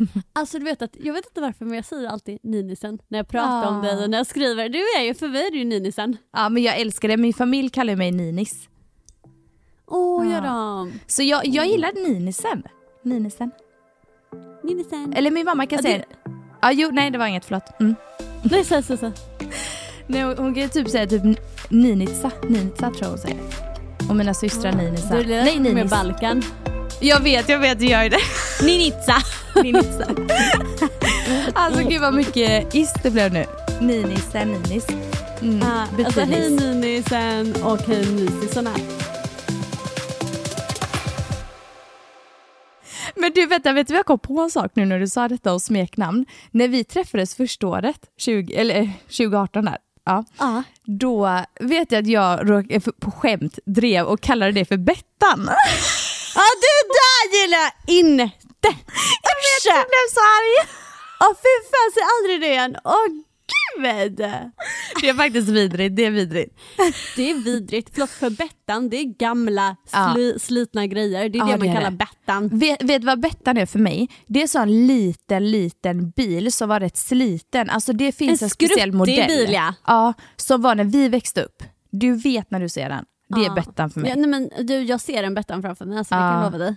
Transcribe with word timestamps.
Alltså 0.32 0.58
du 0.58 0.64
vet 0.64 0.82
att, 0.82 0.96
jag 1.00 1.12
vet 1.14 1.26
inte 1.26 1.40
varför 1.40 1.64
men 1.64 1.74
jag 1.74 1.84
säger 1.84 2.08
alltid 2.08 2.38
Ninisen 2.42 2.98
när 3.08 3.18
jag 3.18 3.28
pratar 3.28 3.64
Ah. 3.64 3.68
om 3.68 3.82
dig 3.82 4.04
och 4.04 4.10
när 4.10 4.18
jag 4.18 4.26
skriver. 4.26 4.68
Du 4.68 4.78
är 4.78 5.02
ju, 5.04 5.14
för 5.14 5.28
mig 5.28 5.46
är 5.46 5.50
du 5.50 5.58
ju 5.58 5.64
Ninisen. 5.64 6.16
Ja 6.32 6.48
men 6.48 6.62
jag 6.62 6.78
älskar 6.80 7.08
det, 7.08 7.16
min 7.16 7.34
familj 7.34 7.68
kallar 7.70 7.96
mig 7.96 8.10
Ninis. 8.10 8.68
Åh, 9.86 10.26
Ja. 10.26 10.32
gör 10.34 10.40
de? 10.42 10.92
Så 11.06 11.22
jag, 11.22 11.46
jag 11.46 11.66
gillar 11.66 11.92
Ninisen. 12.08 12.62
Ninisen. 13.02 13.50
Ninisen. 14.64 15.12
Eller 15.16 15.30
min 15.30 15.44
mamma 15.44 15.66
kan 15.66 15.76
Ja, 15.76 15.82
säga 15.82 15.98
det- 15.98 16.30
Ja 16.62 16.72
jo, 16.72 16.90
nej 16.92 17.10
det 17.10 17.18
var 17.18 17.26
inget, 17.26 17.44
förlåt. 17.44 17.80
Mm. 17.80 17.94
Nej, 18.42 18.64
så, 18.64 18.82
så, 18.82 18.96
så. 18.96 19.12
Nej, 20.06 20.22
hon, 20.22 20.38
hon 20.38 20.54
kan 20.54 20.62
ju 20.62 20.68
typ 20.68 20.88
säga 20.88 21.06
typ 21.06 21.22
Ninitsa, 21.70 22.30
Ninitsa 22.48 22.90
tror 22.90 23.02
jag 23.02 23.08
hon 23.08 23.18
säger. 23.18 23.38
Och 24.10 24.16
mina 24.16 24.34
systrar 24.34 24.72
Ninitsa. 24.72 25.14
Du 25.22 25.34
är 25.34 25.44
Nej 25.44 25.60
med 25.60 25.74
Ninis. 25.74 25.90
Balkan. 25.90 26.42
Jag 27.00 27.20
vet, 27.20 27.48
jag 27.48 27.58
vet, 27.58 27.82
jag 27.82 28.04
gör 28.04 28.10
det. 28.10 28.18
Ninitsa. 28.66 29.14
Ninitsa. 29.62 30.06
Alltså 31.54 31.88
gud 31.88 32.00
vad 32.00 32.14
mycket 32.14 32.74
is 32.74 32.92
det 33.02 33.10
blev 33.10 33.32
nu. 33.32 33.44
Ninisen, 33.80 34.48
Ninis. 34.52 34.86
Mm, 35.42 35.62
Ah, 35.62 35.86
alltså 36.04 36.20
hej 36.20 36.50
Ninisen 36.50 37.54
och 37.62 37.78
hej 37.86 38.06
Nisisarna. 38.12 38.70
Men 43.16 43.32
du 43.34 43.46
vänta, 43.46 43.72
vet 43.72 43.88
du 43.88 43.94
jag 43.94 44.06
kom 44.06 44.18
på 44.18 44.40
en 44.40 44.50
sak 44.50 44.70
nu 44.74 44.84
när 44.84 44.98
du 44.98 45.08
sa 45.08 45.28
detta 45.28 45.52
om 45.52 45.60
smeknamn? 45.60 46.26
När 46.50 46.68
vi 46.68 46.84
träffades 46.84 47.34
första 47.34 47.66
året, 47.66 48.00
20, 48.18 48.54
eller 48.54 48.80
eh, 48.80 48.88
2018 49.04 49.64
där, 49.64 49.78
ja, 50.04 50.24
Ja. 50.38 50.62
då 50.84 51.40
vet 51.60 51.92
jag 51.92 52.00
att 52.02 52.08
jag 52.08 52.40
på 53.00 53.10
skämt 53.10 53.58
drev 53.66 54.04
och 54.06 54.20
kallade 54.20 54.52
det 54.52 54.64
för 54.64 54.76
Bettan. 54.76 55.48
Ja 56.34 56.46
det 56.64 56.78
där 56.98 57.22
gillar 57.40 57.58
jag 57.58 57.72
inte! 57.98 58.68
Jag 59.28 59.36
vet, 59.44 59.64
jag 59.64 59.86
blev 59.92 60.06
så 60.14 60.20
arg. 60.36 60.68
Åh 61.20 61.34
fy 61.42 61.54
fan, 61.70 61.90
säg 61.94 62.02
aldrig 62.18 62.40
det 62.40 62.46
igen. 62.54 62.76
Åh 62.84 63.06
gud! 63.06 64.16
Det 65.00 65.08
är 65.08 65.14
faktiskt 65.14 65.48
vidrigt, 65.48 65.96
det 65.96 66.04
är 66.04 66.10
vidrigt. 66.10 66.58
Det 67.16 67.30
är 67.30 67.34
vidrigt. 67.34 67.90
Förlåt 67.92 68.10
för 68.10 68.30
Bettan, 68.30 68.90
det 68.90 68.96
är 68.96 69.04
gamla 69.18 69.76
Ja. 69.92 70.12
sli, 70.14 70.38
slitna 70.40 70.86
grejer. 70.86 71.28
Det 71.28 71.38
är 71.38 71.40
Ja, 71.40 71.44
det 71.46 71.52
det 71.52 71.58
man 71.58 71.68
är 71.68 71.74
kallar 71.74 71.90
det. 71.90 71.96
Bettan. 71.96 72.48
Vet, 72.58 72.82
vet 72.82 73.04
vad 73.04 73.20
Bettan 73.20 73.56
är 73.56 73.66
för 73.66 73.78
mig? 73.78 74.08
Det 74.26 74.42
är 74.42 74.46
så 74.46 74.58
en 74.58 74.86
liten, 74.86 75.50
liten 75.50 76.10
bil 76.10 76.52
som 76.52 76.68
var 76.68 76.80
rätt 76.80 76.96
sliten. 76.96 77.70
Alltså 77.70 77.92
det 77.92 78.12
finns 78.12 78.42
En 78.42 78.46
en, 78.46 78.50
speciell 78.50 78.92
modell. 78.92 79.26
bil, 79.28 79.52
ja. 79.52 79.74
ja. 79.86 80.14
Som 80.36 80.62
var 80.62 80.74
när 80.74 80.84
vi 80.84 81.08
växte 81.08 81.42
upp. 81.42 81.62
Du 81.92 82.14
vet 82.14 82.50
när 82.50 82.60
du 82.60 82.68
ser 82.68 82.88
den. 82.88 83.04
Det 83.34 83.44
är. 83.44 83.54
Bettan 83.54 83.90
för 83.90 84.00
mig. 84.00 84.10
Ja, 84.10 84.16
nej, 84.16 84.26
men 84.28 84.66
du, 84.66 84.74
jag 84.82 85.00
ser 85.00 85.22
en 85.22 85.34
Bettan 85.34 85.62
framför 85.62 85.84
mig, 85.84 85.98
alltså, 85.98 86.14
det 86.14 86.18
kan 86.20 86.28
Ja. 86.28 86.42
jag 86.44 86.52
lova 86.52 86.58
dig. 86.64 86.76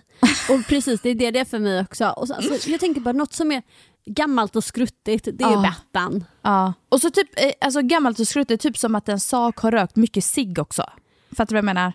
Och 0.50 0.66
precis, 0.68 1.00
det 1.00 1.08
är 1.10 1.14
det 1.14 1.30
det 1.30 1.38
är 1.38 1.44
för 1.44 1.58
mig 1.58 1.80
också. 1.80 2.08
Och 2.08 2.28
så, 2.28 2.34
alltså, 2.34 2.68
jag 2.70 2.80
tänker 2.80 3.00
bara 3.00 3.12
något 3.12 3.32
som 3.32 3.52
är 3.52 3.62
gammalt 4.06 4.56
och 4.56 4.64
skruttigt, 4.64 5.28
det 5.32 5.44
är. 5.44 5.62
Bettan. 5.62 6.24
Ja. 6.42 6.72
Och 6.88 7.00
så 7.00 7.10
typ 7.10 7.28
eh, 7.40 7.50
alltså 7.60 7.80
gammalt 7.82 8.18
och 8.20 8.28
skruttigt, 8.28 8.62
typ 8.62 8.78
som 8.78 8.94
att 8.94 9.08
en 9.08 9.20
sak 9.20 9.58
har 9.58 9.70
rökt 9.70 9.96
mycket 9.96 10.24
cigg 10.24 10.58
också. 10.58 10.82
Fattar 11.36 11.46
du 11.46 11.52
vad 11.54 11.58
jag 11.58 11.64
menar? 11.64 11.92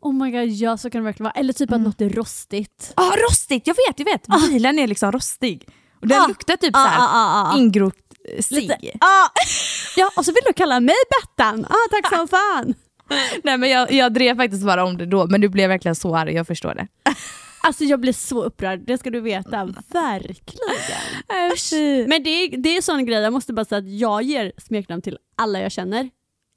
Oh 0.00 0.14
my 0.14 0.30
god, 0.30 0.48
ja 0.48 0.76
så 0.76 0.90
kan 0.90 1.00
det 1.00 1.04
verkligen 1.04 1.24
vara. 1.24 1.32
Eller 1.40 1.52
typ 1.52 1.70
Mm. 1.70 1.80
att 1.80 1.86
något 1.86 2.00
är 2.00 2.10
rostigt. 2.10 2.92
Ja, 2.96 3.12
rostigt! 3.30 3.66
Jag 3.66 3.74
vet, 3.74 3.98
jag 3.98 4.04
vet. 4.04 4.26
Bilen 4.50 4.78
är 4.78 4.86
liksom 4.86 5.12
rostig. 5.12 5.68
Och 6.00 6.06
den 6.08 6.20
Ah. 6.22 6.26
luktar 6.28 6.56
typ 6.56 6.76
Ah, 6.76 6.82
såhär 6.84 6.98
ah, 6.98 7.08
ah, 7.08 7.52
ah. 7.54 7.58
ingrott 7.58 7.94
cigg. 8.40 8.62
Lite- 8.62 8.98
Ah. 9.00 9.28
Ja, 9.96 10.10
och 10.16 10.24
så 10.24 10.32
vill 10.32 10.42
du 10.46 10.52
kalla 10.52 10.80
mig 10.80 10.94
Bettan. 11.10 11.64
Ah, 11.70 11.74
tack 11.90 12.16
som 12.16 12.28
fan. 12.28 12.74
Nej 13.44 13.58
men 13.58 13.70
jag, 13.70 13.92
jag 13.92 14.12
drev 14.12 14.36
faktiskt 14.36 14.64
bara 14.64 14.84
om 14.84 14.96
det 14.96 15.06
då, 15.06 15.26
men 15.26 15.40
du 15.40 15.48
blev 15.48 15.68
verkligen 15.68 15.94
så 15.94 16.16
arg, 16.16 16.32
jag 16.32 16.46
förstår 16.46 16.74
det. 16.74 16.86
Alltså 17.62 17.84
jag 17.84 18.00
blir 18.00 18.12
så 18.12 18.44
upprörd, 18.44 18.80
det 18.86 18.98
ska 18.98 19.10
du 19.10 19.20
veta. 19.20 19.74
Verkligen. 19.92 21.52
Usch. 21.52 21.72
Men 22.08 22.22
det 22.22 22.30
är, 22.30 22.56
det 22.56 22.76
är 22.76 22.82
sån 22.82 23.06
grej, 23.06 23.22
jag 23.22 23.32
måste 23.32 23.52
bara 23.52 23.64
säga 23.64 23.78
att 23.78 23.88
jag 23.88 24.22
ger 24.22 24.52
smeknamn 24.56 25.02
till 25.02 25.18
alla 25.36 25.60
jag 25.60 25.72
känner. 25.72 26.10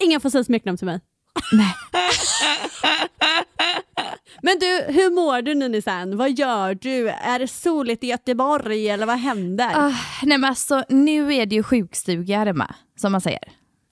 Ingen 0.04 0.22
får 0.22 0.30
säga 0.30 0.44
smeknamn 0.44 0.78
till 0.78 0.86
mig. 0.86 1.00
Nej. 1.54 1.76
Men 4.42 4.60
du, 4.60 4.86
hur 4.94 5.10
mår 5.10 5.42
du 5.42 5.56
Ninisen? 5.56 6.18
Vad 6.18 6.32
gör 6.40 6.74
du? 6.74 7.10
Är 7.10 7.40
det 7.40 7.48
soligt 7.48 8.04
i 8.04 8.08
Göteborg 8.08 8.90
eller 8.90 9.06
vad 9.06 9.18
händer? 9.18 9.72
Ah, 9.76 9.94
nej 10.24 10.38
men 10.38 10.50
alltså 10.50 10.84
nu 10.90 11.34
är 11.34 11.46
det 11.46 11.56
ju 11.56 11.64
sjukstuga 11.64 12.38
här 12.38 12.46
hemma, 12.46 12.76
som 12.96 13.12
man 13.12 13.22
säger. 13.22 13.44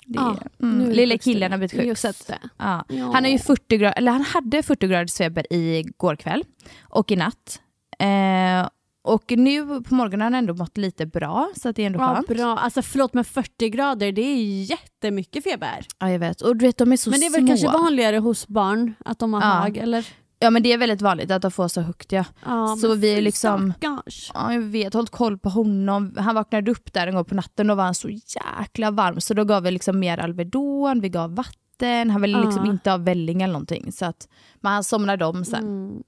Det, 0.09 0.19
Ja, 0.19 0.37
mm, 0.61 0.89
lilla 0.89 1.17
killen 1.17 1.51
har 1.51 1.57
blivit 1.57 1.71
sjuk. 1.71 1.85
Just. 1.85 2.31
Ja. 2.57 2.85
Ja. 2.89 3.11
Han, 3.13 3.25
är 3.25 3.29
ju 3.29 3.39
40 3.39 3.77
grad, 3.77 3.93
eller 3.95 4.11
han 4.11 4.21
hade 4.21 4.63
40 4.63 4.87
graders 4.87 5.13
feber 5.17 5.45
igår 5.53 6.15
kväll 6.15 6.43
och 6.81 7.11
i 7.11 7.15
natt. 7.15 7.61
Eh, 7.99 8.69
och 9.03 9.23
nu 9.31 9.65
på 9.81 9.95
morgonen 9.95 10.21
har 10.21 10.25
han 10.25 10.35
ändå 10.35 10.53
mått 10.53 10.77
lite 10.77 11.05
bra, 11.05 11.49
så 11.55 11.69
att 11.69 11.75
det 11.75 11.81
är 11.81 11.85
ändå 11.85 11.99
Ja, 11.99 12.15
skönt. 12.15 12.27
bra. 12.27 12.57
Alltså 12.57 12.81
förlåt 12.81 13.13
men 13.13 13.25
40 13.25 13.69
grader, 13.69 14.11
det 14.11 14.21
är 14.21 14.63
jättemycket 14.63 15.43
feber. 15.43 15.85
Ja, 15.99 16.11
jag 16.11 16.19
vet. 16.19 16.41
Och 16.41 16.55
du 16.55 16.65
vet, 16.65 16.77
de 16.77 16.91
är 16.91 16.97
så 16.97 17.09
Men 17.09 17.19
det 17.19 17.25
är 17.25 17.29
väl 17.31 17.39
små. 17.41 17.47
kanske 17.47 17.67
vanligare 17.67 18.17
hos 18.17 18.47
barn 18.47 18.93
att 19.05 19.19
de 19.19 19.33
har 19.33 19.41
Ja. 19.41 19.47
hög 19.47 19.77
eller? 19.77 20.05
Ja 20.41 20.49
men 20.49 20.63
det 20.63 20.73
är 20.73 20.77
väldigt 20.77 21.01
vanligt 21.01 21.31
att 21.31 21.41
de 21.41 21.51
får 21.51 21.67
så 21.67 21.81
högt 21.81 22.11
ja. 22.11 22.25
Ja, 22.45 22.77
Så 22.81 22.95
vi 22.95 23.17
är 23.17 23.21
liksom- 23.21 23.73
stackars. 23.77 24.31
Ja, 24.33 24.53
jag 24.53 24.61
vet, 24.61 24.93
hållit 24.93 25.09
koll 25.09 25.37
på 25.37 25.49
honom. 25.49 26.15
Han 26.17 26.35
vaknade 26.35 26.71
upp 26.71 26.93
där 26.93 27.07
en 27.07 27.15
gång 27.15 27.25
på 27.25 27.35
natten 27.35 27.69
och 27.69 27.77
var 27.77 27.83
han 27.83 27.95
så 27.95 28.09
jäkla 28.09 28.91
varm 28.91 29.21
så 29.21 29.33
då 29.33 29.43
gav 29.45 29.63
vi 29.63 29.71
liksom 29.71 29.99
mer 29.99 30.17
Alvedon, 30.17 31.01
vi 31.01 31.09
gav 31.09 31.35
vatten, 31.35 32.09
han 32.09 32.21
ville 32.21 32.41
liksom 32.45 32.65
Ja. 32.65 32.71
inte 32.71 32.89
ha 32.89 32.97
välling 32.97 33.41
eller 33.41 33.53
någonting. 33.53 33.91
Så 33.91 34.05
att, 34.05 34.27
men 34.61 34.71
han 34.71 34.83
somnade 34.83 35.25
om 35.25 35.45
sen. 35.45 35.63
Mm. 35.63 36.03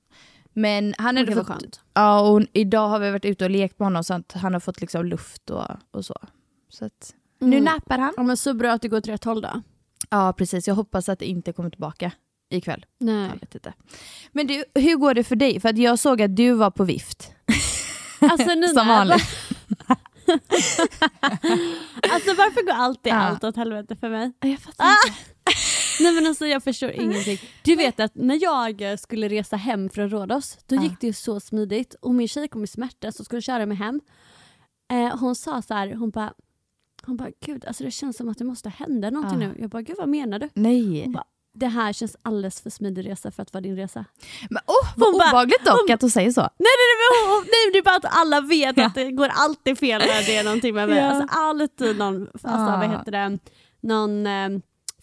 Men 0.54 0.94
han 0.98 1.18
hade 1.18 1.32
fått, 1.36 1.48
skönt. 1.48 1.82
ja, 1.94 2.20
och 2.30 2.42
idag 2.54 2.88
har 2.90 3.00
vi 3.00 3.10
varit 3.12 3.26
ute 3.26 3.44
och 3.46 3.52
lekt 3.52 3.80
med 3.80 3.86
honom 3.86 4.04
så 4.04 4.14
att 4.14 4.32
han 4.32 4.54
har 4.54 4.60
fått 4.60 4.82
liksom 4.82 5.06
luft 5.06 5.50
och, 5.50 5.66
och 5.92 6.06
så. 6.06 6.16
så 6.70 6.86
att, 6.86 7.14
Nu 7.40 7.58
Mm. 7.58 7.64
nappar 7.64 7.98
han. 7.98 8.14
Ja, 8.18 8.24
men 8.24 8.38
så 8.38 8.54
bra 8.54 8.72
att 8.72 8.82
det 8.82 8.88
går 8.88 8.98
åt 8.98 9.08
rätt 9.08 9.24
håll 9.24 9.42
då. 9.42 9.62
Ja 10.10 10.34
precis, 10.38 10.68
jag 10.68 10.76
hoppas 10.76 11.10
att 11.10 11.20
det 11.20 11.26
inte 11.26 11.54
kommer 11.54 11.70
tillbaka 11.70 12.12
ikväll. 12.54 12.86
Nej. 13.00 13.30
Jag 13.34 13.40
vet 13.40 13.56
inte. 13.56 13.74
Men 14.32 14.48
du, 14.48 14.64
hur 14.76 14.96
går 14.96 15.14
det 15.14 15.24
för 15.24 15.36
dig? 15.36 15.60
För 15.60 15.70
att 15.70 15.78
jag 15.78 16.00
såg 16.00 16.22
att 16.22 16.36
du 16.36 16.54
var 16.54 16.72
på 16.72 16.84
vift. 16.84 17.32
Alltså 18.32 18.50
Nina, 18.50 18.68
Som 18.68 18.88
vanligt. 18.88 19.24
alltså 22.12 22.34
varför 22.38 22.66
går 22.66 22.74
alltid 22.74 23.14
Ja. 23.14 23.18
allt 23.18 23.44
åt 23.44 23.56
helvete 23.56 23.96
för 23.96 24.10
mig? 24.10 24.32
Jag 24.40 24.60
fattar 24.60 24.86
Ah! 24.86 24.96
inte. 25.08 25.20
Nej 26.00 26.14
men 26.14 26.26
alltså 26.26 26.46
jag 26.48 26.64
förstår 26.64 26.92
ingenting. 26.92 27.38
Du 27.64 27.76
vet 27.76 28.00
att 28.00 28.12
när 28.16 28.40
jag 28.44 29.00
skulle 29.00 29.28
resa 29.30 29.56
hem 29.56 29.90
från 29.90 30.10
Rhodos, 30.10 30.58
då 30.68 30.76
Ja. 30.76 30.84
gick 30.84 31.00
det 31.02 31.08
ju 31.08 31.14
så 31.14 31.40
smidigt 31.40 31.94
och 32.02 32.14
min 32.16 32.28
tjej 32.28 32.48
kom 32.48 32.64
i 32.64 32.68
smärta 32.68 33.12
så 33.12 33.24
skulle 33.24 33.42
köra 33.42 33.66
mig 33.66 33.78
hem. 33.78 34.02
Eh, 34.94 35.18
hon 35.20 35.36
sa 35.36 35.62
så 35.62 35.74
här, 35.74 35.94
hon 35.96 36.10
bara, 36.10 36.34
hon 37.06 37.18
bara 37.18 37.30
gud 37.46 37.66
alltså 37.66 37.84
det 37.84 37.92
känns 37.92 38.18
som 38.18 38.30
att 38.30 38.38
det 38.38 38.44
måste 38.46 38.70
hända 38.70 39.10
någonting 39.10 39.42
Ja. 39.42 39.48
nu. 39.48 39.56
Jag 39.60 39.70
bara 39.70 39.82
gud 39.82 39.96
vad 40.00 40.10
menar 40.10 40.40
du? 40.40 40.50
Nej. 40.54 41.04
Hon 41.04 41.12
bara, 41.14 41.24
det 41.54 41.68
här 41.68 41.94
känns 41.94 42.16
alldeles 42.22 42.62
för 42.62 42.70
smidig 42.70 43.10
resa 43.10 43.32
för 43.32 43.42
att 43.44 43.54
vara 43.54 43.62
din 43.62 43.76
resa. 43.76 44.06
Men, 44.50 44.62
oh, 44.68 44.88
vad 44.98 45.08
Hon 45.10 45.18
bara- 45.20 45.28
obehagligt 45.30 45.66
dock 45.66 45.80
hon- 45.88 45.94
att 45.94 46.02
hon 46.02 46.10
säger 46.12 46.32
så. 46.32 46.42
Nej, 46.42 46.50
nej, 46.58 46.70
nej, 47.28 47.34
hon- 47.36 47.44
nej 47.46 47.72
det 47.74 47.78
är 47.78 47.84
bara 47.84 47.96
att 47.96 48.18
alla 48.18 48.42
vet 48.42 48.78
att 48.80 48.96
det 48.96 49.12
går 49.12 49.30
alltid 49.34 49.78
fel 49.78 50.02
när 50.02 50.26
det 50.26 50.36
är 50.38 50.44
någonting 50.44 50.76
med 50.76 50.90
mig. 50.90 50.98
Ja. 50.98 51.06
Alltså 51.06 51.38
alltid 51.40 51.98
någon, 51.98 52.28
alltså, 52.34 52.48
Ah. 52.48 52.78
vad 52.78 52.90
heter 52.92 53.12
det, 53.12 53.40
någon 53.82 54.28
eh, 54.28 54.50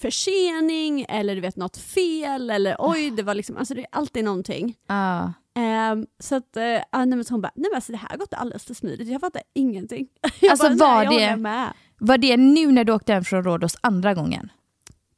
försening 0.00 1.06
eller 1.08 1.34
du 1.34 1.40
vet 1.40 1.56
något 1.56 1.76
fel 1.76 2.50
eller 2.50 2.76
oj 2.78 3.10
det 3.10 3.22
var 3.22 3.34
liksom, 3.34 3.56
alltså 3.56 3.74
det 3.74 3.80
är 3.80 3.86
alltid 3.92 4.24
någonting. 4.24 4.74
Ja. 4.88 5.32
Ehm, 5.56 6.06
så 6.20 6.34
att, 6.36 6.54
nej, 6.54 6.82
men 6.92 7.24
så 7.24 7.34
hon 7.34 7.40
bara, 7.40 7.52
nej 7.54 7.70
men 7.70 7.76
alltså 7.76 7.92
det 7.92 7.98
här 7.98 8.08
har 8.08 8.16
gått 8.16 8.34
alldeles 8.34 8.64
för 8.64 8.74
smidigt, 8.74 9.08
jag 9.08 9.20
fattar 9.20 9.42
ingenting. 9.54 10.06
Jag 10.40 10.50
Alltså, 10.50 10.74
bara, 10.76 11.04
var 11.04 11.04
nej, 11.04 11.36
det-. 11.36 11.72
Var 12.00 12.18
det 12.18 12.36
nu 12.36 12.72
när 12.72 12.84
du 12.84 12.92
åkte 12.92 13.12
hem 13.12 13.24
från 13.24 13.44
Rhodos 13.44 13.76
andra 13.80 14.14
gången? 14.14 14.52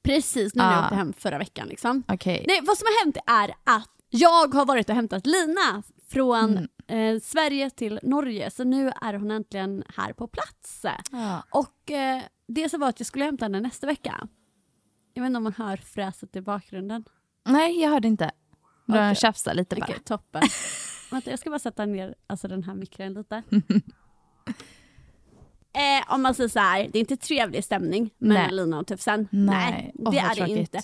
Precis 0.02 0.54
nu 0.54 0.62
när 0.62 0.70
jag 0.72 0.80
Ah. 0.80 0.84
åkte 0.84 0.94
hem 0.94 1.12
förra 1.12 1.38
veckan 1.38 1.68
liksom. 1.68 2.02
Okej. 2.08 2.44
Nej, 2.48 2.60
vad 2.62 2.78
som 2.78 2.86
har 2.86 3.04
hänt 3.04 3.16
är 3.26 3.54
att 3.76 3.88
jag 4.08 4.54
har 4.54 4.66
varit 4.66 4.88
och 4.88 4.94
hämtat 4.94 5.26
Lina 5.26 5.82
från 6.08 6.68
Mm. 6.88 7.14
eh, 7.16 7.20
Sverige 7.20 7.70
till 7.70 8.00
Norge, 8.02 8.50
så 8.50 8.64
nu 8.64 8.92
är 9.02 9.14
hon 9.14 9.30
äntligen 9.30 9.84
här 9.96 10.12
på 10.12 10.26
plats. 10.28 10.84
Ja. 11.12 11.42
Och 11.50 11.90
eh, 11.90 12.22
det 12.48 12.68
som 12.68 12.80
var 12.80 12.88
att 12.88 13.00
jag 13.00 13.06
skulle 13.06 13.24
hämta 13.24 13.44
henne 13.44 13.60
nästa 13.60 13.86
vecka. 13.86 14.28
Jag 15.14 15.22
vet 15.22 15.26
inte 15.26 15.36
om 15.36 15.42
man 15.44 15.52
hör 15.52 15.76
fräset 15.76 16.36
i 16.36 16.40
bakgrunden. 16.40 17.04
Nej, 17.48 17.80
jag 17.82 17.90
hörde 17.90 18.08
inte. 18.08 18.30
Du 18.86 18.92
Okej. 18.94 19.14
tjafsade 19.16 19.56
lite 19.56 19.76
bara. 19.76 19.84
Okej, 19.84 19.98
toppen. 20.04 20.42
Vänta, 21.10 21.30
jag 21.30 21.38
ska 21.38 21.50
bara 21.50 21.58
sätta 21.58 21.86
ner 21.86 22.14
alltså, 22.26 22.48
den 22.48 22.62
här 22.64 22.74
mikron 22.74 23.14
lite. 23.14 23.42
Eh, 25.72 26.14
om 26.14 26.22
man 26.22 26.34
säger 26.34 26.48
så 26.48 26.58
här, 26.58 26.88
det 26.92 26.98
är 26.98 27.00
inte 27.00 27.16
trevlig 27.16 27.64
stämning 27.64 28.10
mellan 28.18 28.42
Nej. 28.42 28.52
Lina 28.52 28.78
och 28.78 28.86
Tufsen. 28.86 29.28
Nej. 29.30 29.92
Åh, 29.98 30.10
det 30.12 30.18
är 30.18 30.28
det 30.28 30.34
tråkigt. 30.34 30.56
inte. 30.56 30.80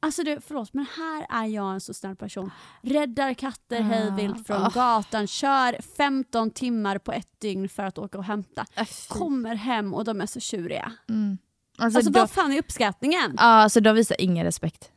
Alltså 0.00 0.22
du, 0.22 0.40
förlåt 0.46 0.74
men 0.74 0.86
här 0.96 1.26
är 1.42 1.46
jag 1.46 1.72
en 1.74 1.80
så 1.80 1.94
snäll 1.94 2.16
person. 2.16 2.50
Räddar 2.82 3.34
katter 3.34 3.80
hejvilt 3.80 4.46
från 4.46 4.62
Ah. 4.62 4.68
gatan, 4.74 5.26
kör 5.26 5.76
15 5.96 6.50
timmar 6.50 6.98
på 6.98 7.12
ett 7.12 7.40
dygn 7.40 7.68
för 7.68 7.82
att 7.82 7.98
åka 7.98 8.18
och 8.18 8.24
hämta. 8.24 8.66
Äh, 8.76 8.84
fy. 8.84 9.08
Kommer 9.18 9.54
hem 9.54 9.94
och 9.94 10.04
de 10.04 10.20
är 10.20 10.26
så 10.26 10.40
tjuriga. 10.40 10.92
Mm. 11.08 11.38
Alltså, 11.78 11.98
Alltså 11.98 12.12
de, 12.12 12.20
vad 12.20 12.30
fan 12.30 12.52
är 12.52 12.58
uppskattningen? 12.58 13.34
ja, 13.36 13.42
alltså 13.42 13.80
de 13.80 13.94
visar 13.94 14.20
ingen 14.20 14.44
respekt. 14.44 14.90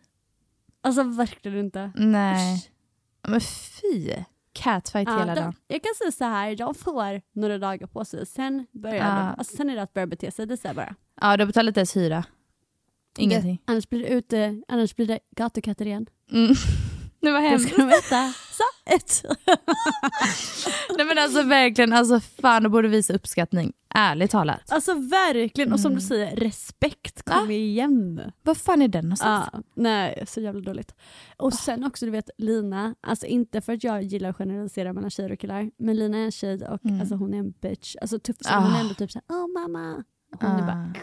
Alltså 0.82 1.04
verkligen 1.04 1.58
inte. 1.60 1.92
Nej. 1.96 2.56
Usch. 2.58 2.70
Men 3.30 3.42
fy. 3.42 4.14
Catfight 4.58 5.08
Ja, 5.10 5.20
hela 5.20 5.36
de, 5.36 5.42
dagen. 5.42 5.54
jag 5.68 5.84
kan 5.84 5.92
säga 5.98 6.12
så 6.12 6.24
här, 6.24 6.56
de 6.56 6.76
får 6.76 7.22
några 7.40 7.58
dagar 7.58 7.88
på 7.88 8.06
sig, 8.06 8.26
sen, 8.26 8.66
börjar 8.72 8.96
Ja. 8.96 9.04
de, 9.04 9.36
alltså, 9.40 9.56
sen 9.58 9.70
är 9.70 9.76
det 9.76 9.82
att 9.82 9.94
börja 9.94 10.08
bete 10.08 10.32
sig, 10.32 10.46
det 10.48 10.58
säger 10.58 10.76
bara. 10.76 10.96
Ja, 11.22 11.38
de 11.38 11.46
betalar 11.46 11.68
inte 11.68 11.80
ens 11.80 11.96
hyra. 11.98 12.24
Ingenting. 13.18 13.62
Det, 13.66 13.72
annars 13.72 13.90
blir 13.90 14.00
det 14.00 14.08
ute, 14.08 14.62
annars 14.68 14.96
blir 14.96 15.08
det 15.08 15.20
gatukatter 15.36 15.86
igen. 15.86 16.06
Mm. 16.32 16.54
Det 17.22 17.32
var 17.32 17.40
hemskt. 17.40 17.74
ska 17.74 17.82
de. 17.86 18.02
Så. 18.58 18.64
Nej 20.98 21.06
men 21.06 21.18
alltså 21.18 21.44
verkligen, 21.44 21.94
alltså 21.94 22.20
fan 22.20 22.64
de 22.64 22.70
borde 22.72 22.88
visa 22.88 23.14
uppskattning. 23.14 23.74
Ärligt 23.96 24.32
talat. 24.32 24.72
Alltså 24.72 24.94
verkligen, 24.94 25.74
och 25.74 25.80
som 25.80 25.92
Mm. 25.92 26.00
du 26.00 26.06
säger, 26.06 26.36
respekt, 26.36 27.24
kom 27.24 27.46
Ja. 27.52 27.52
igen. 27.52 28.22
Vad 28.44 28.58
fan 28.58 28.82
är 28.82 28.88
den 28.88 29.06
någonstans? 29.06 29.50
Ja, 29.54 29.60
nej, 29.76 30.24
så 30.28 30.42
jävla 30.42 30.62
dåligt. 30.62 30.96
Och 31.38 31.54
sen 31.54 31.84
också, 31.84 32.06
du 32.06 32.12
vet 32.12 32.30
Lina, 32.38 32.96
alltså 33.02 33.26
inte 33.26 33.62
för 33.62 33.74
att 33.74 33.84
jag 33.84 34.04
gillar 34.04 34.30
att 34.30 34.38
generalisera 34.38 34.94
mellan 34.94 35.10
tjejer 35.10 35.32
och 35.32 35.40
killar, 35.40 35.72
men 35.78 35.96
Lina 35.98 36.18
är 36.18 36.26
en 36.26 36.32
tjej 36.32 36.56
och 36.68 36.86
Mm. 36.86 37.00
alltså, 37.00 37.16
hon 37.16 37.34
är 37.34 37.38
en 37.40 37.52
bitch. 37.52 37.96
Alltså 38.02 38.20
Tufsen, 38.20 38.64
hon 38.64 38.72
är 38.74 38.78
Ah. 38.78 38.80
ändå 38.80 38.94
typ 38.94 39.12
såhär, 39.12 39.26
åh 39.30 39.48
mamma. 39.62 40.04
Hon 40.42 40.52
är 40.52 40.64
Ah. 40.64 40.66
bara, 40.66 40.94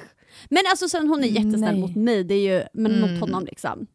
men 0.50 0.62
alltså 0.70 0.88
sen 0.88 1.08
hon 1.08 1.24
är 1.24 1.28
jättesnäll 1.28 1.60
Nej. 1.74 1.80
mot 1.80 1.96
mig, 1.96 2.24
det 2.24 2.34
är 2.34 2.54
ju, 2.58 2.64
men 2.72 2.94
Mm. 2.94 3.10
mot 3.12 3.20
honom 3.20 3.44
liksom. 3.44 3.86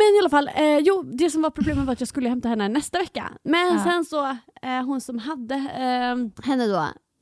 Men 0.00 0.14
i 0.16 0.18
alla 0.20 0.30
fall, 0.30 0.48
eh, 0.48 0.78
jo 0.78 1.02
det 1.02 1.30
som 1.30 1.42
var 1.42 1.50
problemet 1.50 1.86
var 1.86 1.92
att 1.92 2.00
jag 2.00 2.08
skulle 2.08 2.28
hämta 2.28 2.48
henne 2.48 2.68
nästa 2.68 2.98
vecka. 2.98 3.32
Men 3.42 3.66
Ja. 3.76 3.84
sen 3.84 4.04
så, 4.04 4.26
eh, 4.62 4.84
hon 4.86 5.00
som 5.00 5.18
hade 5.18 5.54
eh, 5.54 6.44
henne 6.46 6.66
då, 6.66 6.76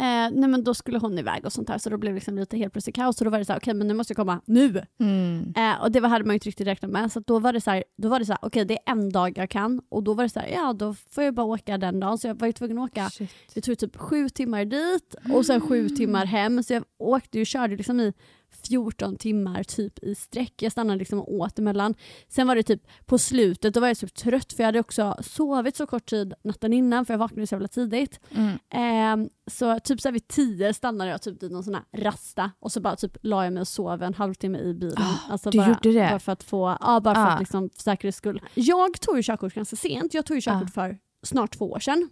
eh, 0.04 0.30
nej 0.32 0.48
men 0.48 0.64
då 0.64 0.74
skulle 0.74 0.98
hon 0.98 1.18
iväg 1.18 1.44
och 1.46 1.52
sånt 1.52 1.68
här 1.68 1.78
så 1.78 1.90
då 1.90 1.98
blev 1.98 2.12
det 2.12 2.14
liksom 2.14 2.38
lite 2.38 2.56
helt 2.56 2.72
plötsligt 2.72 2.96
kaos 2.96 3.20
och 3.20 3.24
då 3.24 3.30
var 3.30 3.38
det 3.38 3.44
så 3.44 3.52
här, 3.52 3.60
okej 3.60 3.74
men 3.74 3.88
nu 3.88 3.94
måste 3.94 4.10
jag 4.10 4.16
komma 4.16 4.40
nu. 4.46 4.82
Mm. 5.00 5.52
Eh, 5.56 5.82
och 5.82 5.92
det 5.92 6.00
var, 6.00 6.08
hade 6.08 6.24
man 6.24 6.32
ju 6.32 6.36
inte 6.36 6.48
riktigt 6.48 6.66
räknat 6.66 6.90
med. 6.90 7.12
Så 7.12 7.20
då 7.20 7.38
var 7.38 7.52
det 7.52 7.60
så 7.60 7.70
här, 7.70 7.84
då 8.02 8.08
var 8.08 8.18
det 8.18 8.24
så 8.26 8.32
här, 8.32 8.38
okej 8.42 8.64
det 8.64 8.74
är 8.86 8.92
en 8.92 9.10
dag 9.10 9.38
jag 9.38 9.50
kan 9.50 9.80
och 9.88 10.02
då 10.02 10.14
var 10.14 10.22
det 10.24 10.30
så 10.30 10.40
här, 10.40 10.48
ja 10.48 10.72
då 10.72 10.94
får 10.94 11.24
jag 11.24 11.34
bara 11.34 11.46
åka 11.46 11.78
den 11.78 12.00
dagen. 12.00 12.18
Så 12.18 12.26
jag 12.26 12.34
var 12.34 12.46
ju 12.46 12.52
tvungen 12.52 12.78
att 12.78 12.90
åka, 12.90 13.10
Shit. 13.10 13.30
jag 13.54 13.64
tror 13.64 13.74
typ 13.74 13.96
sju 13.96 14.28
timmar 14.28 14.64
dit 14.64 15.14
och 15.34 15.46
sen 15.46 15.60
sju 15.60 15.88
timmar 15.88 16.26
hem. 16.26 16.62
Så 16.62 16.72
jag 16.72 16.84
åkte 16.98 17.38
ju 17.38 17.44
körde 17.44 17.76
liksom 17.76 18.00
i 18.00 18.12
14 18.50 19.16
timmar 19.16 19.62
typ 19.62 19.98
i 20.04 20.14
sträck. 20.14 20.62
Jag 20.62 20.72
stannade 20.72 20.98
liksom 20.98 21.18
och 21.18 21.32
åt 21.32 21.58
emellan. 21.58 21.94
Sen 22.28 22.46
var 22.46 22.54
det 22.56 22.62
typ 22.62 22.82
på 23.06 23.18
slutet, 23.18 23.74
då 23.74 23.80
var 23.80 23.88
jag 23.88 23.96
så 23.96 24.08
trött 24.08 24.52
för 24.52 24.62
jag 24.62 24.66
hade 24.68 24.80
också 24.80 25.16
sovit 25.22 25.76
så 25.76 25.86
kort 25.86 26.06
tid 26.10 26.34
natten 26.44 26.72
innan 26.72 27.06
för 27.06 27.14
jag 27.14 27.18
vaknade 27.18 27.46
så 27.46 27.54
jävla 27.54 27.68
tidigt. 27.68 28.20
Mm. 28.30 28.58
Ehm, 28.70 29.28
så 29.50 29.80
typ 29.80 30.00
så 30.00 30.08
här 30.08 30.12
vid 30.12 30.28
tio 30.28 30.74
stannade 30.74 31.10
jag 31.10 31.22
typ 31.22 31.42
vid 31.42 31.52
någon 31.52 31.64
sån 31.64 31.74
här 31.74 31.84
rasta 31.96 32.50
och 32.60 32.72
så 32.72 32.80
bara 32.80 32.96
typ 32.96 33.16
la 33.22 33.44
jag 33.44 33.52
mig 33.52 33.60
och 33.60 33.68
sov 33.68 34.02
en 34.02 34.14
halvtimme 34.14 34.58
i 34.58 34.74
bilen. 34.74 35.02
Ah, 35.02 35.32
alltså 35.32 35.50
du 35.50 35.58
bara, 35.58 35.68
gjorde 35.68 35.92
det? 35.92 36.08
Bara 36.10 36.18
för 36.18 36.32
att 36.32 36.42
få, 36.42 36.78
ja 36.80 37.00
bara 37.00 37.14
för 37.14 37.22
Ah. 37.22 37.26
att 37.26 37.40
liksom 37.40 37.70
för 37.70 37.82
säkerhets 37.82 38.18
skull. 38.18 38.42
Jag 38.54 39.00
tog 39.00 39.16
ju 39.16 39.22
körkort 39.22 39.54
ganska 39.54 39.76
sent, 39.76 40.14
jag 40.14 40.26
tog 40.26 40.36
ju 40.36 40.40
körkort 40.40 40.68
Ah. 40.68 40.72
för 40.72 40.98
snart 41.22 41.56
två 41.58 41.70
år 41.70 41.78
sedan. 41.80 42.08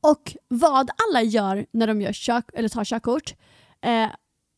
Och 0.00 0.36
vad 0.48 0.90
alla 1.08 1.22
gör 1.22 1.66
när 1.72 1.86
de 1.86 2.00
gör 2.02 2.12
kök, 2.12 2.44
eller 2.52 2.68
tar 2.68 2.84
körkort 2.84 3.34
eh, 3.82 4.10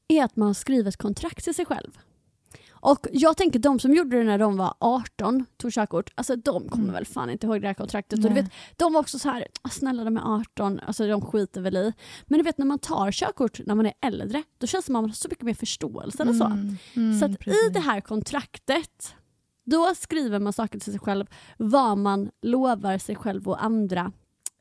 är 0.08 0.24
att 0.24 0.36
man 0.36 0.54
skriver 0.54 0.88
ett 0.88 0.96
kontrakt 0.96 1.44
till 1.44 1.54
sig 1.54 1.64
själv. 1.66 1.98
Och 2.70 3.06
jag 3.12 3.36
tänker 3.36 3.58
de 3.58 3.78
som 3.78 3.94
gjorde 3.94 4.18
det 4.18 4.24
när 4.24 4.38
de 4.38 4.56
var 4.56 4.74
18, 4.80 5.46
tog 5.56 5.72
körkort, 5.72 6.10
alltså 6.14 6.36
de 6.36 6.68
kommer 6.68 6.92
väl 6.92 7.06
fan 7.06 7.30
inte 7.30 7.46
ihåg 7.46 7.60
det 7.62 7.66
här 7.66 7.74
kontraktet. 7.74 8.18
Och 8.24 8.30
du 8.30 8.34
vet, 8.42 8.52
de 8.76 8.92
var 8.92 9.00
också 9.00 9.18
så 9.18 9.28
här, 9.28 9.46
"Ah, 9.62 9.68
snälla 9.68 10.04
de 10.04 10.16
är 10.16 10.34
18, 10.40 10.80
alltså 10.80 11.06
de 11.06 11.20
skiter 11.20 11.60
väl 11.60 11.76
i. 11.76 11.92
Men 12.26 12.38
du 12.38 12.42
vet 12.44 12.58
när 12.58 12.66
man 12.66 12.78
tar 12.78 13.12
körkort 13.12 13.60
när 13.66 13.74
man 13.74 13.86
är 13.86 13.92
äldre, 14.00 14.42
då 14.58 14.66
känns 14.66 14.84
det 14.84 14.86
som 14.86 14.96
att 14.96 15.02
man 15.02 15.10
har 15.10 15.14
så 15.14 15.28
mycket 15.28 15.44
mer 15.44 15.54
förståelse 15.54 16.22
eller 16.22 16.32
så. 16.32 16.44
Mm. 16.44 16.76
Mm, 16.96 17.18
Så 17.18 17.24
att 17.24 17.46
i 17.46 17.68
det 17.72 17.80
här 17.80 18.00
kontraktet, 18.00 19.14
då 19.64 19.94
skriver 19.94 20.38
man 20.38 20.52
saker 20.52 20.78
till 20.78 20.92
sig 20.92 21.00
själv, 21.00 21.26
vad 21.58 21.98
man 21.98 22.30
lovar 22.42 22.98
sig 22.98 23.16
själv 23.16 23.48
och 23.48 23.64
andra 23.64 24.12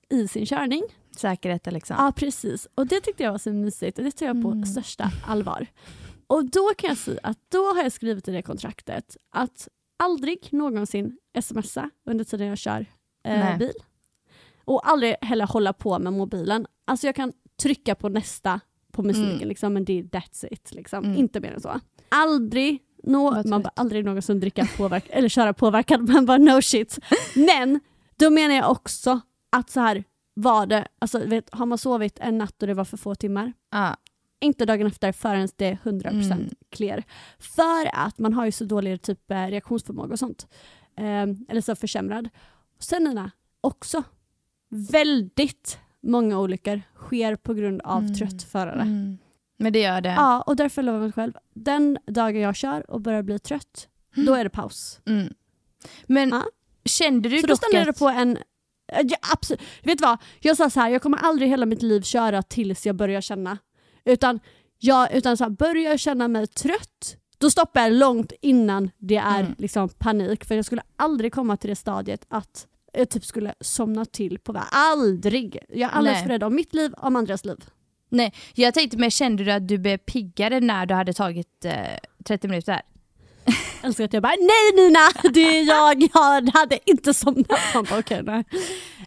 i 0.10 0.28
sin 0.28 0.46
körning. 0.46 0.84
Säkerheten 1.20 1.74
liksom. 1.74 1.96
Ja, 2.00 2.14
precis. 2.16 2.68
Och 2.76 2.88
det 2.88 3.02
tyckte 3.02 3.24
jag 3.24 3.32
var 3.32 3.38
så 3.40 3.54
mysigt 3.54 3.98
och 3.98 4.04
det 4.04 4.12
tar 4.12 4.26
jag 4.26 4.42
på 4.42 4.50
Mm. 4.52 4.66
största 4.66 5.12
allvar. 5.28 5.68
Och 6.28 6.46
då 6.46 6.72
kan 6.78 6.88
jag 6.88 6.98
säga 6.98 7.20
att 7.24 7.38
då 7.52 7.58
har 7.74 7.84
jag 7.84 7.92
skrivit 7.92 8.28
i 8.28 8.32
det 8.32 8.42
kontraktet 8.42 9.18
att 9.32 9.68
aldrig 10.00 10.48
någonsin 10.52 11.18
smsa 11.42 11.90
under 12.06 12.24
tiden 12.24 12.48
jag 12.48 12.58
kör 12.58 12.86
eh, 13.24 13.58
bil. 13.58 13.74
Och 14.66 14.90
aldrig 14.90 15.16
heller 15.22 15.48
hålla 15.48 15.74
på 15.74 16.00
med 16.00 16.14
mobilen. 16.14 16.68
Alltså 16.86 17.08
jag 17.08 17.16
kan 17.16 17.34
trycka 17.62 17.96
på 17.96 18.10
nästa 18.10 18.60
på 18.92 19.04
musiken 19.04 19.36
Mm. 19.36 19.48
liksom, 19.48 19.74
men 19.74 19.86
det 19.86 20.00
är 20.00 20.04
that's 20.04 20.46
it. 20.52 20.72
Liksom. 20.72 21.04
Mm. 21.06 21.18
Inte 21.18 21.40
mer 21.40 21.52
än 21.52 21.62
så. 21.62 21.80
Aldrig, 22.10 22.80
Vad 23.04 23.46
man 23.46 23.62
bara, 23.62 23.72
aldrig 23.76 24.06
någonsin 24.06 24.40
dricka 24.40 24.68
påverk 24.78 25.06
eller 25.10 25.30
köra 25.30 25.54
påverkad, 25.54 26.10
man 26.10 26.26
bara 26.26 26.38
no 26.38 26.62
shit. 26.62 27.00
Men 27.36 27.80
då 28.16 28.30
menar 28.30 28.56
jag 28.56 28.72
också 28.72 29.20
att 29.52 29.70
så 29.70 29.80
här 29.80 30.04
var 30.38 30.66
det, 30.66 30.88
alltså, 31.00 31.20
vet, 31.26 31.50
har 31.54 31.66
man 31.66 31.78
sovit 31.78 32.20
en 32.20 32.38
natt 32.38 32.62
och 32.62 32.68
det 32.68 32.74
var 32.74 32.86
för 32.86 32.98
få 32.98 33.16
timmar, 33.16 33.54
Ja. 33.72 33.98
inte 34.40 34.66
dagen 34.66 34.88
efter 34.88 35.12
förrän 35.12 35.48
det 35.56 35.66
är 35.66 35.78
100% 35.84 36.32
Mm. 36.32 36.50
clear. 36.70 37.04
För 37.40 37.90
att 37.94 38.20
man 38.20 38.34
har 38.34 38.46
ju 38.46 38.52
så 38.52 38.66
dålig 38.66 39.02
typ 39.02 39.32
eh, 39.32 39.48
reaktionsförmåga 39.48 40.14
och 40.14 40.20
sånt. 40.20 40.48
Ehm, 40.98 41.46
eller 41.50 41.62
så 41.62 41.76
försämrad. 41.76 42.30
Sen 42.80 43.04
Nina, 43.04 43.32
också 43.62 44.04
väldigt 44.70 45.80
många 46.02 46.40
olyckor 46.40 46.82
sker 46.96 47.36
på 47.36 47.54
grund 47.54 47.82
av 47.82 48.02
Mm. 48.02 48.16
trött 48.16 48.44
förare. 48.44 48.82
Mm. 48.82 49.18
Men 49.58 49.74
det 49.74 49.80
gör 49.82 50.02
det. 50.02 50.10
Ja, 50.10 50.42
och 50.42 50.56
därför 50.56 50.84
lovar 50.84 50.98
jag 51.00 51.04
mig 51.04 51.12
själv, 51.12 51.34
den 51.54 51.98
dagen 52.08 52.42
jag 52.42 52.56
kör 52.56 52.92
och 52.92 53.02
börjar 53.02 53.22
bli 53.24 53.40
trött, 53.40 53.88
då 54.16 54.34
är 54.34 54.44
det 54.44 54.50
paus. 54.50 55.00
Mm. 55.06 55.34
Men 56.08 56.30
Ja. 56.30 56.44
kände 56.86 57.30
du 57.30 57.40
Så 57.42 57.48
då 57.48 57.56
det 57.72 57.90
att... 57.90 58.00
på 58.00 58.08
en... 58.10 58.38
Ja, 58.88 59.18
absolut. 59.34 59.62
Vet 59.84 59.98
du 59.98 60.02
vad? 60.06 60.18
Jag 60.40 60.58
sa 60.58 60.70
så 60.70 60.80
här, 60.80 60.90
jag 60.90 61.02
kommer 61.02 61.18
aldrig 61.18 61.50
hela 61.50 61.66
mitt 61.66 61.82
liv 61.82 62.02
köra 62.02 62.42
tills 62.42 62.86
jag 62.86 62.96
börjar 62.96 63.22
känna. 63.22 63.58
Utan, 64.06 64.40
jag, 64.80 65.14
utan 65.14 65.38
så 65.38 65.44
här, 65.44 65.52
börjar 65.52 65.90
jag 65.92 66.00
känna 66.00 66.28
mig 66.28 66.48
trött, 66.48 67.18
då 67.38 67.50
stoppar 67.50 67.82
jag 67.82 67.94
långt 67.94 68.34
innan 68.42 68.90
det 68.98 69.16
är 69.18 69.40
Mm. 69.40 69.56
liksom 69.58 69.90
panik. 69.90 70.46
För 70.46 70.56
jag 70.56 70.66
skulle 70.66 70.82
aldrig 70.96 71.34
komma 71.34 71.58
till 71.58 71.70
det 71.70 71.76
stadiet 71.76 72.26
att 72.30 72.68
jag 72.94 73.10
typ 73.10 73.26
skulle 73.26 73.54
somna 73.62 74.06
till 74.06 74.40
på 74.40 74.52
väg. 74.52 74.64
Aldrig! 74.72 75.58
Jag 75.70 75.92
är 75.92 75.96
alldeles 75.96 76.22
för 76.22 76.30
rädd 76.30 76.44
om 76.44 76.56
mitt 76.56 76.74
liv, 76.74 76.94
om 76.98 77.16
andras 77.16 77.46
liv. 77.46 77.66
Nej, 78.10 78.34
jag 78.54 78.74
tänkte 78.74 78.98
men 78.98 79.12
kände 79.12 79.44
du 79.44 79.52
att 79.52 79.68
du 79.68 79.78
blev 79.78 79.98
piggare 79.98 80.60
när 80.60 80.86
du 80.86 80.94
hade 80.94 81.14
tagit 81.14 81.66
eh, 81.66 81.74
30 82.26 82.48
minuter? 82.48 82.82
Älskar 83.84 84.04
att 84.06 84.14
jag 84.14 84.24
bara 84.24 84.34
nej 84.40 84.86
Nina, 84.86 85.00
det 85.34 85.58
är 85.60 85.64
jag, 85.68 86.02
jag 86.14 86.50
hade 86.54 86.80
inte 86.92 87.14
somnat. 87.14 87.60
Man 87.74 87.86
bara, 87.90 88.00
okay, 88.00 88.22
nej. 88.22 88.44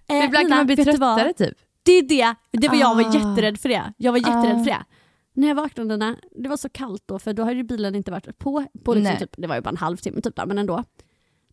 Eh, 0.08 0.24
Ibland 0.24 0.48
kan 0.48 0.56
man 0.56 0.66
bli 0.66 0.76
tröttare 0.76 1.32
typ. 1.32 1.54
Det 1.82 1.92
är 1.92 2.02
det, 2.02 2.34
det 2.50 2.68
var 2.68 2.76
jag 2.76 2.94
var 2.94 3.02
Ah. 3.04 3.14
jätterädd 3.14 3.60
för 3.60 3.68
det. 3.68 3.92
Jag 3.96 4.12
var 4.12 4.18
jätterädd 4.18 4.54
Ah. 4.60 4.64
för 4.64 4.70
det. 4.70 4.84
När 5.34 5.48
jag 5.48 5.54
vaknade, 5.54 5.88
Nina, 5.96 6.16
det 6.30 6.48
var 6.48 6.56
så 6.56 6.68
kallt 6.68 7.02
då 7.06 7.18
för 7.18 7.32
då 7.32 7.42
hade 7.42 7.56
ju 7.56 7.62
bilen 7.62 7.94
inte 7.94 8.10
varit 8.10 8.38
på, 8.38 8.64
på 8.84 8.94
liksom 8.94 9.16
typ, 9.18 9.34
det 9.36 9.46
var 9.46 9.54
ju 9.54 9.60
bara 9.60 9.70
en 9.70 9.76
halvtimme 9.76 10.20
typ 10.20 10.36
där, 10.36 10.46
men 10.46 10.58
ändå. 10.58 10.84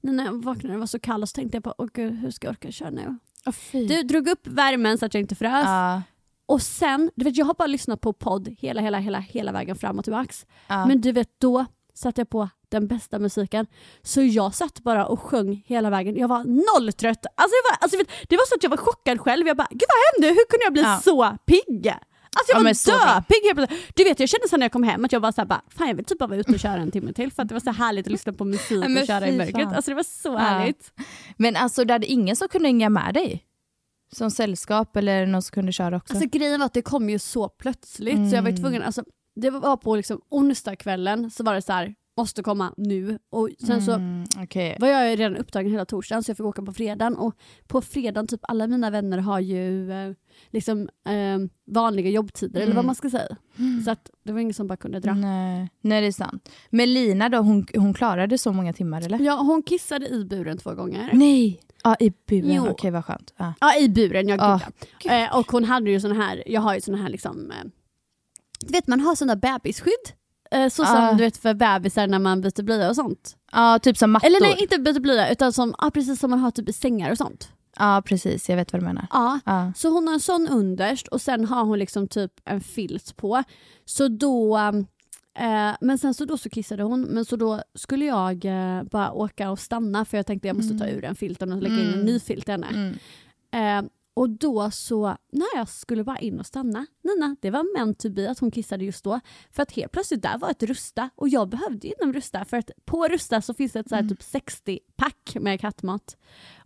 När 0.02 0.26
jag 0.26 0.44
vaknade 0.44 0.74
det 0.76 0.80
var 0.80 0.88
så 0.88 1.00
kallt 1.00 1.30
så 1.30 1.34
tänkte 1.34 1.56
jag 1.58 1.64
på, 1.64 1.76
åh 1.78 1.88
gud 1.94 2.14
hur 2.20 2.32
ska 2.32 2.48
jag 2.48 2.52
orka 2.52 2.72
köra 2.72 2.90
nu? 2.90 3.18
Oh. 3.46 3.88
Du 3.88 4.04
drog 4.04 4.28
upp 4.28 4.48
värmen 4.48 4.98
så 4.98 5.06
att 5.06 5.14
jag 5.14 5.22
inte 5.22 5.36
frös. 5.36 5.64
ja, 5.66 6.02
Och 6.46 6.62
sen, 6.62 7.12
du 7.16 7.26
vet 7.26 7.38
jag 7.38 7.46
har 7.46 7.54
bara 7.54 7.68
lyssnat 7.68 8.02
på 8.02 8.14
podd 8.14 8.56
hela, 8.60 8.82
hela, 8.82 8.98
hela, 9.00 9.20
hela 9.20 9.52
vägen 9.52 9.76
fram 9.76 9.98
och 10.00 10.04
tillbaks. 10.04 10.46
ja. 10.68 10.86
Men 10.86 11.02
du 11.02 11.12
vet 11.12 11.30
då 11.38 11.66
satte 11.94 12.22
jag 12.22 12.30
på 12.30 12.50
den 12.80 12.88
bästa 12.88 13.20
musiken. 13.20 13.66
Så 14.02 14.22
jag 14.22 14.56
satt 14.56 14.80
bara 14.80 15.06
och 15.06 15.20
sjöng 15.22 15.64
hela 15.66 15.90
vägen. 15.90 16.18
Jag 16.18 16.28
var 16.28 16.44
noll 16.44 16.94
trött. 16.94 17.26
Alltså 17.36 17.56
jag 17.64 17.72
var, 17.72 17.78
alltså, 17.84 17.98
det 18.30 18.36
var 18.38 18.46
så 18.50 18.56
att 18.56 18.64
jag 18.64 18.70
var 18.70 18.78
chockad 18.78 19.20
själv. 19.22 19.48
Jag 19.48 19.58
bara, 19.58 19.68
gud 19.72 19.82
vad 19.90 20.24
hände? 20.24 20.40
Hur 20.40 20.46
kunde 20.50 20.64
jag 20.64 20.74
bli 20.74 20.82
Ja. 20.82 21.00
så 21.04 21.38
pigg? 21.46 21.94
Alltså 22.38 22.52
jag 22.54 22.60
Ja, 22.60 23.16
var 23.16 23.54
plötsligt. 23.66 23.96
Du 23.96 24.04
vet 24.04 24.20
jag 24.20 24.30
kände 24.30 24.48
sen 24.50 24.60
när 24.60 24.66
jag 24.66 24.72
kom 24.72 24.84
hem 24.84 25.06
att 25.06 25.12
jag 25.12 25.20
var 25.20 25.32
såhär 25.32 25.46
bara, 25.46 25.62
fan 25.70 25.88
jag 25.88 25.96
vill 25.96 26.06
typ 26.06 26.20
bara 26.20 26.28
vara 26.28 26.40
ute 26.40 26.52
och 26.52 26.60
köra 26.60 26.82
en 26.82 26.92
timme 26.92 27.14
till 27.14 27.32
för 27.32 27.42
att 27.44 27.48
det 27.50 27.56
var 27.56 27.60
så 27.60 27.72
härligt 27.72 28.06
att 28.08 28.12
lyssna 28.12 28.34
på 28.34 28.46
musik 28.46 28.86
Ja, 28.88 29.02
och 29.02 29.08
köra 29.08 29.28
i 29.28 29.38
mörkret. 29.38 29.68
Alltså 29.74 29.92
det 29.92 29.96
var 29.96 30.04
så 30.04 30.30
Ja. 30.30 30.38
härligt. 30.38 30.92
Men 31.38 31.56
alltså 31.56 31.86
du 31.86 31.94
hade 31.94 32.06
ingen 32.06 32.36
som 32.36 32.48
kunde 32.48 32.68
hänga 32.68 32.90
med 32.90 33.14
dig? 33.14 33.44
Som 34.16 34.32
sällskap 34.32 34.96
eller 34.96 35.26
någon 35.26 35.42
som 35.42 35.54
kunde 35.54 35.72
köra 35.72 35.98
också? 35.98 36.14
Alltså 36.14 36.30
grejen 36.30 36.60
var 36.60 36.66
att 36.66 36.74
det 36.74 36.82
kom 36.82 37.10
ju 37.10 37.20
så 37.20 37.50
plötsligt 37.50 38.30
så 38.30 38.36
jag 38.36 38.42
var 38.44 38.50
ju 38.50 38.58
tvungen, 38.58 38.82
alltså 38.84 39.04
det 39.36 39.50
var 39.50 39.78
på 39.78 39.96
liksom 39.96 40.22
onsdagskvällen 40.30 41.32
så 41.32 41.44
var 41.44 41.54
det 41.54 41.62
så 41.62 41.74
här 41.74 41.96
måste 42.18 42.44
komma 42.44 42.74
nu 42.78 43.20
och 43.30 43.50
sen 43.68 43.82
så 43.82 43.92
Mm, 43.92 44.24
okej. 44.44 44.78
var 44.80 44.88
jag 44.88 45.20
redan 45.20 45.38
upptagen 45.38 45.72
hela 45.72 45.86
torsdagen 45.86 46.24
så 46.24 46.30
jag 46.30 46.38
fick 46.38 46.46
åka 46.46 46.62
på 46.62 46.74
fredagen 46.74 47.16
och 47.16 47.36
på 47.68 47.82
fredagen 47.82 48.28
typ 48.28 48.40
alla 48.44 48.68
mina 48.68 48.90
vänner 48.90 49.18
har 49.18 49.40
ju 49.40 49.92
eh, 49.92 50.12
liksom 50.50 50.90
eh, 51.08 51.40
vanliga 51.74 52.10
jobbtider 52.10 52.60
eller 52.62 52.68
vad 52.74 52.76
Mm. 52.76 52.86
man 52.86 52.96
ska 52.96 53.10
säga. 53.10 53.38
Så 53.86 53.92
att 53.92 54.10
det 54.24 54.32
var 54.32 54.40
ingen 54.40 54.54
som 54.54 54.68
bara 54.68 54.78
kunde 54.78 55.00
dra. 55.00 55.14
Nej. 55.14 55.70
Nej, 55.82 56.02
det 56.02 56.08
är 56.08 56.12
sant. 56.12 56.50
Men 56.70 56.94
Lina 56.94 57.30
då, 57.30 57.38
hon, 57.38 57.66
hon 57.76 57.94
klarade 57.94 58.38
så 58.38 58.52
många 58.52 58.74
timmar 58.74 59.02
eller? 59.02 59.20
Ja, 59.20 59.36
hon 59.42 59.64
kissade 59.64 60.08
i 60.10 60.26
buren 60.26 60.58
två 60.58 60.74
gånger. 60.74 61.10
Nej! 61.14 61.62
Ja, 61.84 61.96
i 62.00 62.12
buren. 62.28 62.52
Jo. 62.56 62.68
Okej, 62.70 62.92
vad 62.92 63.06
skönt. 63.06 63.34
Ja. 63.38 63.54
Ja 63.60 63.78
i 63.80 63.90
buren, 63.90 64.28
jag 64.28 64.40
Ah, 64.42 64.60
gud. 65.04 65.12
eh, 65.12 65.38
Och 65.38 65.52
hon 65.52 65.64
hade 65.64 65.90
ju 65.92 66.00
såna 66.00 66.14
här, 66.16 66.44
jag 66.46 66.62
har 66.62 66.76
ju 66.76 66.82
såna 66.82 66.98
här 66.98 67.10
liksom, 67.10 67.52
eh, 67.52 67.58
du 68.60 68.72
vet 68.74 68.88
man 68.88 69.00
har 69.00 69.16
såna 69.16 69.36
bebisskydd. 69.36 70.12
Eh, 70.52 70.70
så 70.70 70.86
som 70.86 70.96
Ah. 70.98 71.12
du 71.14 71.24
vet 71.24 71.38
för 71.38 71.54
bebisar 71.54 72.08
när 72.08 72.20
man 72.20 72.42
byter 72.42 72.64
blöja 72.64 72.90
och 72.90 72.96
sånt. 72.96 73.36
ja, 73.52 73.80
typ 73.80 73.98
som 73.98 74.12
mattor. 74.12 74.28
Eller 74.28 74.42
nej, 74.42 74.56
inte 74.60 74.78
byter 74.80 75.00
blöja 75.00 75.30
utan 75.32 75.54
som, 75.54 75.76
ja, 75.82 75.92
precis 75.94 76.20
som 76.20 76.30
man 76.30 76.40
har 76.40 76.52
typ 76.52 76.70
i 76.70 76.74
sängar 76.74 77.12
och 77.12 77.18
sånt. 77.18 77.50
Ja, 77.80 78.02
precis. 78.06 78.50
Jag 78.50 78.56
vet 78.56 78.74
vad 78.74 78.82
du 78.82 78.86
menar. 78.86 79.08
Ja. 79.12 79.40
Så 79.76 79.90
hon 79.90 80.08
har 80.08 80.14
en 80.14 80.20
sån 80.20 80.48
underst 80.48 81.08
och 81.08 81.22
sen 81.22 81.46
har 81.46 81.64
hon 81.66 81.80
liksom 81.80 82.08
typ 82.08 82.32
en 82.46 82.62
filt 82.62 83.16
på. 83.18 83.44
Så 83.86 84.08
då, 84.08 84.58
eh, 85.40 85.72
men 85.82 85.98
sen 85.98 86.14
så 86.14 86.26
då 86.26 86.38
så 86.38 86.50
kissade 86.50 86.84
hon, 86.84 87.02
men 87.02 87.26
så 87.26 87.36
då 87.36 87.62
skulle 87.76 88.06
jag 88.06 88.46
eh, 88.46 88.84
bara 88.84 89.12
åka 89.12 89.52
och 89.52 89.60
stanna 89.60 90.06
för 90.06 90.18
jag 90.18 90.26
tänkte 90.26 90.48
jag 90.48 90.58
måste 90.58 90.78
ta 90.78 90.88
ur 90.88 91.02
den 91.02 91.16
filten 91.16 91.54
och 91.54 91.62
lägga 91.62 91.76
in 91.76 91.88
en 91.88 91.94
Mm. 91.94 92.06
ny 92.06 92.20
filt 92.20 92.50
i 92.50 92.52
henne. 92.52 92.68
Mm. 93.54 93.86
Eh, 93.86 93.90
och 94.16 94.30
då 94.30 94.72
så, 94.72 95.18
när 95.32 95.48
jag 95.58 95.70
skulle 95.70 96.04
bara 96.04 96.20
in 96.20 96.40
och 96.40 96.46
stanna, 96.46 96.86
Nina, 97.04 97.36
det 97.42 97.50
var 97.52 97.78
meant 97.78 98.00
to 98.00 98.10
be 98.10 98.30
att 98.32 98.40
hon 98.40 98.52
kissade 98.52 98.86
just 98.86 99.04
då. 99.04 99.20
För 99.52 99.64
att 99.64 99.72
helt 99.72 99.92
plötsligt 99.92 100.22
där 100.22 100.38
var 100.38 100.50
ett 100.50 100.64
Rusta 100.64 101.10
och 101.16 101.30
jag 101.30 101.50
behövde 101.50 101.88
inom 101.88 102.14
Rusta 102.14 102.46
för 102.46 102.58
att 102.58 102.70
på 102.86 103.08
Rusta 103.08 103.42
så 103.42 103.54
finns 103.54 103.72
det 103.72 103.80
ett 103.80 103.90
så 103.90 103.96
här 103.96 104.02
Mm. 104.02 104.16
typ 104.16 104.22
60-pack 104.22 105.36
med 105.40 105.60
kattmat. 105.62 106.18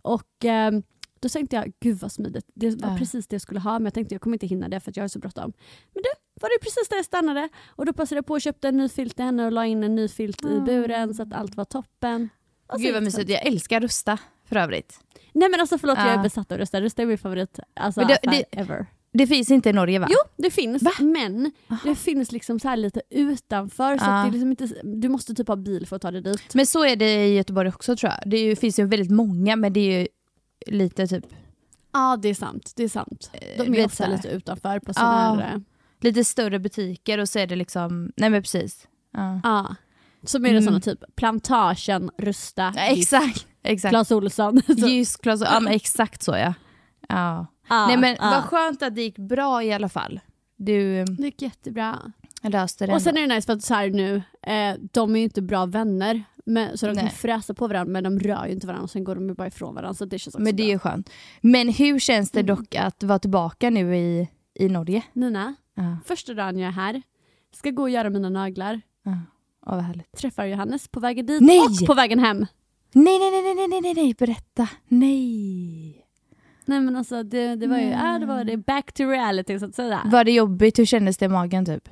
Och 0.02 0.44
eh, 0.44 0.72
då 1.20 1.28
tänkte 1.28 1.56
jag, 1.56 1.72
gud 1.80 1.98
vad 1.98 2.12
smidigt, 2.12 2.46
det 2.54 2.70
var 2.82 2.90
Ja. 2.90 2.96
precis 2.98 3.26
det 3.26 3.34
jag 3.34 3.42
skulle 3.42 3.60
ha 3.60 3.72
men 3.78 3.84
jag 3.84 3.94
tänkte 3.94 4.14
jag 4.14 4.22
kommer 4.22 4.34
inte 4.34 4.46
hinna 4.46 4.68
det 4.68 4.80
för 4.80 4.90
att 4.90 4.96
jag 4.96 5.04
har 5.04 5.08
så 5.08 5.18
bråttom. 5.18 5.52
Men 5.94 6.02
du, 6.02 6.08
var 6.40 6.48
det 6.48 6.64
precis 6.64 6.88
där 6.88 6.96
jag 6.96 7.04
stannade 7.04 7.48
och 7.66 7.86
då 7.86 7.92
passade 7.92 8.16
jag 8.18 8.26
på 8.26 8.34
och 8.34 8.40
köpte 8.40 8.68
en 8.68 8.76
ny 8.76 8.88
filt 8.88 9.16
till 9.16 9.24
henne 9.24 9.46
och 9.46 9.52
la 9.52 9.66
in 9.66 9.84
en 9.84 9.94
ny 9.94 10.08
filt 10.08 10.44
i 10.44 10.60
buren 10.60 11.14
så 11.14 11.22
att 11.22 11.32
allt 11.32 11.54
var 11.54 11.64
toppen. 11.64 12.28
Och 12.72 12.80
Gud 12.80 12.94
vad 12.94 13.02
mysigt. 13.02 13.30
Jag 13.30 13.46
älskar 13.46 13.80
Rusta 13.80 14.18
för 14.50 14.56
övrigt. 14.56 15.00
Nej 15.32 15.48
men 15.50 15.60
alltså 15.60 15.78
förlåt 15.78 15.98
jag 15.98 16.06
är 16.08 16.16
Ja. 16.16 16.22
besatt 16.22 16.52
av 16.52 16.58
Rusta, 16.58 16.80
Rusta 16.80 17.02
är 17.02 17.06
min 17.06 17.18
favorit 17.18 17.58
alltså, 17.74 18.00
det- 18.00 18.18
det- 18.22 18.44
ever. 18.52 18.86
Det 19.12 19.26
finns 19.26 19.50
inte 19.50 19.68
i 19.68 19.72
Norge 19.72 19.98
va? 19.98 20.06
Jo, 20.10 20.16
det 20.36 20.50
finns. 20.50 20.82
Va? 20.82 20.90
Men 21.00 21.52
det 21.84 21.94
finns 21.94 22.32
liksom 22.32 22.60
så 22.60 22.68
här 22.68 22.76
lite 22.76 23.02
utanför. 23.10 23.98
Så 23.98 24.04
att 24.04 24.24
det 24.24 24.28
är 24.28 24.32
liksom 24.32 24.50
inte, 24.50 24.68
du 24.82 25.08
måste 25.08 25.34
typ 25.34 25.48
ha 25.48 25.56
bil 25.56 25.86
för 25.86 25.96
att 25.96 26.02
ta 26.02 26.10
dig 26.10 26.22
dit. 26.22 26.54
Men 26.54 26.66
så 26.66 26.84
är 26.84 26.96
det 26.96 27.26
i 27.26 27.34
Göteborg 27.36 27.68
också 27.68 27.96
tror 27.96 28.12
jag. 28.12 28.30
Det 28.30 28.38
ju, 28.38 28.56
finns 28.56 28.78
ju 28.78 28.84
väldigt 28.84 29.10
många 29.10 29.56
men 29.56 29.72
det 29.72 29.80
är 29.80 30.00
ju 30.00 30.06
lite 30.66 31.06
typ 31.06 31.24
Ja, 31.92 32.18
det 32.22 32.28
är 32.28 32.34
sant. 32.34 32.72
Det 32.76 32.82
är 32.84 32.88
sant. 32.88 33.30
De 33.32 33.56
du 33.56 33.62
är 33.64 33.70
vet 33.70 33.86
ofta 33.86 34.06
lite 34.06 34.28
utanför 34.28 34.78
på 34.78 34.94
sådana 34.94 35.36
Ja. 35.40 35.46
här... 35.46 35.54
eh, 35.54 35.60
lite 36.00 36.24
större 36.24 36.58
butiker 36.58 37.18
och 37.18 37.28
så 37.28 37.38
är 37.38 37.46
det 37.46 37.56
liksom, 37.56 38.12
nej 38.16 38.30
men 38.30 38.42
precis. 38.42 38.88
Ja. 39.42 39.74
Som 40.24 40.44
är 40.44 40.48
det 40.50 40.58
Mm. 40.58 40.64
såna 40.64 40.80
typ 40.80 41.16
Plantagen, 41.16 42.10
Rusta, 42.18 42.72
Ja, 42.76 42.82
exakt. 42.82 43.46
Exakt. 43.62 43.92
Clas 43.92 44.10
Ohlson. 44.12 44.62
Så- 44.66 44.88
Ljus, 44.88 45.16
Clas, 45.16 45.40
ja 45.40 45.60
men 45.60 45.72
exakt 45.72 46.22
så 46.22 46.30
ja. 46.32 46.54
ja. 47.08 47.46
Ja, 47.68 47.86
nej 47.86 47.96
men 47.96 48.16
ja. 48.20 48.30
vad 48.30 48.44
skönt 48.44 48.82
att 48.82 48.94
det 48.94 49.02
gick 49.02 49.18
bra 49.18 49.62
i 49.62 49.72
alla 49.72 49.88
fall. 49.88 50.20
Du 50.56 51.04
Det 51.04 51.22
gick 51.24 51.42
jättebra. 51.42 51.98
löste 52.42 52.86
det 52.86 52.92
Och 52.94 53.02
sen 53.02 53.16
ändå. 53.16 53.20
är 53.24 53.28
det 53.28 53.34
nice 53.34 53.46
för 53.46 53.52
att 53.52 53.62
så 53.62 53.74
här 53.74 53.90
nu, 53.90 54.22
eh, 54.42 54.74
de 54.92 55.14
är 55.14 55.18
ju 55.18 55.24
inte 55.24 55.42
bra 55.42 55.66
vänner. 55.66 56.22
Men, 56.46 56.78
så 56.78 56.86
de 56.86 56.94
kan 56.94 57.04
Nej. 57.04 57.14
fräsa 57.14 57.54
på 57.54 57.66
varandra 57.68 57.92
men 57.92 58.04
de 58.04 58.18
rör 58.28 58.46
ju 58.46 58.52
inte 58.52 58.66
varandra 58.66 58.82
och 58.84 58.90
sen 58.90 59.04
går 59.04 59.14
de 59.14 59.28
ju 59.28 59.34
bara 59.34 59.48
ifrån 59.48 59.74
varandra. 59.74 59.94
Så 59.94 60.04
det 60.04 60.18
känns 60.18 60.34
också 60.34 60.42
Men 60.44 60.56
det 60.56 60.62
är 60.62 60.64
bra. 60.64 60.72
ju 60.72 60.78
skönt. 60.78 61.10
Men 61.40 61.68
hur 61.68 61.98
känns 61.98 62.30
det 62.30 62.40
Mm. 62.40 62.56
dock 62.56 62.74
att 62.74 63.02
vara 63.02 63.18
tillbaka 63.18 63.70
nu 63.70 63.96
i, 63.96 64.28
i 64.54 64.68
Norge? 64.68 65.02
Nina, 65.12 65.54
Ja, 65.74 65.96
första 66.04 66.34
dagen 66.34 66.58
jag 66.58 66.68
är 66.68 66.72
här, 66.72 67.02
ska 67.56 67.70
gå 67.70 67.82
och 67.82 67.90
göra 67.90 68.10
mina 68.10 68.28
naglar. 68.30 68.80
ja. 69.04 69.12
Ja, 69.66 69.74
vad 69.74 69.84
härligt. 69.84 70.12
träffar 70.16 70.44
Johannes 70.44 70.88
på 70.88 71.00
vägen 71.00 71.26
dit 71.26 71.40
Nej! 71.40 71.60
och 71.60 71.86
på 71.86 71.94
vägen 71.94 72.18
hem. 72.18 72.46
Nej, 72.92 73.18
nej, 73.18 73.30
nej, 73.30 73.54
nej, 73.54 73.68
nej, 73.68 73.80
nej, 73.80 73.94
nej, 73.94 74.14
berätta. 74.18 74.68
Nej. 74.88 76.06
Nej 76.64 76.80
men 76.80 76.96
alltså 76.96 77.22
det, 77.22 77.54
det 77.56 77.66
var 77.66 77.78
ju, 77.78 77.88
ja, 77.88 78.18
det 78.18 78.26
var 78.26 78.44
det 78.44 78.56
back 78.56 78.92
to 78.92 79.02
reality 79.04 79.58
så 79.58 79.64
att 79.66 79.74
säga. 79.74 80.00
Var 80.04 80.24
det 80.24 80.32
jobbigt? 80.32 80.78
Hur 80.78 80.84
kändes 80.86 81.16
det 81.16 81.24
i 81.24 81.28
magen 81.28 81.66
typ? 81.66 81.88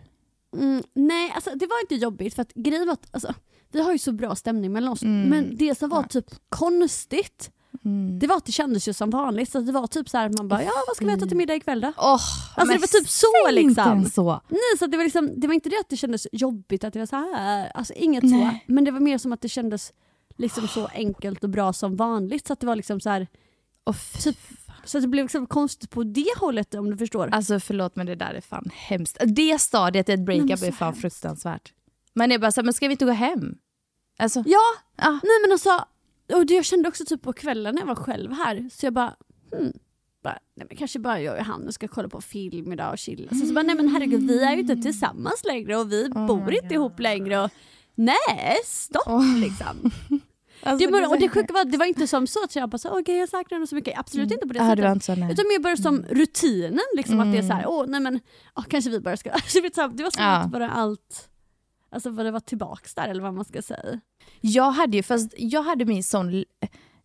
Mm, 0.56 0.82
nej 0.94 1.32
alltså 1.34 1.50
det 1.54 1.66
var 1.66 1.80
inte 1.80 1.94
jobbigt 1.94 2.34
för 2.34 2.42
att 2.42 2.54
grejen 2.54 2.86
var 2.86 2.92
att 2.92 3.08
alltså, 3.10 3.34
vi 3.72 3.82
har 3.82 3.92
ju 3.92 3.98
så 3.98 4.12
bra 4.12 4.34
stämning 4.34 4.72
mellan 4.72 4.92
oss. 4.92 5.02
Mm. 5.02 5.28
Men 5.28 5.56
det 5.56 5.78
som 5.78 5.90
var 5.90 6.02
typ 6.02 6.26
konstigt, 6.48 7.50
Mm. 7.84 8.18
det 8.18 8.26
var 8.26 8.36
att 8.36 8.44
det 8.46 8.52
kändes 8.52 8.88
ju 8.88 8.92
som 8.92 9.10
vanligt. 9.10 9.50
Så 9.52 9.60
det 9.60 9.72
var 9.72 9.86
typ 9.86 10.08
så 10.08 10.18
här, 10.18 10.28
man 10.36 10.48
bara 10.48 10.62
ja 10.62 10.70
vad 10.86 10.96
ska 10.96 11.06
vi 11.06 11.12
äta 11.12 11.26
till 11.26 11.36
middag 11.36 11.54
ikväll 11.54 11.80
då? 11.80 11.92
Åh, 11.96 12.12
Alltså, 12.56 12.74
det 12.74 12.78
var 12.80 13.00
typ 13.00 13.08
så, 13.08 13.50
liksom. 13.50 14.04
Så. 14.04 14.40
Nej 14.48 14.60
så 14.78 14.86
det 14.86 14.96
var, 14.96 15.04
liksom, 15.04 15.30
det 15.36 15.46
var 15.46 15.54
inte 15.54 15.68
det 15.68 15.78
att 15.80 15.88
det 15.88 15.96
kändes 15.96 16.26
jobbigt 16.32 16.84
att 16.84 16.92
det 16.92 16.98
var 16.98 17.06
så 17.06 17.16
här, 17.16 17.72
alltså 17.74 17.94
inget 17.94 18.20
så. 18.30 18.36
Nej. 18.36 18.64
Men 18.66 18.84
det 18.84 18.90
var 18.90 19.00
mer 19.00 19.18
som 19.18 19.32
att 19.32 19.40
det 19.40 19.48
kändes 19.48 19.92
liksom 20.38 20.68
så 20.68 20.86
enkelt 20.86 21.44
och 21.44 21.50
bra 21.50 21.72
som 21.72 21.96
vanligt. 21.96 22.46
Så 22.46 22.52
att 22.52 22.60
det 22.60 22.66
var 22.66 22.76
liksom 22.76 23.00
så 23.00 23.10
här, 23.10 23.26
Och 23.84 23.96
typ, 24.22 24.36
så 24.84 24.98
att 24.98 25.02
det 25.02 25.08
blev 25.08 25.24
liksom 25.24 25.46
konstigt 25.46 25.90
på 25.90 26.02
det 26.04 26.38
hållet 26.38 26.74
om 26.74 26.90
du 26.90 26.96
förstår. 26.96 27.28
Alltså 27.32 27.60
förlåt 27.60 27.96
men 27.96 28.06
det 28.06 28.14
där 28.14 28.34
är 28.34 28.40
fan 28.40 28.70
hemskt. 28.74 29.18
Det 29.26 29.58
stadiet 29.60 30.08
i 30.08 30.12
ett 30.12 30.20
breakup 30.24 30.60
men 30.60 30.68
är 30.68 30.72
fan 30.72 30.86
hemskt. 30.86 31.00
fruktansvärt. 31.00 31.72
Man 32.14 32.32
är 32.32 32.38
bara 32.38 32.52
såhär, 32.52 32.64
men 32.64 32.74
ska 32.74 32.86
vi 32.88 32.92
inte 32.92 33.04
gå 33.04 33.10
hem? 33.10 33.54
Alltså, 34.18 34.42
Ja, 34.46 34.60
ja. 34.96 35.10
nej 35.22 35.40
men 35.44 35.52
alltså, 35.52 35.84
och 36.32 36.46
det 36.46 36.54
jag 36.54 36.64
kände 36.64 36.88
också 36.88 37.04
typ 37.04 37.22
på 37.22 37.32
kvällen 37.32 37.74
när 37.74 37.82
jag 37.82 37.86
var 37.86 37.94
själv 37.94 38.32
här, 38.32 38.68
så 38.72 38.86
jag 38.86 38.92
bara, 38.92 39.14
hmm, 39.52 39.72
bara 40.22 40.38
nej 40.54 40.66
men 40.68 40.76
kanske 40.76 40.98
bara 40.98 41.20
jag 41.20 41.32
och 41.32 41.38
Johannes 41.38 41.74
ska 41.74 41.88
kolla 41.88 42.08
på 42.08 42.20
film 42.20 42.72
idag 42.72 42.92
och 42.92 42.98
chilla. 42.98 43.30
Så, 43.30 43.46
så 43.46 43.52
bara, 43.54 43.62
nej 43.62 43.76
men 43.76 43.88
herregud 43.88 44.26
vi 44.26 44.42
är 44.44 44.52
ju 44.52 44.60
inte 44.60 44.76
tillsammans 44.76 45.44
längre 45.44 45.76
och 45.76 45.92
vi 45.92 46.04
Oh 46.14 46.26
bor 46.26 46.52
inte 46.52 46.62
God. 46.66 46.72
ihop 46.72 47.00
längre. 47.00 47.38
Och, 47.44 47.50
nej, 47.94 48.56
stopp 48.64 49.06
Oh. 49.08 49.38
liksom. 49.38 49.90
Alltså, 50.62 50.86
det, 50.86 50.92
var, 50.92 51.08
och 51.08 51.18
det 51.20 51.28
sjuka 51.28 51.52
var 51.52 51.64
det 51.64 51.78
var 51.78 51.86
inte 51.86 52.06
som 52.06 52.26
så 52.26 52.44
att 52.44 52.56
jag 52.56 52.68
bara 52.68 52.78
så, 52.78 53.00
okej 53.00 53.16
jag 53.16 53.28
saknar 53.28 53.56
henne 53.56 53.66
så 53.66 53.74
mycket, 53.74 53.98
absolut 53.98 54.30
inte 54.32 54.46
på 54.46 54.52
det 54.52 54.58
sättet. 54.58 54.92
inte 54.92 55.04
så. 55.06 55.12
Utan 55.12 55.48
mer 55.48 55.58
bara 55.62 55.76
som 55.76 56.02
rutinen, 56.10 56.80
liksom, 56.96 57.20
att 57.20 57.32
det 57.32 57.38
är 57.38 57.42
så 57.42 57.52
här, 57.52 57.64
åh 57.68 57.84
nej 57.88 58.00
men 58.00 58.20
åh, 58.56 58.64
kanske 58.68 58.90
vi 58.90 59.00
bara 59.00 59.16
ska... 59.16 59.30
Alltså, 59.32 59.60
det 59.88 60.02
var 60.02 60.10
som 60.10 60.22
Ja. 60.22 60.36
att 60.36 60.50
bara 60.50 60.70
allt, 60.70 61.28
alltså 61.90 62.10
bara 62.10 62.22
det 62.22 62.30
var 62.30 62.40
tillbaks 62.40 62.94
där 62.94 63.08
eller 63.08 63.22
vad 63.22 63.34
man 63.34 63.44
ska 63.44 63.62
säga. 63.62 64.00
Jag 64.40 64.70
hade 64.70 64.96
ju, 64.96 65.02
fast 65.02 65.34
jag 65.38 65.62
hade 65.62 65.84
min 65.84 66.04
sån, 66.04 66.44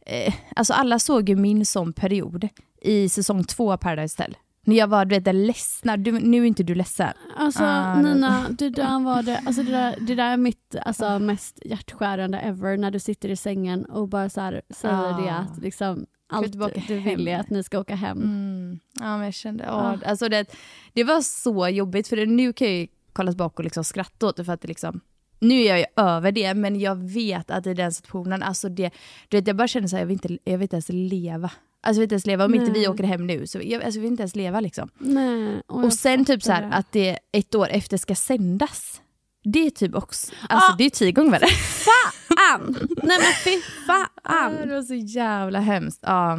eh, 0.05 0.33
alltså 0.55 0.73
alla 0.73 0.99
såg 0.99 1.29
ju 1.29 1.35
min 1.35 1.65
sån 1.65 1.93
period 1.93 2.49
i 2.81 3.09
säsong 3.09 3.43
två 3.43 3.71
av 3.73 3.77
Paradise 3.77 4.21
Hotel. 4.23 4.37
När 4.65 4.75
jag 4.75 4.87
var 4.87 5.05
du 5.05 5.19
vet, 5.19 5.35
ledsna, 5.35 5.97
du, 5.97 6.11
nu 6.11 6.41
är 6.41 6.45
inte 6.45 6.63
du 6.63 6.75
ledsen. 6.75 7.13
Alltså 7.37 7.63
Ah, 7.63 7.95
Nina, 8.01 8.49
det 8.49 8.69
där 8.69 8.99
var 9.03 9.23
det, 9.23 9.41
alltså 9.45 9.63
det 9.63 9.71
där, 9.71 9.95
det 9.99 10.15
där 10.15 10.31
är 10.33 10.37
mitt 10.37 10.75
alltså, 10.85 11.19
mest 11.19 11.59
hjärtskärande 11.65 12.39
ever 12.39 12.77
när 12.77 12.91
du 12.91 12.99
sitter 12.99 13.29
i 13.29 13.35
sängen 13.35 13.85
och 13.85 14.07
bara 14.09 14.29
så 14.29 14.41
här, 14.41 14.61
säger 14.69 14.95
Ah. 15.13 15.21
det 15.21 15.29
att 15.29 15.57
liksom, 15.61 16.05
allt 16.29 16.53
du 16.87 16.99
vill 16.99 17.27
är 17.27 17.39
att 17.39 17.49
ni 17.49 17.63
ska 17.63 17.79
åka 17.79 17.95
hem. 17.95 18.17
Mm. 18.17 18.79
Ja, 18.99 19.17
men 19.17 19.25
jag 19.25 19.33
kände, 19.33 19.63
åh, 19.69 19.75
Ah. 19.85 19.97
alltså 20.05 20.29
det, 20.29 20.45
det 20.93 21.03
var 21.03 21.21
så 21.21 21.67
jobbigt 21.67 22.07
för 22.07 22.15
det, 22.15 22.25
nu 22.25 22.53
kan 22.53 22.67
jag 22.67 22.77
ju 22.77 22.87
kolla 23.13 23.31
tillbaka 23.31 23.55
och 23.57 23.63
liksom 23.63 23.83
skratta 23.83 24.27
åt 24.27 24.37
det 24.37 24.45
för 24.45 24.53
att 24.53 24.61
det 24.61 24.67
liksom, 24.67 24.99
nu 25.39 25.55
är 25.61 25.67
jag 25.69 25.79
ju 25.79 25.85
över 25.95 26.31
det, 26.31 26.53
men 26.53 26.79
jag 26.79 26.95
vet 27.13 27.51
att 27.51 27.67
i 27.67 27.73
den 27.73 27.91
situationen, 27.93 28.43
alltså 28.43 28.69
det, 28.69 28.91
du 29.29 29.37
vet, 29.37 29.47
jag 29.47 29.55
bara 29.55 29.67
känner 29.67 29.87
så 29.87 29.95
här, 29.95 30.01
jag 30.01 30.07
vill 30.07 30.13
inte, 30.25 30.37
jag 30.43 30.57
vill 30.57 30.61
inte 30.65 30.75
ens 30.75 30.89
leva. 30.89 31.51
Alltså 31.85 32.01
jag 32.01 32.01
vill 32.01 32.03
inte 32.03 32.13
ens 32.13 32.25
leva, 32.25 32.45
om 32.45 32.55
inte 32.55 32.71
vi 32.71 32.79
Nej. 32.79 32.87
åker 32.89 33.03
hem 33.03 33.27
nu 33.27 33.47
så 33.47 33.59
jag, 33.63 33.83
alltså, 33.83 33.97
jag 33.99 34.01
vill 34.01 34.11
inte 34.11 34.23
ens 34.23 34.35
leva 34.35 34.59
liksom. 34.59 34.89
Nej, 34.97 35.61
och, 35.67 35.83
Och 35.83 35.93
sen 35.93 36.25
typ 36.25 36.43
så 36.43 36.51
här, 36.51 36.61
det. 36.61 36.73
att 36.75 36.91
det 36.91 37.19
ett 37.31 37.55
år 37.55 37.67
efter 37.69 37.97
ska 37.97 38.15
sändas. 38.15 39.01
Det 39.43 39.65
är 39.65 39.69
typ 39.69 39.95
också, 39.95 40.31
alltså 40.49 40.71
Ah. 40.71 40.75
det 40.77 40.83
är 40.83 40.89
tio 40.89 41.11
gånger 41.11 41.31
värre. 41.31 41.47
Fan! 41.47 42.75
Nej 43.03 43.17
men 43.19 43.33
fy 43.43 43.61
Ah, 43.87 44.05
fan! 44.29 44.67
det 44.67 44.73
var 44.75 44.81
så 44.81 44.93
jävla 44.95 45.59
hemskt. 45.59 45.99
Ja. 46.01 46.37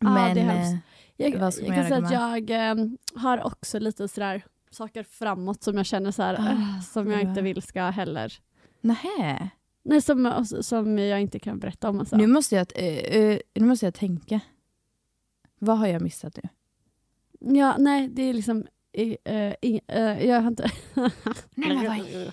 Men, 0.00 0.34
det 0.34 0.40
är 0.40 0.44
hemskt. 0.44 0.72
eh, 1.18 1.26
Jag, 1.30 1.42
jag 1.42 1.54
ska 1.54 1.66
kan 1.66 1.76
man 1.76 1.86
säga 1.88 1.98
att 2.04 2.50
jag 2.50 2.70
eh, 2.70 2.86
har 3.14 3.46
också 3.46 3.78
lite 3.78 4.08
sådär 4.08 4.42
saker 4.70 5.02
framåt 5.02 5.62
som 5.62 5.76
jag 5.76 5.86
känner 5.86 6.10
så 6.10 6.22
här, 6.22 6.34
Ah, 6.34 6.50
eh, 6.50 6.80
som 6.80 7.10
jag 7.10 7.22
ja. 7.22 7.28
inte 7.28 7.42
vill 7.42 7.62
ska 7.62 7.82
heller. 7.84 8.32
nähä. 8.80 9.48
Nej, 9.82 10.02
som, 10.02 10.44
som 10.60 10.98
jag 10.98 11.20
inte 11.20 11.38
kan 11.38 11.58
berätta 11.58 11.88
om. 11.88 12.00
Alltså. 12.00 12.16
Nu, 12.16 12.26
måste 12.26 12.54
jag, 12.56 12.66
eh, 12.74 13.38
nu 13.54 13.66
måste 13.66 13.86
jag 13.86 13.94
tänka. 13.94 14.40
Vad 15.58 15.78
har 15.78 15.86
jag 15.86 16.02
missat 16.02 16.38
nu? 16.42 16.48
Ja, 17.58 17.76
nej, 17.78 18.08
det 18.08 18.22
är 18.22 18.34
liksom... 18.34 18.66
i- 18.92 19.16
eh, 19.24 20.26
jag 20.28 20.40
har 20.40 20.48
inte... 20.48 20.70
Nej, 20.94 21.10
men 21.54 21.84
vad- 21.86 22.32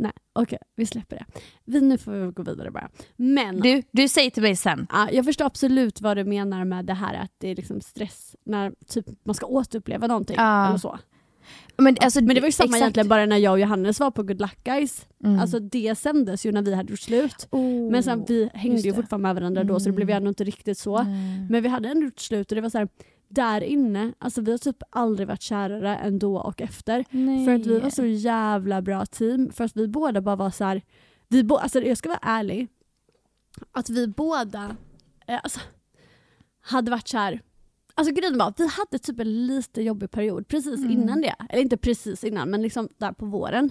Nej, 0.00 0.12
okej, 0.32 0.58
vi 0.74 0.86
släpper 0.86 1.16
det. 1.16 1.24
Vi, 1.64 1.80
nu 1.80 1.98
får 1.98 2.12
vi 2.12 2.32
gå 2.32 2.42
vidare 2.42 2.70
bara. 2.70 2.90
Men 3.16 3.60
Du, 3.60 3.82
du 3.90 4.08
säger 4.08 4.30
till 4.30 4.42
mig 4.42 4.56
sen. 4.56 4.86
ja, 4.92 5.10
jag 5.12 5.24
förstår 5.24 5.44
absolut 5.44 6.00
vad 6.00 6.16
du 6.16 6.24
menar 6.24 6.64
med 6.64 6.84
det 6.84 6.94
här 6.94 7.14
att 7.14 7.32
det 7.38 7.48
är 7.48 7.56
liksom 7.56 7.80
stress 7.80 8.36
när 8.44 8.72
typ, 8.86 9.06
man 9.22 9.34
ska 9.34 9.46
återuppleva 9.46 10.06
någonting. 10.06 10.36
Ja. 10.38 10.68
Eller 10.68 10.78
så. 10.78 10.98
Men, 11.82 11.96
alltså, 12.00 12.20
Men 12.20 12.34
det 12.34 12.40
var 12.40 12.48
ju 12.48 12.52
samma 12.52 12.66
exakt. 12.66 12.80
egentligen 12.80 13.08
bara 13.08 13.26
när 13.26 13.36
jag 13.36 13.52
och 13.52 13.60
Johannes 13.60 14.00
var 14.00 14.10
på 14.10 14.22
Good 14.22 14.40
Luck 14.40 14.64
Guys. 14.64 15.06
Mm. 15.24 15.40
Alltså 15.40 15.58
det 15.58 15.98
sändes 15.98 16.46
ju 16.46 16.52
när 16.52 16.62
vi 16.62 16.74
hade 16.74 16.90
gjort 16.90 17.00
slut. 17.00 17.48
Oh, 17.50 17.90
Men 17.90 18.02
sen 18.02 18.24
vi 18.28 18.50
hängde 18.54 18.80
ju. 18.80 18.90
Mm. 18.90 19.02
fortfarande 19.02 19.28
med 19.28 19.34
varandra 19.34 19.64
då 19.64 19.80
så 19.80 19.86
det 19.88 19.92
blev 19.92 20.10
ju 20.10 20.16
ändå 20.16 20.28
inte 20.28 20.44
riktigt 20.44 20.78
så. 20.78 21.02
Nej. 21.02 21.46
Men 21.50 21.62
vi 21.62 21.68
hade 21.68 21.88
ändå 21.88 22.04
gjort 22.04 22.18
slut 22.18 22.52
och 22.52 22.54
det 22.54 22.60
var 22.60 22.70
så 22.70 22.78
här, 22.78 22.88
där 23.28 23.60
inne, 23.60 24.12
alltså 24.18 24.40
vi 24.40 24.50
har 24.50 24.58
typ 24.58 24.76
aldrig 24.90 25.28
varit 25.28 25.42
kärare 25.42 25.96
än 25.96 26.18
då 26.18 26.36
och 26.38 26.60
efter. 26.60 27.04
Nej. 27.10 27.44
För 27.44 27.54
att 27.54 27.66
vi 27.66 27.80
var 27.80 27.90
så 27.90 28.04
jävla 28.04 28.82
bra 28.82 29.06
team. 29.06 29.50
För 29.52 29.64
att 29.64 29.76
vi 29.76 29.88
båda 29.88 30.20
bara 30.20 30.36
var 30.36 30.50
så 30.50 30.64
här, 30.64 30.82
vi 31.28 31.44
bo, 31.44 31.56
alltså 31.56 31.80
jag 31.80 31.98
ska 31.98 32.08
vara 32.08 32.20
ärlig, 32.22 32.68
att 33.72 33.90
vi 33.90 34.06
båda 34.06 34.76
eh, 35.26 35.40
alltså, 35.42 35.60
hade 36.60 36.90
varit 36.90 37.08
så 37.08 37.18
här. 37.18 37.40
Alltså 37.98 38.14
grejen 38.14 38.38
var, 38.38 38.54
vi 38.58 38.66
hade 38.66 38.98
typ 38.98 39.20
en 39.20 39.46
lite 39.46 39.82
jobbig 39.82 40.10
period 40.10 40.48
precis 40.48 40.78
Mm. 40.80 40.90
innan 40.90 41.20
det. 41.20 41.34
Eller 41.50 41.62
inte 41.62 41.76
precis 41.76 42.24
innan, 42.24 42.50
men 42.50 42.62
liksom 42.62 42.88
där 42.98 43.12
på 43.12 43.26
våren. 43.26 43.70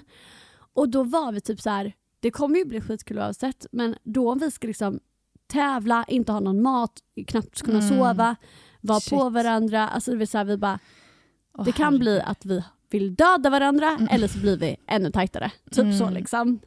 Och 0.74 0.90
då 0.90 1.04
var 1.04 1.32
vi 1.32 1.42
typ 1.42 1.62
så 1.62 1.70
här, 1.70 1.94
det 2.20 2.32
kommer 2.32 2.58
ju 2.58 2.66
bli 2.66 2.82
skitkul 2.82 3.18
oavsett, 3.20 3.66
men 3.72 3.96
då 4.04 4.32
om 4.32 4.40
vi 4.40 4.52
ska 4.52 4.68
liksom 4.68 5.00
tävla, 5.48 6.06
inte 6.08 6.32
ha 6.32 6.40
någon 6.40 6.62
mat, 6.62 6.92
knappt 7.28 7.62
kunna 7.62 7.78
Mm. 7.80 7.90
sova, 7.90 8.36
vara 8.82 9.00
på 9.10 9.30
varandra. 9.30 9.88
Alltså 9.90 10.12
det, 10.12 10.18
vill 10.18 10.28
säga, 10.28 10.44
vi 10.44 10.58
bara, 10.58 10.80
Åh, 11.58 11.66
det 11.66 11.72
kan 11.72 11.84
herregud. 11.86 12.00
bli 12.00 12.22
att 12.22 12.46
vi 12.46 12.64
vill 12.90 13.16
döda 13.16 13.50
varandra 13.50 13.98
eller 14.12 14.28
så 14.28 14.40
blir 14.40 14.58
vi 14.58 14.76
ännu 14.88 15.12
tajtare. 15.12 15.52
Typ 15.72 15.98
så 15.98 16.04
Mm. 16.04 16.14
liksom. 16.14 16.60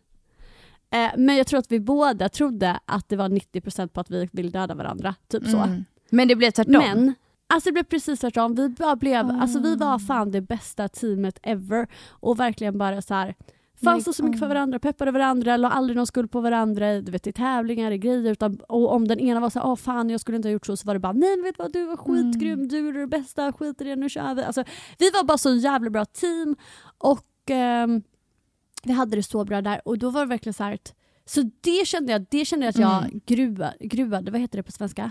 Eh, 0.90 1.10
men 1.16 1.36
jag 1.36 1.46
tror 1.46 1.58
att 1.60 1.72
vi 1.72 1.80
båda 1.80 2.28
trodde 2.28 2.80
att 2.84 3.08
det 3.08 3.16
var 3.16 3.28
90% 3.28 3.92
på 3.92 4.00
att 4.00 4.10
vi 4.10 4.28
vill 4.32 4.50
döda 4.50 4.74
varandra. 4.74 5.14
Typ 5.28 5.44
så. 5.46 5.56
Mm. 5.58 5.84
Men 6.10 6.28
det 6.28 6.36
blev 6.36 6.50
tvärtom. 6.50 6.72
Men 6.72 7.14
alltså 7.50 7.68
det 7.68 7.72
blev 7.72 7.84
precis 7.84 8.20
tvärtom. 8.20 8.54
Vi, 8.54 8.68
bara 8.68 8.96
blev, 8.96 9.26
Ah. 9.26 9.40
alltså, 9.40 9.60
vi 9.60 9.76
var 9.76 9.98
fan 9.98 10.30
det 10.30 10.40
bästa 10.40 10.88
teamet 10.88 11.38
ever. 11.42 11.86
Och 12.10 12.40
verkligen 12.40 12.78
bara 12.78 13.02
så 13.02 13.14
här 13.14 13.34
fanns 13.84 14.06
Men- 14.06 14.14
så 14.14 14.24
mycket 14.24 14.38
för 14.40 14.48
varandra, 14.48 14.78
peppade 14.78 15.10
varandra, 15.10 15.56
la 15.56 15.70
aldrig 15.70 15.96
någon 15.96 16.06
skuld 16.06 16.30
på 16.30 16.40
varandra 16.40 17.00
du 17.00 17.12
vet, 17.12 17.26
i 17.26 17.32
tävlingar, 17.32 17.90
i 17.90 17.98
grejer. 17.98 18.32
Utan, 18.32 18.60
och 18.68 18.92
om 18.92 19.08
den 19.08 19.20
ena 19.20 19.40
var 19.40 19.50
så 19.50 19.58
här, 19.58 19.66
åh 19.66 19.76
fan 19.76 20.10
jag 20.10 20.20
skulle 20.20 20.36
inte 20.36 20.48
ha 20.48 20.52
gjort 20.52 20.66
så, 20.66 20.76
så 20.76 20.86
var 20.86 20.94
det 20.94 21.00
bara 21.00 21.12
nej 21.12 21.36
men 21.36 21.42
vet 21.44 21.56
du 21.56 21.62
vad, 21.62 21.72
du 21.72 21.84
var 21.86 21.96
skitgrym, 21.96 22.52
Mm. 22.52 22.68
du 22.68 22.88
är 22.88 22.92
det 22.92 23.06
bästa, 23.06 23.52
skit 23.52 23.80
i 23.80 23.84
det, 23.84 23.96
nu 23.96 24.08
kör 24.08 24.34
vi. 24.34 24.42
Alltså, 24.42 24.64
vi 24.98 25.10
var 25.10 25.24
bara 25.24 25.38
så 25.38 25.54
jävla 25.54 25.90
bra 25.90 26.04
team 26.04 26.56
och 26.98 27.26
ehm, 27.50 28.02
vi 28.84 28.92
hade 28.92 29.16
det 29.16 29.22
så 29.22 29.44
bra 29.44 29.62
där 29.62 29.80
och 29.84 29.98
då 29.98 30.10
var 30.10 30.20
det 30.20 30.26
verkligen 30.28 30.54
så 30.54 30.64
här 30.64 30.78
så 31.24 31.50
det 31.60 31.86
kände 31.86 32.12
jag, 32.12 32.26
det 32.30 32.44
kände 32.44 32.66
jag 32.66 32.70
att 32.70 32.78
jag 32.78 33.04
Mm. 33.04 33.20
gruva, 33.26 33.72
gruvade, 33.80 34.30
vad 34.30 34.40
heter 34.40 34.56
det 34.58 34.62
på 34.62 34.72
svenska? 34.72 35.10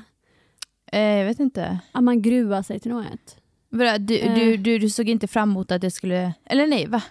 Eh, 0.91 1.01
jag 1.01 1.25
vet 1.25 1.39
inte. 1.39 1.79
Att 1.91 2.03
man 2.03 2.21
gruvar 2.21 2.61
sig 2.63 2.79
till 2.79 2.91
något. 2.91 3.37
Vadå, 3.69 3.97
Du, 3.97 4.17
Eh. 4.19 4.35
du, 4.35 4.57
du, 4.57 4.79
du 4.79 4.89
såg 4.89 5.09
inte 5.09 5.27
fram 5.27 5.49
emot 5.51 5.71
att 5.71 5.81
det 5.81 5.91
skulle... 5.91 6.33
Eller 6.45 6.67
nej, 6.67 6.87
va? 6.87 7.01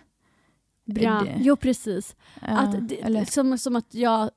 Bra. 0.85 1.21
Det- 1.25 1.35
Jo 1.39 1.57
precis. 1.57 2.17
Ja, 2.41 2.59
att, 2.59 2.89
det, 2.89 3.01
eller, 3.01 3.25
som, 3.25 3.59
som 3.59 3.77
att 3.77 3.95
jag, 3.95 4.31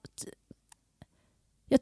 jag 1.69 1.79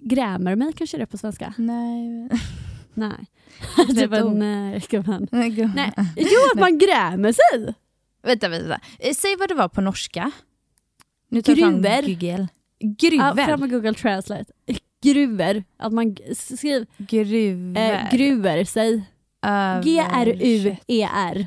grämer 0.00 0.56
mig 0.56 0.72
kanske 0.72 0.96
det 0.96 1.02
är 1.02 1.06
på 1.06 1.18
svenska? 1.18 1.54
nej. 1.58 2.28
Nej. 2.94 3.26
Det 3.94 4.06
var 4.10 4.22
ord. 4.22 4.36
nej, 4.36 4.84
gumman. 4.90 5.28
Nej. 5.32 5.92
Jo 6.16 6.38
att 6.54 6.60
man 6.60 6.78
grämer 6.78 7.32
sig! 7.32 7.74
Vänta, 8.22 8.48
vänta. 8.48 8.80
Eh, 8.98 9.12
Säg 9.14 9.36
vad 9.36 9.48
det 9.48 9.54
var 9.54 9.68
på 9.68 9.80
norska. 9.80 10.30
Nu 11.28 11.42
tar 11.42 11.52
jag 11.52 11.58
fram 11.58 11.72
Gruver. 11.82 12.02
Google. 12.02 12.48
Ja, 12.78 12.94
Gruver. 12.98 13.44
fram 13.46 13.60
med 13.60 13.70
Google 13.70 13.94
Translate. 13.94 14.52
Gruver. 15.12 15.64
Att 15.78 15.92
man 15.92 16.16
skriver 16.34 16.86
Gruver. 16.98 17.92
eh, 17.94 18.10
gruver 18.16 18.64
sig. 18.64 19.02
G-R-U-E-R. 19.84 21.46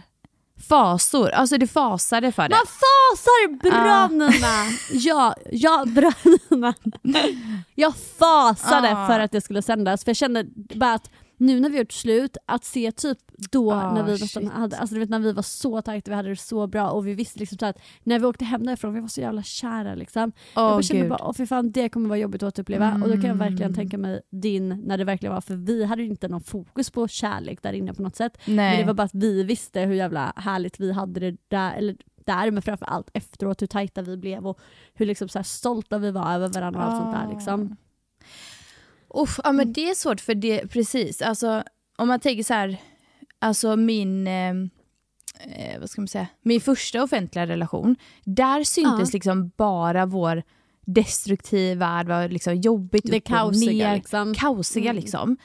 Fasor. 0.69 1.29
Alltså 1.29 1.57
du 1.57 1.67
fasade 1.67 2.31
för 2.31 2.49
det. 2.49 2.55
Man 2.55 2.65
fasar 2.65 3.49
Ah. 3.49 4.07
brännorna! 4.07 4.65
Ja, 4.91 5.35
ja 5.51 5.85
brännorna. 5.87 6.73
Jag 7.75 7.93
fasade 8.19 8.91
Ah. 8.97 9.07
för 9.07 9.19
att 9.19 9.31
det 9.31 9.41
skulle 9.41 9.61
sändas 9.61 10.03
för 10.03 10.09
jag 10.09 10.17
kände 10.17 10.45
bara 10.75 10.93
att 10.93 11.09
nu 11.39 11.59
när 11.59 11.69
vi 11.69 11.77
gjort 11.77 11.91
slut, 11.91 12.37
att 12.45 12.63
se 12.65 12.91
typ 12.91 13.17
då 13.51 13.71
Ah, 13.73 13.93
när 13.93 14.03
vi 14.03 14.11
nästan 14.11 14.47
hade, 14.47 14.77
alltså 14.77 14.93
du 14.93 14.99
vet 14.99 15.09
när 15.09 15.19
vi 15.19 15.31
var 15.33 15.41
så 15.43 15.81
tajta, 15.81 16.11
vi 16.11 16.15
hade 16.15 16.29
det 16.29 16.35
så 16.35 16.67
bra 16.67 16.89
och 16.89 17.07
vi 17.07 17.13
visste 17.13 17.39
liksom 17.39 17.57
så 17.57 17.65
att 17.65 17.77
när 18.03 18.19
vi 18.19 18.25
åkte 18.25 18.45
hem 18.45 18.65
därifrån, 18.65 18.93
vi 18.93 18.99
var 18.99 19.07
så 19.07 19.21
jävla 19.21 19.43
kära 19.43 19.95
liksom. 19.95 20.31
jag 20.55 20.63
Åh 20.65 20.71
bara 20.71 20.81
kände 20.81 21.01
gud. 21.01 21.09
bara, 21.09 21.25
åh 21.27 21.33
fy 21.33 21.45
fan 21.45 21.71
det 21.71 21.89
kommer 21.89 22.09
vara 22.09 22.19
jobbigt 22.19 22.43
att 22.43 22.47
återuppleva 22.47 22.93
och 22.93 23.09
då 23.09 23.13
kan 23.13 23.23
jag 23.23 23.35
verkligen 23.35 23.63
Mm. 23.63 23.75
tänka 23.75 23.97
mig 23.97 24.21
din 24.31 24.69
när 24.69 24.97
det 24.97 25.03
verkligen 25.03 25.33
var, 25.33 25.41
för 25.41 25.55
vi 25.55 25.85
hade 25.85 26.01
ju 26.03 26.09
inte 26.09 26.27
någon 26.27 26.41
fokus 26.43 26.89
på 26.89 27.07
kärlek 27.07 27.61
där 27.63 27.73
inne 27.73 27.93
på 27.93 28.01
något 28.01 28.15
sätt. 28.15 28.37
Nej. 28.45 28.55
Men 28.55 28.79
det 28.79 28.85
var 28.87 28.93
bara 28.93 29.03
att 29.03 29.13
vi 29.15 29.43
visste 29.43 29.81
hur 29.81 29.93
jävla 29.93 30.33
härligt 30.35 30.79
vi 30.79 30.91
hade 30.93 31.19
det 31.19 31.37
där, 31.47 31.73
eller 31.75 31.95
där 32.25 32.51
men 32.51 32.61
framförallt 32.61 33.09
efteråt 33.13 33.61
hur 33.61 33.67
tajta 33.67 34.01
vi 34.01 34.17
blev 34.17 34.47
och 34.47 34.59
hur 34.93 35.05
liksom 35.05 35.29
så 35.29 35.43
stolta 35.43 35.97
vi 35.97 36.11
var 36.11 36.33
över 36.33 36.47
varandra 36.47 36.79
och 36.85 36.91
allt 36.93 37.03
sånt 37.03 37.15
där. 37.15 37.33
Liksom. 37.35 37.75
Uff, 39.13 39.39
ja, 39.43 39.51
men 39.51 39.73
det 39.73 39.89
är 39.89 39.95
svårt 39.95 40.21
för 40.21 40.35
det, 40.35 40.67
precis. 40.67 41.21
Alltså, 41.21 41.63
om 41.97 42.07
man 42.07 42.19
tänker 42.19 42.43
så 42.43 42.53
här, 42.53 42.77
alltså 43.39 43.75
min, 43.75 44.27
eh, 44.27 44.49
eh, 45.45 45.79
vad 45.79 45.89
ska 45.89 46.01
man 46.01 46.07
säga, 46.07 46.27
min 46.41 46.61
första 46.61 47.03
offentliga 47.03 47.47
relation, 47.47 47.95
där 48.23 48.63
syntes 48.63 49.09
Ja. 49.09 49.13
liksom 49.13 49.51
bara 49.57 50.05
vår 50.05 50.43
destruktiva, 50.85 52.03
det 52.03 52.09
var 52.09 52.27
liksom 52.29 52.55
jobbigt 52.55 53.03
Det 53.05 53.17
upp 53.17 53.23
och 53.23 53.27
kaosiga 53.29 53.87
ner, 53.87 53.95
liksom. 53.95 54.33
kaosiga 54.35 54.89
Mm. 54.89 55.01
liksom. 55.01 55.37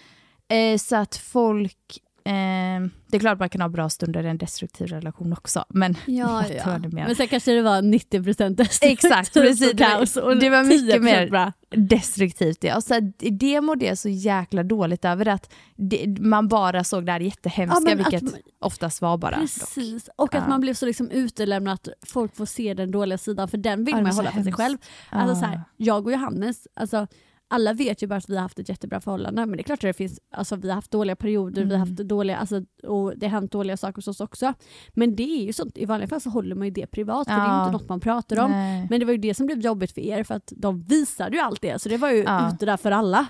Eh, 0.48 0.78
så 0.78 0.96
att 0.96 1.16
folk, 1.16 1.98
eh, 2.24 2.90
det 3.06 3.16
är 3.16 3.18
klart 3.20 3.38
man 3.38 3.48
kan 3.48 3.60
ha 3.60 3.68
bra 3.68 3.88
stunder 3.88 4.24
i 4.26 4.28
en 4.28 4.38
destruktiv 4.38 4.86
relation 4.86 5.32
också, 5.32 5.64
men 5.68 5.96
Ja, 6.06 6.42
menar. 6.66 6.90
Men 7.06 7.16
sen 7.16 7.28
kanske 7.28 7.52
det 7.52 7.62
var 7.62 7.82
90% 7.82 8.48
destruktivt 8.54 9.04
Exakt, 9.04 9.32
precis. 9.34 9.72
och 9.72 9.78
kaos 9.78 10.16
och 10.16 10.36
Det 10.36 10.50
var 10.50 10.64
mycket 10.64 10.96
10% 10.96 11.00
mer- 11.00 11.30
bra. 11.30 11.52
destruktivt. 11.70 12.64
Ja. 12.64 12.80
Så 12.80 12.94
att 12.94 13.04
det 13.18 13.60
mådde 13.60 13.84
jag 13.84 13.98
så 13.98 14.08
jäkla 14.08 14.62
dåligt 14.62 15.04
över 15.04 15.28
att 15.28 15.52
det, 15.76 16.06
man 16.20 16.48
bara 16.48 16.84
såg 16.84 17.06
det 17.06 17.12
här 17.12 17.20
jättehemska, 17.20 17.90
Ja, 17.90 17.96
vilket 17.96 18.22
man- 18.22 18.32
oftast 18.60 19.02
var 19.02 19.18
bara. 19.18 19.30
dock. 19.30 19.40
Precis, 19.40 20.08
och 20.16 20.34
att 20.34 20.42
Ja. 20.42 20.48
man 20.48 20.60
blev 20.60 20.74
så 20.74 20.86
liksom 20.86 21.10
utelämnad 21.10 21.74
att 21.74 21.88
folk 22.08 22.36
får 22.36 22.46
se 22.46 22.74
den 22.74 22.90
dåliga 22.90 23.18
sidan 23.18 23.48
för 23.48 23.58
den 23.58 23.84
vill 23.84 23.94
Ja, 23.94 24.02
man 24.02 24.12
hålla 24.12 24.30
för 24.30 24.42
sig 24.42 24.52
själv. 24.52 24.78
Alltså, 25.10 25.34
Ja. 25.36 25.40
så 25.40 25.46
här, 25.46 25.60
jag 25.76 26.06
och 26.06 26.12
Johannes, 26.12 26.66
alltså, 26.76 27.06
alla 27.48 27.72
vet 27.72 28.02
ju 28.02 28.06
bara 28.06 28.16
att 28.16 28.28
vi 28.28 28.34
har 28.34 28.42
haft 28.42 28.58
ett 28.58 28.68
jättebra 28.68 29.00
förhållande 29.00 29.46
men 29.46 29.56
det 29.56 29.60
är 29.60 29.64
klart 29.64 29.78
att 29.78 29.80
det 29.88 29.92
finns, 29.92 30.20
alltså, 30.30 30.56
vi 30.56 30.68
har 30.68 30.74
haft 30.74 30.90
dåliga 30.90 31.16
perioder, 31.16 31.62
vi 31.64 31.68
har 31.74 31.74
Mm. 31.76 31.80
haft 31.80 31.96
dåliga, 32.08 32.36
alltså, 32.36 32.62
och 32.82 33.18
det 33.18 33.26
har 33.26 33.30
hänt 33.30 33.52
dåliga 33.52 33.76
saker 33.76 33.96
hos 33.96 34.08
oss 34.08 34.20
också. 34.20 34.54
Men 34.94 35.16
det 35.16 35.22
är 35.22 35.44
ju 35.44 35.52
sånt, 35.52 35.78
i 35.78 35.84
vanliga 35.84 36.08
fall 36.08 36.20
så 36.20 36.30
håller 36.30 36.54
man 36.56 36.64
ju 36.66 36.70
det 36.70 36.86
privat 36.86 37.26
för 37.28 37.34
det 37.34 37.40
är 37.40 37.44
Ja. 37.46 37.62
inte 37.66 37.72
något 37.72 37.88
man 37.88 38.00
pratar 38.00 38.38
om. 38.44 38.50
Nej. 38.50 38.86
Men 38.90 39.00
det 39.00 39.06
var 39.06 39.12
ju 39.12 39.18
det 39.18 39.34
som 39.34 39.46
blev 39.46 39.60
jobbigt 39.60 39.92
för 39.92 40.00
er 40.00 40.22
för 40.24 40.34
att 40.34 40.52
de 40.56 40.82
visade 40.82 41.36
ju 41.36 41.42
allt 41.42 41.62
det 41.62 41.82
så 41.82 41.88
det 41.88 41.96
var 41.96 42.10
ju 42.10 42.22
Ja. 42.22 42.48
ute 42.54 42.66
där 42.66 42.76
för 42.76 42.90
alla. 42.90 43.26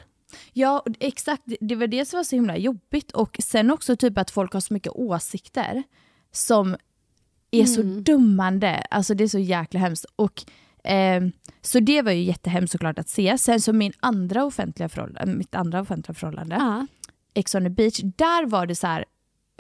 Ja, 0.53 0.85
exakt. 1.01 1.43
Det- 1.61 1.75
var 1.77 1.87
det 1.87 2.05
som 2.05 2.17
var 2.17 2.25
så 2.25 2.37
himla 2.37 2.57
jobbigt. 2.57 3.13
Och 3.13 3.37
sen 3.45 3.71
också 3.71 3.97
typ 3.97 4.19
att 4.19 4.31
folk 4.31 4.53
har 4.53 4.61
så 4.61 4.75
mycket 4.75 4.93
åsikter 4.93 5.83
som 6.33 6.77
är 7.51 7.65
så 7.65 7.81
Mm. 7.81 8.03
dummande. 8.05 8.87
Alltså 8.91 9.15
det 9.15 9.25
är 9.25 9.29
så 9.29 9.39
jäkla 9.39 9.81
hemskt. 9.81 10.07
Och, 10.17 10.43
ehm, 10.85 11.33
så 11.63 11.81
det 11.81 12.03
var 12.03 12.13
ju 12.13 12.23
jättehemskt 12.23 12.73
såklart 12.73 12.99
att 12.99 13.09
se. 13.09 13.39
Sen 13.39 13.61
så 13.61 13.73
min 13.73 13.93
andra 14.01 14.45
offentliga 14.45 14.89
förhållande, 14.89 15.33
mitt 15.35 15.55
andra 15.55 15.81
offentliga 15.81 16.15
förhållande, 16.15 16.57
Ja. 16.61 16.87
Ex 17.35 17.55
on 17.55 17.63
the 17.65 17.71
beach, 17.71 18.01
där 18.17 18.47
var 18.47 18.67
det 18.67 18.75
så 18.75 18.87
här 18.87 19.05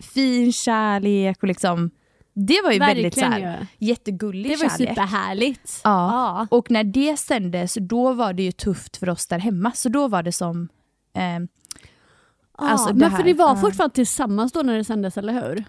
fin 0.03 0.53
kärlek 0.53 1.43
och 1.43 1.49
liksom 1.49 1.91
Det 2.35 2.61
var 2.65 2.73
ju 2.73 2.79
väldigt 2.79 3.15
så 3.15 3.21
Verkligen 3.21 3.49
här, 3.51 3.67
ju. 3.79 3.87
jättegullig 3.87 4.51
Det 4.51 4.57
var 4.63 4.69
kärlek. 4.69 4.89
superhärligt. 4.89 5.81
Ja. 5.85 5.91
Ja. 6.13 6.57
Och 6.57 6.71
när 6.71 6.85
det 6.85 7.17
sändes, 7.17 7.75
då 7.81 8.13
var 8.13 8.33
det 8.33 8.43
ju 8.43 8.53
tufft 8.53 8.97
för 8.97 9.09
oss 9.09 9.27
där 9.27 9.39
hemma. 9.39 9.73
Så 9.73 9.89
då 9.89 10.09
var 10.09 10.23
det 10.23 10.33
som... 10.33 10.69
Eh, 11.17 11.23
Ja, 12.59 12.69
Alltså, 12.69 12.89
det 12.89 12.95
men 12.95 13.11
för 13.11 13.25
ni 13.25 13.33
var 13.33 13.49
ja. 13.49 13.57
fortfarande 13.57 13.95
tillsammans 13.95 14.53
då 14.53 14.63
när 14.63 14.77
det 14.77 14.85
sändes, 14.85 15.19
eller 15.19 15.33
hur? 15.33 15.65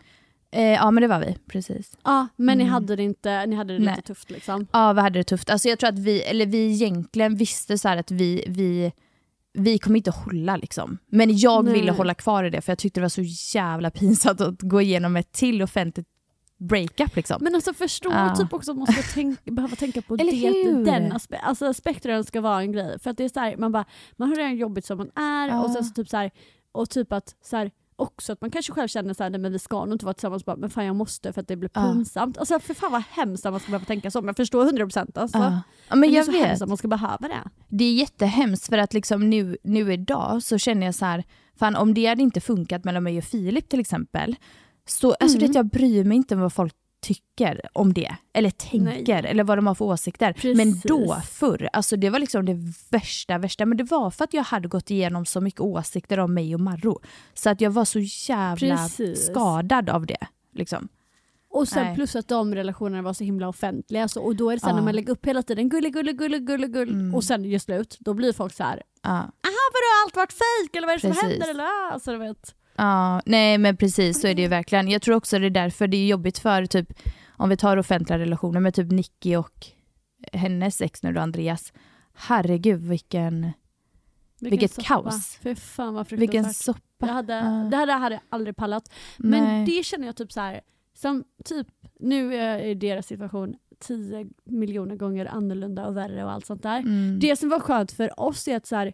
Eh, 0.56 0.64
ja 0.74 0.92
men 0.92 1.02
det 1.02 1.08
var 1.08 1.20
vi, 1.20 1.38
precis. 1.48 1.98
Ja, 2.04 2.28
men 2.36 2.58
ni 2.58 2.64
Mm. 2.64 2.74
hade 2.74 2.96
det 2.96 3.04
inte, 3.04 3.46
ni 3.46 3.56
hade 3.56 3.74
det 3.74 3.80
Nej. 3.86 3.96
lite 3.96 4.08
tufft 4.08 4.32
liksom. 4.32 4.68
Ja, 4.72 4.94
vi 4.94 5.02
hade 5.02 5.20
det 5.20 5.24
tufft. 5.24 5.50
Alltså 5.50 5.70
jag 5.70 5.80
tror 5.80 5.90
att 5.90 6.00
vi, 6.00 6.22
eller 6.22 6.46
vi 6.46 6.72
egentligen 6.72 7.36
visste 7.36 7.78
så 7.78 7.90
att 7.90 8.12
vi, 8.12 8.44
vi, 8.48 8.92
vi 9.54 9.78
kommer 9.80 9.98
inte 9.98 10.12
hålla 10.12 10.58
liksom. 10.58 10.98
Men 11.08 11.38
jag 11.38 11.66
Nej. 11.66 11.74
ville 11.74 11.92
hålla 11.92 12.14
kvar 12.14 12.44
i 12.44 12.50
det 12.50 12.62
för 12.62 12.72
jag 12.72 12.78
tyckte 12.80 13.00
det 13.00 13.02
var 13.04 13.10
så 13.10 13.56
jävla 13.58 13.92
pinsamt 13.92 14.42
att 14.42 14.62
gå 14.62 14.82
igenom 14.82 15.16
ett 15.16 15.32
till 15.32 15.62
offentligt 15.62 16.08
breakup 16.58 17.16
liksom. 17.16 17.38
Men 17.44 17.56
alltså 17.56 17.74
förstå 17.74 18.10
Ja. 18.12 18.36
typ 18.36 18.54
också 18.54 18.72
att 18.72 18.78
man 18.78 18.88
ska 18.88 19.02
tänk, 19.14 19.44
behöva 19.56 19.76
tänka 19.76 20.02
på 20.02 20.14
Eller 20.16 20.32
det, 20.32 20.70
hur? 20.70 20.86
den 20.86 21.12
aspe 21.12 21.38
alltså 21.38 21.66
aspekten 21.66 22.24
ska 22.24 22.42
vara 22.42 22.62
en 22.62 22.72
grej. 22.72 23.00
För 23.00 23.10
att 23.12 23.18
det 23.18 23.24
är 23.24 23.30
så 23.30 23.40
här, 23.40 23.58
man 23.58 23.72
bara, 23.72 23.86
man 24.18 24.30
har 24.30 24.36
redan 24.36 24.58
jobbigt 24.58 24.86
som 24.86 24.98
man 24.98 25.12
är 25.16 25.48
Ja. 25.48 25.64
och 25.64 25.72
sen 25.72 25.84
så 25.84 25.94
typ 25.94 26.10
så 26.10 26.18
här, 26.18 26.32
och 26.72 26.90
typ 26.90 27.12
att 27.14 27.36
så 27.42 27.58
här, 27.58 27.72
också 27.96 28.34
att 28.34 28.42
man 28.42 28.52
kanske 28.52 28.72
själv 28.74 28.88
känner 28.88 29.14
så 29.14 29.24
här, 29.24 29.30
nej 29.30 29.40
men 29.40 29.52
vi 29.52 29.60
ska 29.60 29.86
nog 29.86 29.94
inte 29.94 30.06
vara 30.06 30.14
tillsammans 30.14 30.46
bara, 30.46 30.56
men 30.56 30.70
fan 30.70 30.86
jag 30.86 30.96
måste 30.96 31.34
för 31.34 31.42
att 31.42 31.48
det 31.48 31.56
blir 31.56 31.70
pinsamt. 31.70 32.38
Alltså 32.38 32.60
för 32.60 32.74
fan 32.74 32.92
vad 32.92 33.04
hemskt 33.10 33.46
att 33.46 33.54
man 33.54 33.60
ska 33.60 33.70
behöva 33.72 33.86
tänka 33.86 34.12
så, 34.12 34.22
men 34.22 34.28
jag 34.28 34.36
förstår 34.36 34.66
100% 34.66 35.20
alltså. 35.20 35.38
Ja. 35.38 35.60
Ja, 35.90 35.96
men 35.96 36.02
det 36.02 36.08
är 36.08 36.18
jag 36.18 36.26
så 36.26 36.32
vet. 36.32 36.46
hemskt 36.46 36.62
att 36.62 36.68
man 36.70 36.78
ska 36.78 36.88
behöva 36.88 37.28
det. 37.28 37.50
Det 37.70 37.84
är 37.84 37.94
jättehemskt 37.94 38.68
för 38.70 38.78
att 38.78 38.94
liksom 38.94 39.30
nu, 39.30 39.58
nu 39.64 39.94
idag 39.94 40.44
så 40.44 40.58
känner 40.58 40.86
jag 40.86 40.96
så 40.96 41.06
här, 41.06 41.24
fan 41.60 41.76
om 41.76 41.94
det 41.94 42.06
hade 42.06 42.22
inte 42.24 42.42
funkat 42.42 42.84
mellan 42.84 43.04
mig 43.04 43.18
och 43.18 43.24
Filip 43.24 43.70
till 43.70 43.80
exempel, 43.80 44.36
så 44.88 45.14
alltså 45.14 45.38
Mm. 45.38 45.52
det, 45.52 45.58
jag 45.58 45.66
bryr 45.66 46.04
mig 46.04 46.18
inte 46.18 46.36
om 46.36 46.42
vad 46.42 46.54
folk 46.54 46.74
tycker 47.08 47.62
om 47.74 47.94
det, 47.94 48.16
eller 48.34 48.50
tänker, 48.50 49.24
eller 49.24 49.44
vad 49.44 49.58
de 49.58 49.68
har 49.68 49.76
för 49.76 49.86
åsikter. 49.86 50.34
Precis. 50.34 50.58
Men 50.58 50.80
då, 50.84 51.18
förr, 51.32 51.70
alltså 51.74 51.96
det 51.98 52.10
var 52.10 52.20
liksom 52.20 52.46
det 52.46 52.58
värsta, 52.90 53.38
värsta. 53.38 53.66
Men 53.66 53.78
det 53.78 53.84
var 53.84 54.12
för 54.12 54.24
att 54.24 54.34
jag 54.34 54.44
hade 54.44 54.68
gått 54.68 54.92
igenom 54.92 55.26
så 55.26 55.42
mycket 55.42 55.62
åsikter 55.62 56.20
om 56.20 56.34
mig 56.34 56.54
och 56.56 56.62
Marro. 56.62 57.00
Så 57.34 57.50
att 57.50 57.62
jag 57.62 57.72
var 57.72 57.86
så 57.86 58.00
jävla 58.34 58.78
Precis. 58.78 59.26
skadad 59.26 59.90
av 59.90 60.06
det. 60.06 60.28
Liksom. 60.54 60.88
Och 61.50 61.68
sen 61.68 61.84
Nej. 61.86 61.96
plus 61.96 62.16
att 62.16 62.28
de 62.28 62.56
relationerna 62.56 63.02
var 63.02 63.14
så 63.14 63.24
himla 63.24 63.48
offentliga. 63.48 64.08
Så, 64.08 64.22
och 64.22 64.36
då 64.36 64.50
är 64.50 64.56
det 64.56 64.60
sen 64.60 64.70
Ja. 64.70 64.76
när 64.76 64.84
man 64.84 64.96
lägger 64.96 65.12
upp 65.12 65.26
hela 65.26 65.42
tiden 65.44 65.70
gulle, 65.70 65.90
gulle, 65.90 66.14
gulle, 66.14 66.40
gulle, 66.40 66.68
gulle 66.68 66.92
Mm. 66.92 67.16
och 67.16 67.24
sen 67.24 67.44
gör 67.44 67.60
slut, 67.60 67.98
då 68.00 68.14
blir 68.14 68.34
folk 68.34 68.54
så 68.54 68.64
här 68.64 68.84
Ja. 69.04 69.10
aha 69.10 69.26
vadå 69.74 69.88
allt 70.06 70.16
varit 70.16 70.34
fejk 70.34 70.76
eller 70.76 70.88
vad 70.88 70.94
är 70.94 70.98
det 70.98 71.02
som 71.02 71.12
Precis. 71.12 71.30
händer? 71.30 71.50
Eller, 71.50 71.64
ah, 71.64 71.92
alltså, 71.94 72.12
du 72.12 72.18
vet. 72.18 72.56
Ja, 72.78 73.22
nej 73.26 73.58
men 73.58 73.78
precis 73.78 74.22
så 74.22 74.28
är 74.28 74.36
det 74.36 74.42
ju 74.42 74.48
verkligen. 74.48 74.88
Jag 74.90 75.02
tror 75.02 75.16
också 75.16 75.40
det 75.40 75.46
är 75.46 75.50
därför 75.50 75.88
det 75.88 75.98
är 75.98 76.08
jobbigt 76.08 76.38
för 76.40 76.66
typ, 76.66 76.94
om 77.38 77.50
vi 77.50 77.58
tar 77.58 77.78
offentliga 77.78 78.20
relationer 78.20 78.60
med 78.60 78.74
typ 78.74 78.92
Nicky 78.92 79.36
och 79.36 79.66
hennes 80.34 80.82
ex 80.82 81.04
nu 81.04 81.14
då, 81.14 81.22
Andreas. 81.22 81.74
Herregud 82.14 82.82
vilken, 82.82 83.52
Vilket 84.40 84.72
soppa. 84.72 84.88
kaos. 84.88 85.38
Fy 85.42 85.56
fan 85.56 85.94
vad 85.94 86.12
vilken 86.12 86.54
soppa. 86.54 86.82
Jag 87.00 87.08
hade, 87.08 87.34
Ja. 87.34 87.68
Det 87.72 87.78
här 87.78 88.00
hade 88.00 88.16
jag 88.16 88.22
aldrig 88.30 88.56
pallat. 88.56 88.92
Men 89.18 89.44
Nej. 89.44 89.66
det 89.66 89.84
känner 89.86 90.06
jag 90.06 90.16
typ 90.16 90.32
så 90.32 90.40
här, 90.42 90.62
som 90.94 91.24
typ, 91.46 91.68
nu 92.00 92.36
är 92.36 92.76
deras 92.76 93.08
situation 93.08 93.56
10 93.80 94.28
miljoner 94.44 94.96
gånger 94.96 95.26
annorlunda 95.26 95.88
och 95.88 95.98
värre 95.98 96.24
och 96.24 96.32
allt 96.32 96.46
sånt 96.46 96.64
där. 96.64 96.80
Mm. 96.80 97.20
Det 97.20 97.36
som 97.36 97.50
var 97.50 97.60
skönt 97.60 97.92
för 97.92 98.20
oss 98.20 98.48
är 98.48 98.58
att, 98.58 98.66
så 98.66 98.76
här, 98.76 98.94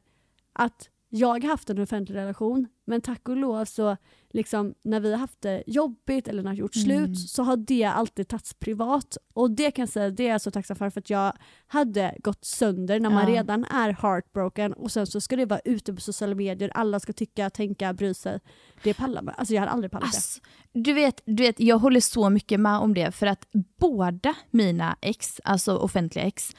att 0.53 0.89
jag 1.09 1.27
har 1.27 1.49
haft 1.49 1.69
en 1.69 1.79
offentlig 1.79 2.15
relation 2.15 2.67
men 2.91 3.01
tack 3.01 3.29
och 3.29 3.37
lov 3.37 3.65
så 3.65 3.97
liksom, 4.29 4.73
när 4.83 4.99
vi 4.99 5.11
har 5.11 5.17
haft 5.19 5.41
det 5.41 5.63
jobbigt 5.67 6.27
eller 6.27 6.43
när 6.43 6.49
det 6.49 6.55
har 6.55 6.59
gjort 6.59 6.75
Mm. 6.75 6.85
slut 6.85 7.19
så 7.29 7.43
har 7.43 7.57
det 7.57 7.83
alltid 7.83 8.27
tagits 8.27 8.53
privat. 8.53 9.17
Och 9.33 9.51
det 9.51 9.71
kan 9.71 9.83
jag 9.83 9.89
säga, 9.89 10.09
det 10.09 10.27
är 10.27 10.31
jag 10.31 10.41
så 10.41 10.51
tacksam 10.51 10.75
för 10.75 10.89
för 10.89 10.99
att 10.99 11.09
jag 11.09 11.33
hade 11.67 12.15
gått 12.23 12.45
sönder 12.45 12.99
när 12.99 13.09
man 13.09 13.27
Ja. 13.33 13.39
redan 13.39 13.65
är 13.65 13.89
heartbroken 14.01 14.73
och 14.73 14.91
sen 14.91 15.07
så 15.07 15.21
ska 15.21 15.35
det 15.35 15.45
vara 15.45 15.59
ute 15.65 15.93
på 15.93 16.01
sociala 16.01 16.35
medier, 16.35 16.71
alla 16.73 16.99
ska 16.99 17.13
tycka, 17.13 17.49
tänka, 17.49 17.93
bry 17.93 18.13
sig. 18.13 18.39
Det 18.83 18.93
pallar 18.93 19.21
man. 19.21 19.33
Alltså 19.37 19.53
jag 19.53 19.61
hade 19.61 19.71
aldrig 19.71 19.91
pallat 19.91 20.09
Ass, 20.09 20.41
du, 20.73 20.93
vet, 20.93 21.21
du 21.25 21.43
vet, 21.43 21.59
jag 21.59 21.77
håller 21.79 21.99
så 21.99 22.29
mycket 22.29 22.59
med 22.59 22.77
om 22.77 22.93
det 22.93 23.11
för 23.11 23.27
att 23.27 23.47
båda 23.79 24.33
mina 24.51 24.97
ex, 25.01 25.41
alltså 25.43 25.77
offentliga 25.77 26.25
ex, 26.25 26.51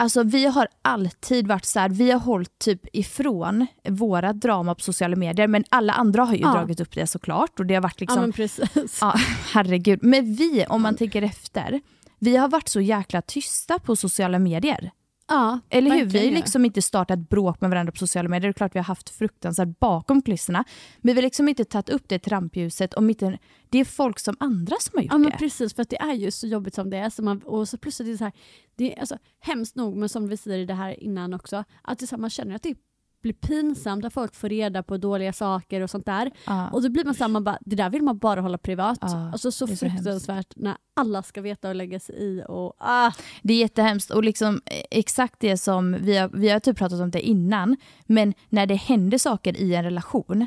Alltså 0.00 0.22
vi 0.22 0.46
har 0.46 0.68
alltid 0.82 1.46
varit 1.48 1.64
så 1.64 1.80
här, 1.80 1.88
vi 1.88 2.10
har 2.10 2.20
hållit 2.20 2.58
typ 2.58 2.80
ifrån 2.92 3.66
våra 3.88 4.32
drama 4.32 4.74
på 4.74 4.80
sociala 4.80 5.16
medier 5.16 5.46
men 5.46 5.64
alla 5.68 5.92
andra 5.92 6.24
har 6.24 6.34
ju 6.34 6.40
Ja. 6.40 6.52
dragit 6.52 6.80
upp 6.80 6.94
det 6.94 7.06
såklart 7.06 7.60
och 7.60 7.66
det 7.66 7.74
har 7.74 7.82
varit 7.82 8.00
liksom 8.00 8.16
Ja 8.16 8.20
men 8.20 8.32
precis. 8.32 8.98
Ja, 9.00 9.14
herregud. 9.52 9.98
Men 10.02 10.34
vi, 10.34 10.64
om 10.68 10.82
man 10.82 10.96
tänker 10.96 11.22
efter, 11.22 11.80
vi 12.18 12.36
har 12.36 12.48
varit 12.48 12.68
så 12.68 12.80
jäkla 12.80 13.22
tysta 13.22 13.78
på 13.78 13.96
sociala 13.96 14.38
medier. 14.38 14.90
Ja, 15.28 15.60
Eller 15.70 15.90
hur? 15.90 16.04
Vi 16.04 16.24
har 16.24 16.34
liksom 16.34 16.64
inte 16.64 16.82
startat 16.82 17.18
bråk 17.18 17.60
med 17.60 17.70
varandra 17.70 17.92
på 17.92 17.98
sociala 17.98 18.28
medier. 18.28 18.48
Det 18.48 18.52
är 18.52 18.52
klart 18.52 18.74
vi 18.74 18.78
har 18.78 18.84
haft 18.84 19.10
fruktansvärt 19.10 19.78
bakom 19.78 20.22
kulisserna. 20.22 20.64
Men 20.98 21.14
vi 21.14 21.20
har 21.20 21.22
liksom 21.22 21.48
inte 21.48 21.64
tagit 21.64 21.88
upp 21.88 22.08
det 22.08 22.18
till 22.18 22.32
rampljuset 22.32 22.94
om 22.94 23.10
inte 23.10 23.38
det 23.70 23.78
är 23.78 23.84
folk 23.84 24.18
som 24.18 24.36
andra 24.40 24.76
som 24.80 24.92
har 24.94 25.02
gjort 25.02 25.12
Ja 25.12 25.18
men 25.18 25.30
det. 25.30 25.36
precis, 25.38 25.74
för 25.74 25.82
att 25.82 25.90
det 25.90 26.00
är 26.00 26.12
ju 26.14 26.30
så 26.30 26.46
jobbigt 26.46 26.74
som 26.74 26.90
det 26.90 26.96
är. 26.96 27.10
Så 27.10 27.22
man, 27.22 27.42
och 27.42 27.68
så 27.68 27.78
plus 27.78 28.00
att 28.00 28.06
det 28.06 28.12
är 28.12 28.16
så 28.16 28.24
här, 28.24 28.32
det 28.76 28.94
är 28.94 29.00
alltså, 29.00 29.18
hemskt 29.40 29.76
nog, 29.76 29.96
men 29.96 30.08
som 30.08 30.28
vi 30.28 30.36
säger 30.36 30.58
i 30.58 30.64
det 30.64 30.74
här 30.74 31.02
innan 31.02 31.34
också, 31.34 31.64
att 31.82 31.98
det, 31.98 32.04
är 32.04 32.06
så 32.06 32.16
här, 32.16 32.20
man 32.20 32.30
känner 32.30 32.54
att 32.54 32.62
det 32.62 32.74
blir 33.22 33.32
pinsamt 33.32 34.04
att 34.04 34.12
folk 34.12 34.34
får 34.34 34.48
reda 34.48 34.82
på 34.82 34.96
dåliga 34.96 35.32
saker 35.32 35.80
och 35.80 35.90
sånt 35.90 36.06
där. 36.06 36.30
Ja. 36.46 36.70
Och 36.70 36.82
då 36.82 36.88
blir 36.88 37.04
man 37.04 37.14
så 37.14 37.24
här, 37.24 37.28
man 37.28 37.44
bara, 37.44 37.58
det 37.60 37.76
där 37.76 37.90
vill 37.90 38.02
man 38.02 38.18
bara 38.18 38.40
hålla 38.40 38.58
privat. 38.58 38.98
Ja, 39.00 39.30
alltså 39.32 39.52
så 39.52 39.66
så 39.66 39.76
fruktansvärt 39.76 40.52
när 40.56 40.76
alla 40.96 41.22
ska 41.22 41.40
veta 41.40 41.68
och 41.68 41.74
lägga 41.74 42.00
sig 42.00 42.14
i. 42.14 42.42
Och, 42.48 42.74
ah. 42.78 43.12
Det 43.42 43.54
är 43.54 43.58
jättehemskt 43.58 44.10
och 44.10 44.24
liksom 44.24 44.60
eh, 44.66 44.82
exakt 44.90 45.40
det 45.40 45.56
som 45.56 45.96
vi 46.00 46.16
har, 46.16 46.28
vi 46.28 46.48
har 46.48 46.60
typ 46.60 46.78
pratat 46.78 47.00
om 47.00 47.10
det 47.10 47.20
innan, 47.20 47.76
men 48.06 48.34
när 48.48 48.66
det 48.66 48.74
händer 48.74 49.18
saker 49.18 49.56
i 49.56 49.74
en 49.74 49.84
relation, 49.84 50.46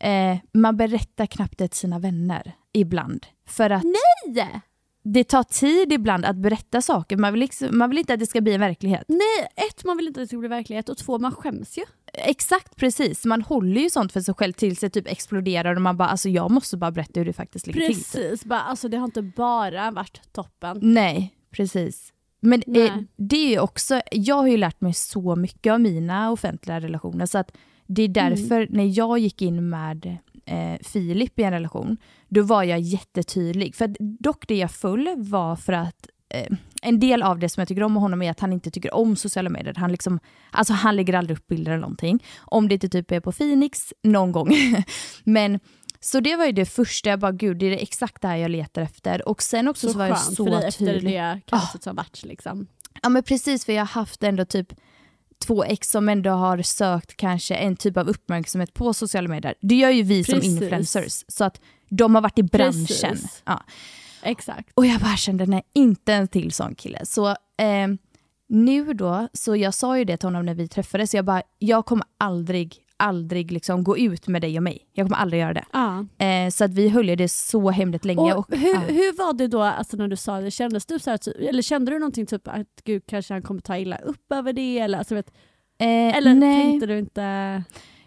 eh, 0.00 0.38
man 0.52 0.76
berättar 0.76 1.26
knappt 1.26 1.58
det 1.58 1.68
till 1.68 1.78
sina 1.78 1.98
vänner 1.98 2.52
ibland. 2.72 3.26
För 3.46 3.70
att 3.70 3.84
Nej! 3.84 4.60
Det 5.02 5.24
tar 5.24 5.42
tid 5.42 5.92
ibland 5.92 6.24
att 6.24 6.36
berätta 6.36 6.82
saker. 6.82 7.16
Man 7.16 7.32
vill, 7.32 7.40
liksom, 7.40 7.78
man 7.78 7.90
vill 7.90 7.98
inte 7.98 8.14
att 8.14 8.20
det 8.20 8.26
ska 8.26 8.40
bli 8.40 8.54
en 8.54 8.60
verklighet. 8.60 9.04
Nej, 9.08 9.68
ett, 9.68 9.84
man 9.84 9.96
vill 9.96 10.06
inte 10.06 10.20
att 10.20 10.24
det 10.24 10.28
ska 10.28 10.36
bli 10.36 10.48
verklighet 10.48 10.88
och 10.88 10.98
två, 10.98 11.18
man 11.18 11.32
skäms 11.32 11.78
ju. 11.78 11.82
Exakt 12.12 12.76
precis. 12.76 13.24
Man 13.24 13.42
håller 13.42 13.80
ju 13.80 13.90
sånt 13.90 14.12
för 14.12 14.20
sig 14.20 14.34
själv 14.34 14.52
tills 14.52 14.80
det 14.80 14.90
typ 14.90 15.06
exploderar 15.06 15.74
och 15.74 15.82
man 15.82 15.96
bara 15.96 16.08
alltså 16.08 16.28
jag 16.28 16.50
måste 16.50 16.76
bara 16.76 16.90
berätta 16.90 17.20
hur 17.20 17.24
det 17.24 17.32
faktiskt 17.32 17.66
ligger 17.66 17.86
till. 17.86 17.94
Precis, 17.94 18.44
bara, 18.44 18.60
alltså, 18.60 18.88
det 18.88 18.96
har 18.96 19.04
inte 19.04 19.22
bara 19.22 19.90
varit 19.90 20.32
toppen. 20.32 20.78
Nej, 20.82 21.34
precis. 21.50 22.12
Men 22.40 22.62
eh, 22.74 22.96
det 23.16 23.54
är 23.54 23.60
också, 23.60 24.00
jag 24.12 24.34
har 24.34 24.48
ju 24.48 24.56
lärt 24.56 24.80
mig 24.80 24.94
så 24.94 25.36
mycket 25.36 25.72
av 25.72 25.80
mina 25.80 26.30
offentliga 26.30 26.80
relationer 26.80 27.26
så 27.26 27.38
att 27.38 27.52
det 27.86 28.02
är 28.02 28.08
därför 28.08 28.66
när 28.70 28.98
jag 28.98 29.18
gick 29.18 29.42
in 29.42 29.68
med 29.68 30.18
eh, 30.50 30.78
Filip 30.82 31.38
i 31.38 31.42
en 31.42 31.50
relation, 31.52 31.96
då 32.28 32.42
var 32.42 32.62
jag 32.62 32.80
jättetydlig. 32.80 33.74
För 33.74 33.94
dock 34.22 34.48
det 34.48 34.56
jag 34.56 34.70
föll 34.70 35.14
var 35.16 35.56
för 35.56 35.72
att 35.72 36.06
eh, 36.34 36.56
en 36.82 37.00
del 37.00 37.22
av 37.22 37.38
det 37.38 37.48
som 37.48 37.60
jag 37.60 37.68
tycker 37.68 37.82
om 37.82 37.92
med 37.92 38.02
honom 38.02 38.22
är 38.22 38.30
att 38.30 38.40
han 38.40 38.52
inte 38.52 38.70
tycker 38.70 38.94
om 38.94 39.16
sociala 39.16 39.50
medier. 39.50 39.74
Han, 39.76 39.92
liksom, 39.92 40.20
alltså 40.50 40.72
han 40.72 40.96
lägger 40.96 41.14
aldrig 41.14 41.38
upp 41.38 41.46
bilder 41.46 41.72
eller 41.72 41.80
någonting. 41.80 42.24
Om 42.38 42.68
det 42.68 42.74
inte 42.74 42.88
typ 42.88 43.10
är 43.12 43.20
på 43.20 43.32
Phoenix 43.32 43.92
någon 44.02 44.32
gång. 44.32 44.50
Men 45.24 45.60
så 46.00 46.20
det 46.20 46.36
var 46.36 46.46
ju 46.46 46.52
det 46.52 46.66
första, 46.66 47.10
jag 47.10 47.18
bara 47.20 47.32
gud 47.32 47.58
det 47.58 47.66
är 47.66 47.70
det 47.70 47.82
exakt 47.82 48.22
det 48.22 48.28
här 48.28 48.36
jag 48.36 48.50
letar 48.50 48.82
efter. 48.82 49.28
Och 49.28 49.42
sen 49.42 49.68
också 49.68 49.86
så, 49.86 49.92
Så 49.92 49.98
var 49.98 50.06
jag 50.06 50.16
skönt 50.18 50.36
så 50.36 50.44
för 50.44 50.50
dig 50.50 50.68
efter 50.68 50.86
tydlig. 50.86 51.12
det 51.14 51.40
kaoset 51.46 51.82
som 51.82 51.96
varit. 51.96 52.24
Liksom. 52.24 52.66
Ja 53.02 53.08
men 53.08 53.22
precis 53.22 53.64
för 53.64 53.72
jag 53.72 53.80
har 53.80 53.86
haft 53.86 54.22
ändå 54.22 54.44
typ 54.44 54.72
två 55.40 55.64
ex 55.64 55.90
som 55.90 56.08
ändå 56.08 56.30
har 56.30 56.62
sökt 56.62 57.16
kanske 57.16 57.54
en 57.54 57.76
typ 57.76 57.96
av 57.96 58.08
uppmärksamhet 58.08 58.74
på 58.74 58.94
sociala 58.94 59.28
medier. 59.28 59.54
Det 59.60 59.74
gör 59.74 59.90
ju 59.90 60.02
vi 60.02 60.24
Precis. 60.24 60.44
som 60.44 60.52
influencers. 60.52 61.24
Så 61.28 61.44
att 61.44 61.60
de 61.88 62.14
har 62.14 62.22
varit 62.22 62.38
i 62.38 62.42
branschen. 62.42 63.16
Ja. 63.44 63.64
Exakt. 64.22 64.70
Och 64.74 64.86
jag 64.86 65.00
bara 65.00 65.16
kände, 65.16 65.46
nej 65.46 65.62
inte 65.74 66.12
en 66.12 66.28
till 66.28 66.52
sån 66.52 66.74
kille. 66.74 67.06
Så 67.06 67.28
eh, 67.28 67.88
nu 68.48 68.94
då, 68.94 69.28
så 69.32 69.56
jag 69.56 69.74
sa 69.74 69.98
ju 69.98 70.04
det 70.04 70.16
till 70.16 70.26
honom 70.26 70.46
när 70.46 70.54
vi 70.54 70.68
träffades, 70.68 71.14
jag 71.14 71.24
bara, 71.24 71.42
jag 71.58 71.86
kommer 71.86 72.06
aldrig, 72.18 72.76
aldrig 73.00 73.52
liksom 73.52 73.84
gå 73.84 73.98
ut 73.98 74.28
med 74.28 74.42
dig 74.42 74.56
och 74.56 74.62
mig. 74.62 74.78
Jag 74.92 75.06
kommer 75.06 75.16
aldrig 75.16 75.42
göra 75.42 75.54
det. 75.54 75.64
Ja. 75.72 76.06
Eh, 76.26 76.50
så 76.50 76.64
att 76.64 76.74
vi 76.74 76.88
höll 76.88 77.06
det 77.06 77.28
så 77.28 77.70
hemligt 77.70 78.04
länge. 78.04 78.34
Och 78.34 78.38
Och, 78.52 78.58
hur, 78.58 78.74
ja. 78.74 78.80
hur 78.80 79.16
var 79.18 79.32
det 79.32 79.46
då 79.48 79.62
alltså 79.62 79.96
när 79.96 80.08
du 80.08 80.16
sa 80.16 80.40
det? 80.40 80.50
Kändes 80.50 80.86
du 80.86 80.98
så 80.98 81.10
här, 81.10 81.16
typ, 81.16 81.36
eller 81.36 81.62
kände 81.62 81.90
du 81.90 81.98
någonting 81.98 82.26
typ 82.26 82.48
att 82.48 82.66
gud 82.84 83.02
kanske 83.06 83.34
han 83.34 83.42
kommer 83.42 83.60
ta 83.60 83.76
illa 83.78 83.96
upp 83.96 84.32
över 84.32 84.52
det? 84.52 84.78
Eller, 84.78 84.98
alltså, 84.98 85.14
vet, 85.14 85.30
Eh, 85.80 86.16
eller 86.16 86.34
nej. 86.34 86.62
tänkte 86.64 86.86
du 86.86 86.98
inte... 86.98 87.62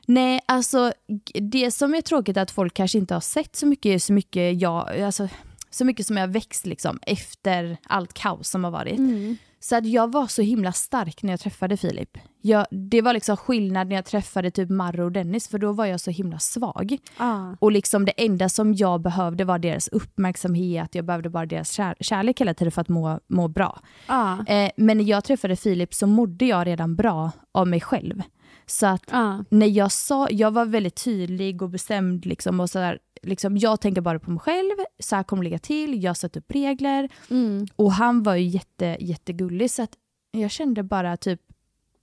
Nej, 0.08 0.42
alltså 0.46 0.94
det 1.34 1.72
som 1.72 1.94
är 1.96 2.02
tråkigt 2.02 2.38
är 2.38 2.42
att 2.42 2.52
folk 2.52 2.74
kanske 2.74 2.98
inte 2.98 3.14
har 3.14 3.22
sett 3.22 3.56
så 3.56 3.66
mycket, 3.66 4.04
så 4.04 4.14
mycket, 4.14 4.62
jag, 4.62 5.02
alltså, 5.02 5.28
så 5.70 5.86
mycket 5.86 6.08
som 6.08 6.18
jag 6.18 6.28
växt 6.28 6.66
liksom, 6.66 7.00
efter 7.02 7.78
allt 7.84 8.14
kaos 8.14 8.50
som 8.50 8.64
har 8.64 8.72
varit. 8.72 8.98
Mm. 9.00 9.38
Så 9.64 9.76
att 9.76 9.86
jag 9.86 10.12
var 10.12 10.28
så 10.28 10.42
himla 10.42 10.72
stark 10.72 11.24
när 11.24 11.34
jag 11.34 11.40
träffade 11.40 11.78
Filip. 11.78 12.18
Jag, 12.42 12.66
det 12.72 13.02
var 13.02 13.14
liksom 13.14 13.38
skillnad 13.38 13.88
när 13.88 13.96
jag 13.96 14.06
träffade 14.06 14.52
typ 14.52 14.70
Marro 14.70 15.04
och 15.04 15.12
Dennis 15.12 15.48
för 15.48 15.58
då 15.58 15.72
var 15.72 15.86
jag 15.86 16.00
så 16.00 16.12
himla 16.12 16.40
svag. 16.40 16.98
Ah. 17.18 17.48
Och 17.60 17.72
liksom 17.72 18.06
det 18.06 18.12
enda 18.26 18.50
som 18.50 18.74
jag 18.74 19.02
behövde 19.02 19.46
var 19.46 19.60
deras 19.60 19.88
uppmärksamhet, 19.88 20.96
jag 20.96 21.06
behövde 21.06 21.30
bara 21.30 21.46
deras 21.46 21.72
kär, 21.72 21.96
kärlek 22.00 22.42
hela 22.42 22.54
tiden 22.54 22.72
för 22.72 22.82
att 22.82 22.90
må, 22.90 23.20
må 23.28 23.48
bra. 23.48 23.80
Ah. 24.08 24.46
Eh, 24.48 24.72
men 24.78 24.98
när 24.98 25.06
jag 25.06 25.24
träffade 25.24 25.56
Filip 25.56 25.94
så 25.94 26.08
mådde 26.08 26.46
jag 26.46 26.68
redan 26.68 26.96
bra 26.96 27.32
av 27.52 27.68
mig 27.68 27.82
själv. 27.82 28.22
Så 28.66 28.86
att 28.88 29.04
Ah. 29.12 29.44
när 29.50 29.68
jag 29.68 29.92
sa, 29.92 30.28
jag 30.30 30.52
var 30.52 30.66
väldigt 30.66 31.04
tydlig 31.04 31.62
och 31.62 31.70
bestämd 31.70 32.26
liksom 32.26 32.60
och 32.60 32.70
så 32.70 32.80
där, 32.80 33.00
liksom, 33.22 33.58
jag 33.58 33.82
tänker 33.82 34.02
bara 34.02 34.20
på 34.20 34.32
mig 34.32 34.40
själv, 34.40 34.76
så 35.00 35.16
här 35.16 35.24
kommer 35.24 35.44
det 35.44 35.50
ligga 35.50 35.60
till, 35.60 36.04
jag 36.04 36.18
sätter 36.18 36.40
upp 36.40 36.52
regler. 36.52 37.10
Mm. 37.30 37.68
Och 37.76 37.92
han 37.94 38.24
var 38.24 38.36
ju 38.36 38.48
jätte, 38.48 38.98
jättegullig 39.00 39.72
så 39.72 39.84
att 39.84 39.94
jag 40.32 40.52
kände 40.52 40.84
bara 40.84 41.18
typ 41.18 41.42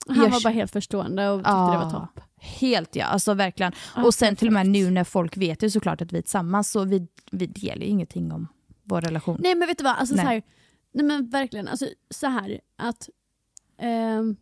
Han 0.08 0.16
Jag- 0.16 0.30
var 0.30 0.42
bara 0.42 0.52
helt 0.52 0.72
förstående 0.72 1.28
och 1.30 1.38
tyckte 1.38 1.50
Ja. 1.50 1.70
det 1.72 1.84
var 1.84 1.90
topp. 1.90 2.20
Helt 2.36 2.96
ja, 2.96 3.04
alltså 3.04 3.34
verkligen. 3.34 3.72
Ja, 3.96 4.04
och 4.04 4.14
sen 4.14 4.36
till 4.36 4.46
och 4.48 4.52
med 4.52 4.60
perfekt. 4.66 4.72
nu 4.84 4.90
när 4.90 5.04
folk 5.04 5.36
vet 5.36 5.62
ju 5.62 5.70
såklart 5.70 6.02
att 6.02 6.12
vi 6.12 6.18
är 6.18 6.22
tillsammans 6.22 6.70
så 6.70 6.84
vi, 6.84 7.06
vi 7.32 7.46
delar 7.46 7.76
ju 7.82 7.84
ingenting 7.86 8.32
om 8.32 8.46
vår 8.82 9.00
relation. 9.00 9.38
Nej 9.42 9.54
men 9.54 9.68
vet 9.68 9.78
du 9.78 9.84
vad, 9.84 9.96
alltså, 9.96 10.14
Nej. 10.14 10.24
Så 10.24 10.28
här, 10.30 10.42
nej 10.92 11.04
men 11.04 11.30
verkligen, 11.30 11.68
alltså, 11.68 11.86
så 12.10 12.26
här 12.26 12.60
att 12.78 13.08
ehm, 13.78 14.36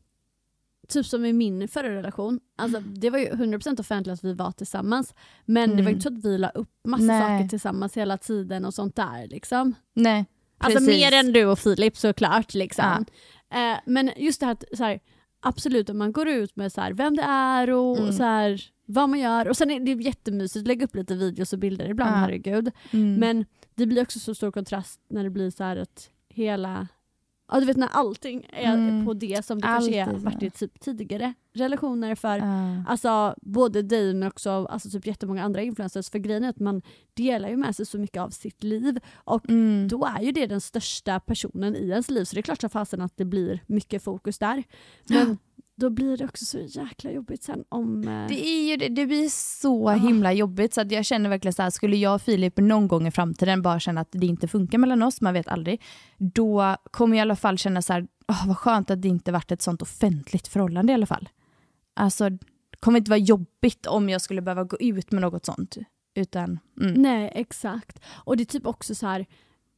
Typ 0.89 1.07
som 1.07 1.25
i 1.25 1.33
min 1.33 1.69
förra 1.69 1.95
relation, 1.95 2.41
alltså, 2.57 2.81
det 2.81 3.11
var 3.11 3.19
ju 3.19 3.27
100% 3.31 3.81
offentligt 3.81 4.13
att 4.13 4.25
vi 4.25 4.33
var 4.33 4.53
tillsammans 4.53 5.15
men 5.45 5.71
det 5.71 5.77
var 5.77 5.81
ju 5.83 5.83
Mm. 5.83 5.95
inte 5.95 6.03
så 6.03 6.15
att 6.15 6.25
vi 6.25 6.39
la 6.39 6.49
upp 6.49 6.71
massa 6.85 7.05
Nej. 7.05 7.21
saker 7.39 7.49
tillsammans 7.49 7.97
hela 7.97 8.19
tiden 8.19 8.65
och 8.65 8.75
sånt 8.75 8.97
där. 8.97 9.27
Liksom. 9.29 9.75
Nej, 9.95 10.25
Alltså 10.59 10.83
mer 10.83 11.13
än 11.13 11.33
du 11.33 11.45
och 11.45 11.59
Filip 11.59 11.97
såklart. 11.97 12.55
Liksom. 12.55 13.05
Eh, 13.55 13.79
men 13.87 14.11
just 14.17 14.41
det 14.41 14.47
här 14.47 14.57
så 14.77 14.85
här, 14.85 15.01
absolut 15.41 15.91
om 15.91 15.99
man 15.99 16.13
går 16.13 16.29
ut 16.29 16.57
med 16.57 16.73
så 16.73 16.81
här, 16.81 16.93
vem 16.93 17.17
det 17.17 17.23
är 17.23 17.71
och 17.71 17.99
Mm. 17.99 18.13
så 18.13 18.23
här, 18.23 18.61
vad 18.87 19.09
man 19.09 19.19
gör. 19.21 19.49
Och 19.49 19.57
sen 19.57 19.71
är 19.71 19.81
det 19.81 20.03
jättemysigt 20.05 20.63
att 20.63 20.69
lägga 20.69 20.85
upp 20.85 20.95
lite 20.95 21.15
videos 21.15 21.53
och 21.53 21.59
bilder 21.59 21.89
ibland, 21.91 22.11
Ja. 22.11 22.17
herregud. 22.17 22.71
Mm. 22.91 23.15
Men 23.15 23.45
det 23.75 23.87
blir 23.87 24.03
också 24.03 24.19
så 24.19 24.35
stor 24.35 24.51
kontrast 24.51 25.01
när 25.11 25.25
det 25.25 25.31
blir 25.31 25.51
så 25.51 25.65
här 25.65 25.77
att 25.77 26.11
hela 26.29 26.89
Ja 27.51 27.61
du 27.61 27.67
vet 27.67 27.77
när 27.77 27.89
allting 27.89 28.47
är 28.53 28.75
Mm. 28.75 29.07
på 29.07 29.15
det 29.15 29.45
som 29.45 29.59
det 29.59 29.67
kanske 29.67 30.01
Alltid 30.03 30.15
är 30.15 30.19
så. 30.19 30.25
varit 30.25 30.43
i 30.43 30.51
typ 30.51 30.81
tidigare 30.81 31.35
relationer 31.55 32.15
för 32.15 32.37
Ja. 32.39 32.85
Alltså 32.89 33.35
både 33.43 33.83
dig 33.83 34.15
men 34.15 34.29
också 34.29 34.51
alltså, 34.51 34.91
typ 34.91 35.07
jättemånga 35.07 35.43
andra 35.45 35.63
influencers. 35.63 36.11
För 36.11 36.19
grejen 36.19 36.45
är 36.45 36.49
att 36.49 36.59
man 36.61 36.83
delar 37.15 37.49
ju 37.49 37.57
med 37.57 37.77
sig 37.77 37.87
så 37.87 37.99
mycket 37.99 38.23
av 38.23 38.31
sitt 38.31 38.63
liv 38.63 38.99
och 39.15 39.49
Mm. 39.51 39.89
då 39.89 40.05
är 40.19 40.23
ju 40.23 40.33
det 40.33 40.47
den 40.47 40.61
största 40.61 41.21
personen 41.21 41.77
i 41.77 41.89
ens 41.89 42.11
liv 42.11 42.25
så 42.25 42.35
det 42.35 42.41
är 42.41 42.43
klart 42.43 42.61
som 42.61 42.71
fasen 42.71 43.01
att 43.01 43.17
det 43.17 43.25
blir 43.25 43.63
mycket 43.67 44.03
fokus 44.03 44.39
där. 44.39 44.63
Men 45.09 45.39
då 45.79 45.91
blir 45.91 46.17
det 46.17 46.25
också 46.25 46.45
så 46.45 46.59
jäkla 46.59 47.11
jobbigt 47.11 47.43
sen 47.43 47.65
om... 47.69 48.09
eh, 48.09 48.27
Det, 48.29 48.47
är 48.47 48.71
ju, 48.71 48.77
det, 48.77 48.89
det 48.89 49.07
blir 49.07 49.29
så 49.29 49.91
himla 49.91 50.33
jobbigt 50.33 50.75
så 50.75 50.81
att 50.81 50.93
jag 50.93 51.05
känner 51.05 51.31
verkligen 51.31 51.53
så 51.53 51.63
här, 51.63 51.71
skulle 51.71 51.97
jag 51.97 52.15
och 52.15 52.23
Filip 52.23 52.57
någon 52.57 52.89
gång 52.89 53.07
i 53.07 53.11
framtiden 53.11 53.63
bara 53.63 53.81
känna 53.81 54.01
att 54.01 54.09
det 54.11 54.27
inte 54.27 54.49
funkar 54.49 54.79
mellan 54.79 55.03
oss, 55.03 55.21
man 55.21 55.35
vet 55.35 55.49
aldrig, 55.49 55.83
då 56.19 56.77
kommer 56.91 57.17
jag 57.17 57.21
i 57.21 57.23
alla 57.23 57.37
fall 57.37 57.59
känna 57.59 57.83
så 57.83 57.93
här, 57.93 58.07
åh, 58.29 58.47
vad 58.47 58.59
skönt 58.59 58.91
att 58.91 59.03
det 59.03 59.09
inte 59.09 59.33
varit 59.33 59.53
ett 59.53 59.63
sånt 59.63 59.83
offentligt 59.83 60.49
förhållande 60.49 60.93
i 60.93 60.95
alla 60.95 61.07
fall. 61.07 61.29
Alltså, 61.95 62.29
det 62.31 62.39
kommer 62.81 62.99
inte 62.99 63.11
vara 63.11 63.19
jobbigt 63.19 63.87
om 63.87 64.09
jag 64.09 64.21
skulle 64.21 64.43
behöva 64.43 64.65
gå 64.65 64.77
ut 64.81 65.13
med 65.13 65.23
något 65.23 65.45
sånt. 65.45 65.77
Utan, 66.15 66.59
mm. 66.81 66.93
Nej 67.03 67.33
exakt. 67.35 68.01
Och 68.25 68.37
det 68.37 68.43
är 68.43 68.45
typ 68.45 68.67
också 68.67 68.95
så 68.95 69.07
här 69.07 69.27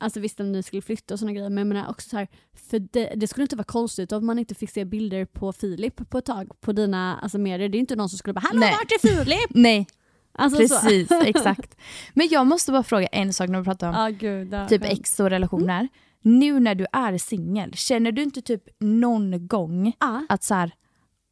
Alltså 0.01 0.21
visst 0.21 0.41
om 0.41 0.53
ni 0.53 0.63
skulle 0.63 0.83
flytta 0.83 1.15
och 1.15 1.21
såna 1.21 1.33
grejer 1.33 1.49
men 1.51 1.59
jag 1.59 1.67
menar 1.67 1.91
också 1.91 2.09
så 2.09 2.17
här, 2.17 2.29
för 2.69 2.79
det, 2.79 3.13
det 3.17 3.27
skulle 3.27 3.43
inte 3.45 3.57
vara 3.57 3.65
konstigt 3.65 4.13
om 4.13 4.27
man 4.27 4.39
inte 4.39 4.55
fick 4.55 4.71
se 4.71 4.85
bilder 4.85 5.25
på 5.25 5.53
Filip 5.53 6.11
på 6.11 6.19
ett 6.19 6.25
tag 6.25 6.61
på 6.61 6.73
dina 6.73 7.19
alltså, 7.23 7.39
medier. 7.39 7.69
Det 7.69 7.79
är 7.79 7.81
inte 7.81 7.97
någon 7.97 8.09
som 8.09 8.19
skulle 8.19 8.35
bara 8.35 8.41
“Hallå 8.41 8.61
Nej. 8.61 8.73
vart 8.73 8.93
är 8.93 9.09
Filip?” 9.09 9.51
Nej, 9.51 9.87
alltså, 10.33 10.69
så. 10.69 10.81
precis, 10.81 11.11
exakt. 11.25 11.77
Men 12.15 12.29
jag 12.29 12.47
måste 12.47 12.73
bara 12.73 12.83
fråga 12.83 13.07
en 13.07 13.33
sak 13.33 13.49
när 13.49 13.59
vi 13.59 13.65
pratar 13.65 13.89
om 13.89 13.95
Ja 13.95 14.09
gud. 14.09 14.55
typ 14.69 14.85
ex 14.85 15.21
och 15.21 15.31
relationer. 15.31 15.89
Nu 16.23 16.61
när 16.61 16.75
du 16.75 16.87
är 16.93 17.19
singel, 17.19 17.75
känner 17.75 18.13
du 18.13 18.23
inte 18.23 18.43
typ 18.43 18.63
någon 18.81 19.47
gång 19.47 19.93
Ja. 20.01 20.27
att 20.29 20.43
så 20.45 20.55
här, 20.55 20.73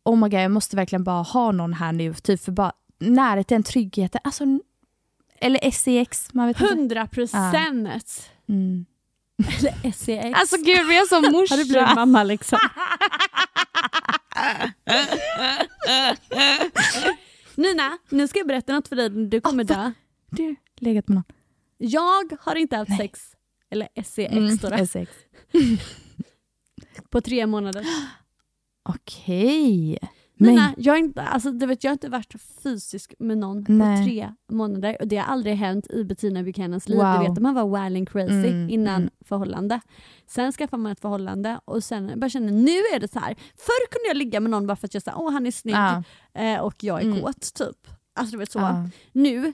oh 0.05 0.17
my 0.17 0.29
god 0.29 0.41
jag 0.41 0.51
måste 0.51 0.77
verkligen 0.77 1.05
bara 1.05 1.23
ha 1.23 1.53
någon 1.53 1.73
här 1.73 1.93
nu, 1.93 2.15
typ 2.15 2.41
för 2.41 2.53
bara 2.53 2.73
närheten, 2.99 3.63
tryggheten, 3.63 4.21
alltså 4.25 4.45
eller 5.41 5.71
sex, 5.71 6.35
man 6.35 6.47
vet 6.47 6.61
inte. 6.61 6.75
100 6.75 7.07
procent. 7.07 8.31
Mm. 8.49 8.87
Eller 9.59 9.93
sex. 9.93 10.39
Alltså 10.39 10.57
gud 10.57 10.87
vi 10.89 10.97
är 10.97 11.07
som 11.07 11.33
morsa. 11.33 11.55
Har 11.55 11.59
du 11.59 11.69
blivit 11.69 11.95
mamma 11.95 12.23
liksom? 12.23 12.59
Nina, 17.55 17.99
nu 18.09 18.29
ska 18.29 18.39
jag 18.39 18.49
berätta 18.49 18.73
något 18.73 18.89
för 18.89 18.97
dig. 18.97 19.11
Du 19.11 19.41
kommer 19.41 19.65
dö. 19.65 19.93
Du, 20.31 20.57
legat 20.77 21.09
med 21.09 21.15
någon. 21.15 21.25
Jag 21.79 22.33
har 22.41 22.57
inte 22.57 22.77
haft 22.77 22.97
sex, 22.97 23.21
eller 23.71 23.89
SEX 24.05 24.33
Mm, 24.33 24.57
då, 24.57 24.87
sex. 24.87 25.13
på 27.11 27.21
tre 27.21 27.47
månader. 27.47 27.85
Okej. 28.89 29.99
Nina, 30.39 30.75
jag, 30.77 30.93
har 30.93 30.99
inte, 30.99 31.23
alltså, 31.23 31.51
du 31.53 31.67
vet, 31.67 31.85
jag 31.85 31.91
har 31.91 31.93
inte 31.95 32.09
varit 32.09 32.35
fysisk 32.63 33.15
med 33.19 33.39
någon 33.39 33.65
Nej. 33.69 33.99
på 33.99 34.05
tre 34.05 34.33
månader 34.53 34.97
och 35.01 35.09
det 35.09 35.17
har 35.17 35.25
aldrig 35.25 35.57
hänt 35.57 35.87
i 35.91 36.05
Bettina 36.05 36.43
Buchanans 36.43 36.89
liv. 36.89 36.99
Wow. 36.99 37.19
Du 37.23 37.29
vet 37.29 37.39
man 37.43 37.55
var 37.55 37.85
wild 37.85 37.97
and 37.97 38.09
crazy 38.09 38.49
Mm, 38.49 38.71
innan 38.71 38.95
mm. 39.03 39.11
förhållande. 39.25 39.81
Sen 40.27 40.53
skaffar 40.53 40.77
man 40.79 40.93
ett 40.93 41.01
förhållande 41.01 41.61
och 41.65 41.85
sen 41.85 42.13
bara 42.21 42.29
känner 42.31 42.53
nu 42.53 42.71
är 42.95 43.01
det 43.01 43.13
så 43.13 43.19
här. 43.19 43.35
Förr 43.57 43.91
kunde 43.91 44.09
jag 44.09 44.17
ligga 44.17 44.41
med 44.41 44.51
någon 44.51 44.67
bara 44.67 44.77
för 44.77 44.87
att 44.87 44.95
jag 44.95 45.03
sa 45.03 45.13
åh 45.17 45.33
han 45.33 45.47
är 45.47 45.51
snygg 45.51 45.75
Ja. 45.77 46.03
eh, 46.35 46.61
och 46.61 46.85
jag 46.85 47.01
är 47.01 47.05
Mm. 47.05 47.21
kåt 47.23 47.55
typ. 47.55 47.87
Alltså 48.15 48.33
du 48.33 48.39
vet 48.39 48.51
så. 48.53 48.59
Ja. 48.59 48.89
Nu, 49.13 49.53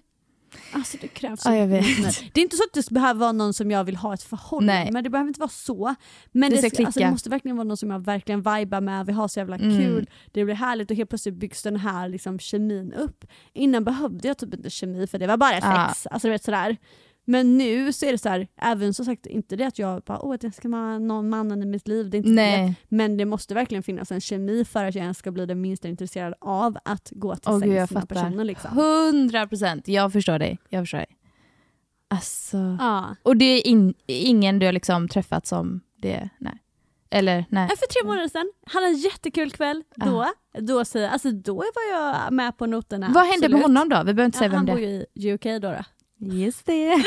alltså 0.72 0.96
det 1.00 1.08
krävs 1.08 1.42
Ja, 1.44 1.56
jag 1.56 1.66
vet. 1.66 1.84
Det 2.32 2.40
är 2.40 2.42
inte 2.42 2.56
så 2.56 2.62
att 2.64 2.72
det 2.72 2.90
behöver 2.90 3.20
vara 3.20 3.32
någon 3.32 3.54
som 3.54 3.70
jag 3.70 3.84
vill 3.84 3.96
ha 3.96 4.14
ett 4.14 4.22
förhållande 4.22 4.92
med, 4.92 5.04
det 5.04 5.10
behöver 5.10 5.28
inte 5.28 5.40
vara 5.40 5.50
så. 5.50 5.94
Men 6.32 6.50
Det 6.50 6.60
det, 6.60 6.70
ska 6.70 6.86
alltså, 6.86 7.00
det 7.00 7.10
måste 7.10 7.30
verkligen 7.30 7.56
vara 7.56 7.64
någon 7.68 7.76
som 7.76 7.90
jag 7.90 8.04
verkligen 8.04 8.38
vibar 8.40 8.80
med, 8.80 9.06
vi 9.06 9.12
har 9.12 9.28
så 9.28 9.40
jävla 9.40 9.56
Mm. 9.56 9.76
kul, 9.78 10.10
det 10.32 10.44
blir 10.44 10.54
härligt 10.54 10.90
och 10.90 10.96
helt 10.96 11.08
plötsligt 11.10 11.34
byggs 11.34 11.62
den 11.62 11.76
här 11.76 12.08
liksom, 12.08 12.38
kemin 12.38 12.92
upp. 12.92 13.24
Innan 13.52 13.84
behövde 13.84 14.28
jag 14.28 14.38
typ 14.38 14.54
inte 14.54 14.70
kemi 14.70 15.06
för 15.06 15.18
det 15.18 15.26
var 15.26 15.36
bara 15.36 15.50
sex. 15.52 15.64
Ja. 15.64 16.10
Alltså, 16.10 16.28
du 16.28 16.30
vet, 16.32 16.44
sådär. 16.44 16.76
Men 17.26 17.58
nu 17.58 17.92
så 17.92 18.06
är 18.06 18.12
det 18.12 18.18
så 18.18 18.28
här, 18.28 18.48
även 18.56 18.94
som 18.94 19.04
sagt 19.04 19.26
inte 19.26 19.56
det 19.56 19.64
att 19.64 19.78
jag 19.78 20.02
bara 20.02 20.18
åh 20.22 20.36
jag 20.40 20.54
ska 20.54 20.68
vara 20.68 20.98
någon 20.98 21.28
mannen 21.28 21.62
i 21.62 21.66
mitt 21.66 21.88
liv, 21.88 22.10
det 22.10 22.16
är 22.16 22.18
inte 22.18 22.28
det. 22.28 22.34
Nej. 22.34 22.74
Men 22.88 23.16
det 23.16 23.24
måste 23.24 23.54
verkligen 23.54 23.82
finnas 23.82 24.12
en 24.12 24.20
kemi 24.20 24.64
för 24.64 24.84
att 24.84 24.94
jag 24.94 25.02
ens 25.02 25.18
ska 25.18 25.30
bli 25.30 25.46
det 25.46 25.54
minsta 25.54 25.88
intresserad 25.88 26.34
av 26.40 26.76
att 26.84 27.10
gå 27.14 27.36
till 27.36 27.50
Åh, 27.52 27.58
sängs 27.60 27.70
med 27.74 27.90
fattar. 27.90 28.06
personen. 28.06 28.46
Liksom. 28.46 28.70
Hundra 28.76 29.46
procent, 29.46 29.88
jag 29.88 30.12
förstår 30.12 30.38
dig. 30.38 30.58
Jag 30.68 30.82
förstår 30.82 30.98
dig. 30.98 31.06
Alltså. 32.08 32.76
Ja. 32.80 33.16
Och 33.22 33.36
det 33.36 33.44
är 33.44 33.66
in, 33.66 33.94
ingen 34.06 34.58
du 34.58 34.66
har 34.66 34.72
liksom 34.72 35.08
träffat 35.08 35.46
som 35.46 35.80
det, 36.02 36.28
nej. 36.38 36.58
Eller 37.10 37.44
nej. 37.48 37.66
Ja, 37.70 37.76
För 37.76 37.86
tre 37.86 38.06
månader 38.08 38.28
sedan, 38.28 38.52
hade 38.66 38.86
en 38.86 38.96
jättekul 38.96 39.50
kväll. 39.50 39.82
Då, 39.96 40.26
då, 40.58 40.84
säger, 40.84 41.08
alltså, 41.08 41.30
då 41.30 41.54
var 41.54 41.92
jag 41.98 42.32
med 42.32 42.58
på 42.58 42.66
noterna. 42.66 43.10
Vad 43.14 43.24
hände 43.26 43.48
med 43.48 43.56
absolut. 43.56 43.62
honom 43.62 43.88
då? 43.88 43.96
Vi 43.98 44.14
behöver 44.14 44.24
inte 44.24 44.36
Ja, 44.36 44.40
säga 44.40 44.48
vem 44.48 44.56
han 44.56 44.66
det 44.66 44.72
bor 44.72 44.80
är. 44.80 44.86
ju 44.88 45.30
i 45.30 45.34
UK 45.34 45.44
då. 45.62 45.70
då. 45.70 45.84
Just 46.32 46.66
det. 46.66 47.04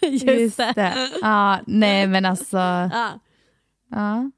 Just, 0.08 0.56
det. 0.56 1.08
Ja, 1.22 1.60
nej 1.66 2.06
men 2.06 2.24
alltså. 2.24 2.56
Ja. 2.56 3.20
Ja. 3.90 4.30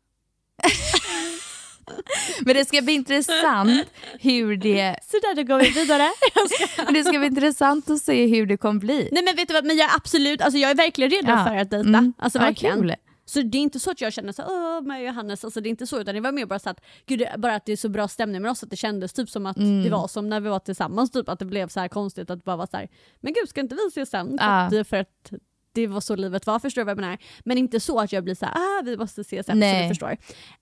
men 2.41 2.55
det 2.57 2.65
ska 2.65 2.83
bli 2.83 2.93
intressant 2.93 3.87
hur 4.21 4.57
det, 4.57 4.97
Så 5.11 5.17
där, 5.19 5.35
då 5.35 5.43
går 5.43 5.59
vi 5.61 5.71
vidare. 5.71 6.09
det 6.93 7.05
ska 7.05 7.19
bli 7.19 7.27
intressant 7.27 7.91
att 7.91 8.03
se 8.03 8.27
hur 8.27 8.47
det 8.47 8.57
kommer 8.57 8.81
bli. 8.81 9.09
Nej 9.13 9.23
men 9.25 9.37
vet 9.37 9.49
du 9.49 9.55
vad, 9.55 9.65
men 9.65 9.77
jag 9.77 9.91
är 9.91 9.97
absolut, 9.97 10.41
alltså 10.43 10.59
jag 10.59 10.71
är 10.71 10.75
verkligen 10.75 11.11
redo 11.11 11.29
Ja. 11.31 11.45
för 11.45 11.57
att 11.57 11.71
dejta. 11.71 11.89
Mm. 11.89 12.13
Alltså 12.19 12.39
Ja, 12.39 12.45
verkligen. 12.45 12.93
Så 13.29 13.43
det 13.43 13.59
är 13.59 13.63
inte 13.63 13.81
så 13.81 13.91
att 13.91 14.01
jag 14.01 14.13
känner 14.13 14.33
så 14.33 14.43
åh 14.43 14.81
med 14.83 15.05
Johannes, 15.05 15.45
alltså 15.45 15.61
det 15.61 15.69
är 15.69 15.71
inte 15.71 15.87
så 15.87 16.01
utan 16.01 16.15
det 16.15 16.21
var 16.21 16.33
mer 16.33 16.47
bara 16.47 16.59
så 16.59 16.71
att, 16.71 16.81
gud, 17.07 17.23
bara 17.39 17.55
att 17.55 17.65
det 17.67 17.73
är 17.73 17.77
så 17.77 17.89
bra 17.89 18.09
stämning 18.09 18.43
med 18.43 18.51
oss 18.51 18.63
att 18.63 18.71
det 18.71 18.77
kändes 18.77 19.13
typ 19.13 19.31
som 19.31 19.47
att 19.47 19.57
Mm. 19.57 19.83
det 19.83 19.91
var 19.91 20.09
som 20.09 20.29
när 20.29 20.41
vi 20.41 20.49
var 20.49 20.59
tillsammans, 20.59 21.11
typ 21.11 21.29
att 21.29 21.39
det 21.39 21.45
blev 21.45 21.69
så 21.69 21.81
här 21.81 21.89
konstigt 21.89 22.31
att 22.31 22.45
bara 22.45 22.57
var 22.57 22.67
så 22.71 22.77
här, 22.77 22.89
men 23.21 23.33
gud 23.33 23.49
ska 23.49 23.61
inte 23.61 23.75
vi 23.75 23.87
ses 23.89 24.11
sen? 24.11 24.39
För, 24.39 24.45
att, 24.81 24.89
för 24.89 24.97
att 24.97 25.33
det 25.73 25.87
var 25.87 26.01
så 26.01 26.17
livet 26.17 26.47
var, 26.47 26.59
förstår 26.59 26.81
du 26.83 26.85
vad 26.85 26.91
jag 26.91 27.01
menar? 27.01 27.19
Men 27.45 27.59
inte 27.59 27.81
så 27.81 28.01
att 28.01 28.13
jag 28.13 28.25
blir 28.25 28.35
så 28.35 28.47
här, 28.47 28.55
ah 28.55 28.83
vi 28.85 28.97
måste 28.97 29.21
ses 29.21 29.47
sen, 29.47 29.55
så 29.55 29.59
Nej. 29.61 29.83
du 29.83 29.89
förstår. 29.89 30.11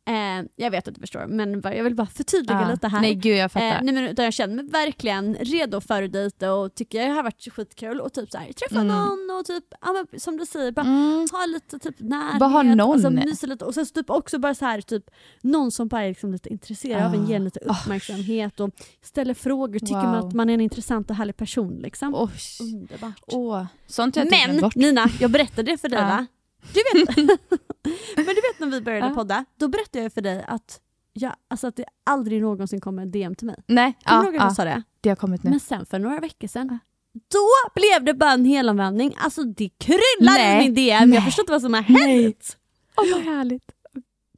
Eh, 0.09 0.47
jag 0.57 0.71
vet 0.71 0.89
att 0.89 0.95
du 0.95 1.01
förstår 1.01 1.27
men 1.27 1.61
jag 1.65 1.85
vill 1.85 1.95
bara 1.95 2.07
förtydliga 2.07 2.61
Ja. 2.63 2.71
lite 2.71 2.89
här. 2.89 3.01
Nej 3.01 3.15
gud 3.15 3.37
jag 3.37 3.53
fattar. 3.53 3.67
Eh, 3.67 3.83
nej, 3.83 3.95
men, 3.95 4.05
utan 4.05 4.25
jag 4.25 4.35
känner 4.35 4.55
mig 4.55 4.67
verkligen 4.67 5.35
redo 5.35 5.81
för 5.81 6.03
att 6.03 6.13
dejta 6.13 6.53
och 6.55 6.75
tycker 6.75 7.01
det 7.07 7.13
har 7.13 7.23
varit 7.23 7.53
skitkul 7.53 8.01
och 8.01 8.13
typ 8.13 8.31
så 8.31 8.39
här, 8.39 8.53
träffa 8.53 8.81
Mm. 8.81 8.87
någon 8.87 9.39
och 9.39 9.45
typ, 9.47 9.65
men, 10.11 10.21
som 10.21 10.37
du 10.37 10.47
säger, 10.47 10.73
bara 10.73 10.87
Mm. 10.87 11.27
ha 11.33 11.47
lite 11.47 11.79
typ 11.79 12.01
närhet. 12.01 12.39
Bara 12.41 12.51
ha 12.51 12.63
någon. 12.63 12.93
Alltså, 12.93 13.11
mysa 13.11 13.47
lite. 13.47 13.65
Och 13.65 13.75
sen 13.75 13.87
typ 13.87 14.11
också 14.11 14.39
bara 14.39 14.55
så 14.55 14.65
här, 14.65 14.81
typ, 14.81 15.05
någon 15.43 15.71
som 15.71 15.89
bara 15.89 16.03
är 16.03 16.09
liksom 16.09 16.33
lite 16.33 16.49
intresserad 16.49 17.03
av 17.03 17.15
en, 17.15 17.25
Ah. 17.25 17.29
ger 17.29 17.39
lite 17.39 17.61
uppmärksamhet 17.61 18.61
och 18.61 18.71
ställer 19.03 19.35
frågor, 19.35 19.79
tycker 19.79 19.95
man 19.95 20.17
Wow. 20.21 20.29
att 20.29 20.35
man 20.35 20.51
är 20.51 20.55
en 20.55 20.61
intressant 20.61 21.11
och 21.11 21.17
härlig 21.17 21.37
person. 21.37 21.79
Liksom. 21.83 22.15
Oj. 22.15 22.31
Underbart. 22.61 23.23
Åh, 23.27 23.65
sånt 23.87 24.17
jag 24.17 24.31
Men. 24.31 24.71
Nina, 24.97 25.11
jag 25.21 25.31
berättade 25.31 25.71
det 25.73 25.79
för 25.79 25.89
dig 25.89 25.99
Ja. 25.99 26.07
va? 26.07 26.27
Du 26.75 26.99
vet, 26.99 27.17
Men 28.17 28.27
du 28.27 28.35
vet 28.35 28.59
när 28.59 28.67
vi 28.67 28.81
började 28.81 29.07
Ja. 29.07 29.15
podda, 29.15 29.45
då 29.59 29.69
berättade 29.69 30.03
jag 30.03 30.13
för 30.13 30.21
dig 30.21 30.45
att, 30.49 30.81
jag, 31.13 31.33
alltså 31.49 31.67
att 31.67 31.77
det 31.77 31.85
aldrig 32.05 32.43
någonsin 32.43 32.81
kommer 32.81 33.03
en 33.03 33.11
DM 33.11 33.35
till 33.35 33.47
mig. 33.47 33.57
Nej, 33.67 33.95
Kommer 34.05 34.19
ja, 34.19 34.23
du 34.23 34.27
ihåg 34.27 34.37
att 34.37 34.43
jag 34.43 34.51
ja, 34.51 34.55
sa 34.55 34.65
det? 34.65 34.83
det 35.01 35.09
har 35.09 35.17
kommit 35.17 35.43
nu. 35.43 35.51
Men 35.51 35.61
sen 35.61 35.87
för 35.87 35.99
några 35.99 36.21
veckor 36.21 36.49
sedan, 36.49 36.79
då 37.13 37.49
blev 37.75 38.05
det 38.05 38.15
bara 38.15 38.33
en 38.33 38.45
helanvändning. 38.45 39.15
Alltså 39.19 39.43
det 39.45 39.69
kryllar 39.79 40.33
Nej. 40.35 40.57
i 40.57 40.65
min 40.65 40.75
DM. 40.75 41.09
Nej. 41.11 41.15
Jag 41.15 41.25
förstår 41.25 41.43
inte 41.43 41.53
vad 41.53 41.63
som 41.63 41.75
har 41.75 41.83
hänt. 41.83 42.59
Åh 42.97 43.05
vad 43.13 43.23
härligt. 43.23 43.73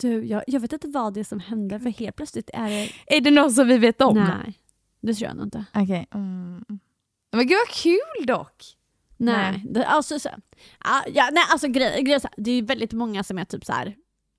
Du, 0.01 0.25
jag, 0.27 0.43
jag 0.47 0.61
vet 0.61 0.73
inte 0.73 0.89
vad 0.89 1.15
det 1.15 1.21
är 1.21 1.25
som 1.25 1.41
hände 1.41 1.81
för 1.81 1.91
helt 1.91 2.17
plötsligt 2.17 2.51
är 2.53 2.69
det... 2.71 2.91
Är 3.17 3.21
det 3.21 3.31
något 3.31 3.55
som 3.55 3.69
vi 3.69 3.79
vet 3.79 4.01
om? 4.01 4.17
Nej, 4.17 4.55
det 5.01 5.15
tror 5.15 5.29
jag 5.29 5.37
nog 5.37 5.47
inte. 5.47 5.65
Okej. 5.75 6.07
Mm. 6.15 6.65
Men 7.33 7.47
gud 7.47 7.59
vad 7.67 7.75
kul 7.75 8.27
dock. 8.27 8.65
Nej. 9.19 9.51
Nej. 9.53 9.63
Det, 9.65 9.87
alltså, 9.87 10.19
så, 10.19 10.29
ja, 10.85 11.03
ja, 11.15 11.29
nej, 11.33 11.43
alltså 11.53 11.69
grej, 11.69 12.03
grej, 12.03 12.21
så 12.21 12.29
det 12.37 12.51
är 12.51 12.55
ju 12.55 12.63
väldigt 12.65 12.93
många 12.93 13.25
som 13.25 13.39
är 13.39 13.45
typ 13.45 13.65
så 13.65 13.73
här 13.73 13.95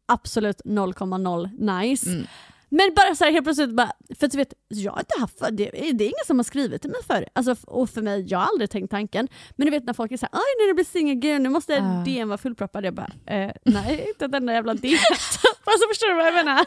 absolut 0.07 0.61
0,0 0.65 1.81
nice. 1.81 2.09
Mm. 2.09 2.27
Men 2.71 2.93
bara 2.95 3.15
så 3.15 3.23
här 3.23 3.31
helt 3.31 3.45
plötsligt 3.45 3.69
bara, 3.75 3.91
för 4.19 4.27
du 4.27 4.37
vet, 4.37 4.53
jag 4.67 4.91
har 4.91 4.99
inte 4.99 5.19
haft, 5.19 5.39
det, 5.39 5.69
det 5.71 6.03
är 6.03 6.07
ingen 6.07 6.25
som 6.27 6.39
har 6.39 6.43
skrivit 6.43 6.81
till 6.81 6.91
mig 6.91 6.99
förr. 7.07 7.25
Alltså, 7.33 7.55
och 7.67 7.89
för 7.89 8.01
mig, 8.01 8.25
jag 8.27 8.39
har 8.39 8.45
aldrig 8.45 8.69
tänkt 8.69 8.91
tanken. 8.91 9.27
Men 9.55 9.65
du 9.65 9.71
vet 9.71 9.83
när 9.85 9.93
folk 9.93 10.11
är 10.11 10.17
såhär, 10.17 10.31
oj 10.33 10.67
det 10.67 10.73
blir 10.73 10.85
singelgrej, 10.85 11.39
nu 11.39 11.49
måste 11.49 11.77
Ah. 11.77 12.03
DM 12.03 12.27
vara 12.27 12.37
fullproppad. 12.37 12.85
Jag 12.85 12.93
bara, 12.93 13.11
eh, 13.25 13.51
nej 13.65 14.05
inte 14.07 14.25
ett 14.25 14.35
enda 14.35 14.53
jävla 14.53 14.73
DM. 14.73 14.91
alltså 15.63 15.87
förstår 15.89 16.09
du 16.09 16.15
vad 16.15 16.27
jag 16.27 16.33
menar? 16.33 16.65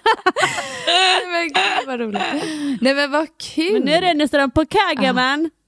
men 1.33 1.43
gud 1.49 1.87
vad 1.87 2.01
roligt. 2.01 2.45
Nej 2.81 2.95
men 2.95 3.11
vad 3.11 3.39
kul. 3.39 3.73
Men 3.73 3.83
nu 3.83 3.93
är 3.93 4.01
det 4.01 4.15
nästan 4.15 4.51
på 4.51 4.67
kagge 4.67 5.11
Ah. 5.11 5.13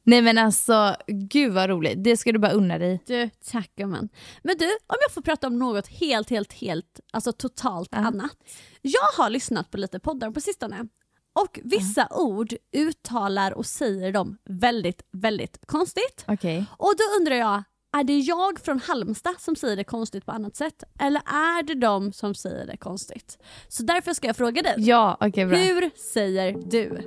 Nej 0.06 0.22
men 0.22 0.38
alltså 0.38 0.96
gud 1.06 1.52
vad 1.52 1.70
roligt. 1.70 2.04
Det 2.04 2.16
ska 2.16 2.32
du 2.32 2.38
bara 2.38 2.52
unna 2.52 2.78
dig. 2.78 3.02
Du, 3.06 3.30
tack 3.50 3.70
man. 3.78 4.08
Men 4.42 4.56
du, 4.58 4.64
om 4.66 4.96
jag 5.06 5.12
får 5.14 5.22
prata 5.22 5.46
om 5.46 5.58
något 5.58 5.86
helt, 5.86 6.30
helt, 6.30 6.52
helt, 6.52 7.00
alltså 7.12 7.32
totalt 7.32 7.88
Ja. 7.92 7.98
annat. 7.98 8.36
Jag 8.82 9.22
har 9.22 9.30
lyssnat 9.30 9.70
på 9.70 9.76
lite 9.76 9.98
poddar 10.00 10.30
på 10.30 10.40
sistone. 10.40 10.86
Och 11.32 11.60
vissa 11.64 12.08
ord 12.10 12.54
uttalar 12.76 13.52
och 13.52 13.66
säger 13.66 14.12
de 14.12 14.36
väldigt, 14.44 15.02
väldigt 15.12 15.58
konstigt. 15.66 16.24
Okej. 16.28 16.64
Och 16.78 16.94
då 16.98 17.20
undrar 17.20 17.36
jag, 17.36 17.62
är 17.96 18.04
det 18.04 18.18
jag 18.18 18.60
från 18.60 18.78
Halmstad 18.80 19.34
som 19.40 19.56
säger 19.56 19.76
det 19.76 19.84
konstigt 19.84 20.26
på 20.26 20.32
annat 20.32 20.56
sätt? 20.56 20.82
Eller 21.00 21.22
är 21.26 21.62
det 21.62 21.74
de 21.74 22.12
som 22.12 22.34
säger 22.34 22.66
det 22.66 22.76
konstigt? 22.76 23.38
Så 23.68 23.82
därför 23.82 24.12
ska 24.12 24.26
jag 24.26 24.36
fråga 24.36 24.62
dig. 24.62 24.74
Ja 24.78 25.16
okej 25.20 25.46
bra. 25.46 25.58
Hur 25.58 25.90
säger 26.12 26.52
du? 26.70 26.98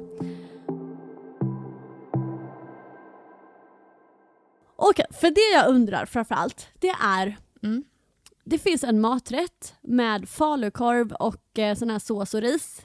Okej, 4.79 5.05
för 5.11 5.31
det 5.31 5.57
jag 5.57 5.69
undrar 5.69 6.05
framförallt, 6.05 6.67
det 6.79 6.93
är 7.03 7.37
Mm. 7.63 7.83
Det 8.43 8.57
finns 8.57 8.83
en 8.83 9.01
maträtt 9.01 9.73
med 9.81 10.29
falukorv 10.29 11.11
och 11.11 11.59
eh, 11.59 11.75
sån 11.75 11.89
här 11.89 11.99
sås 11.99 12.33
och 12.33 12.41
ris. 12.41 12.81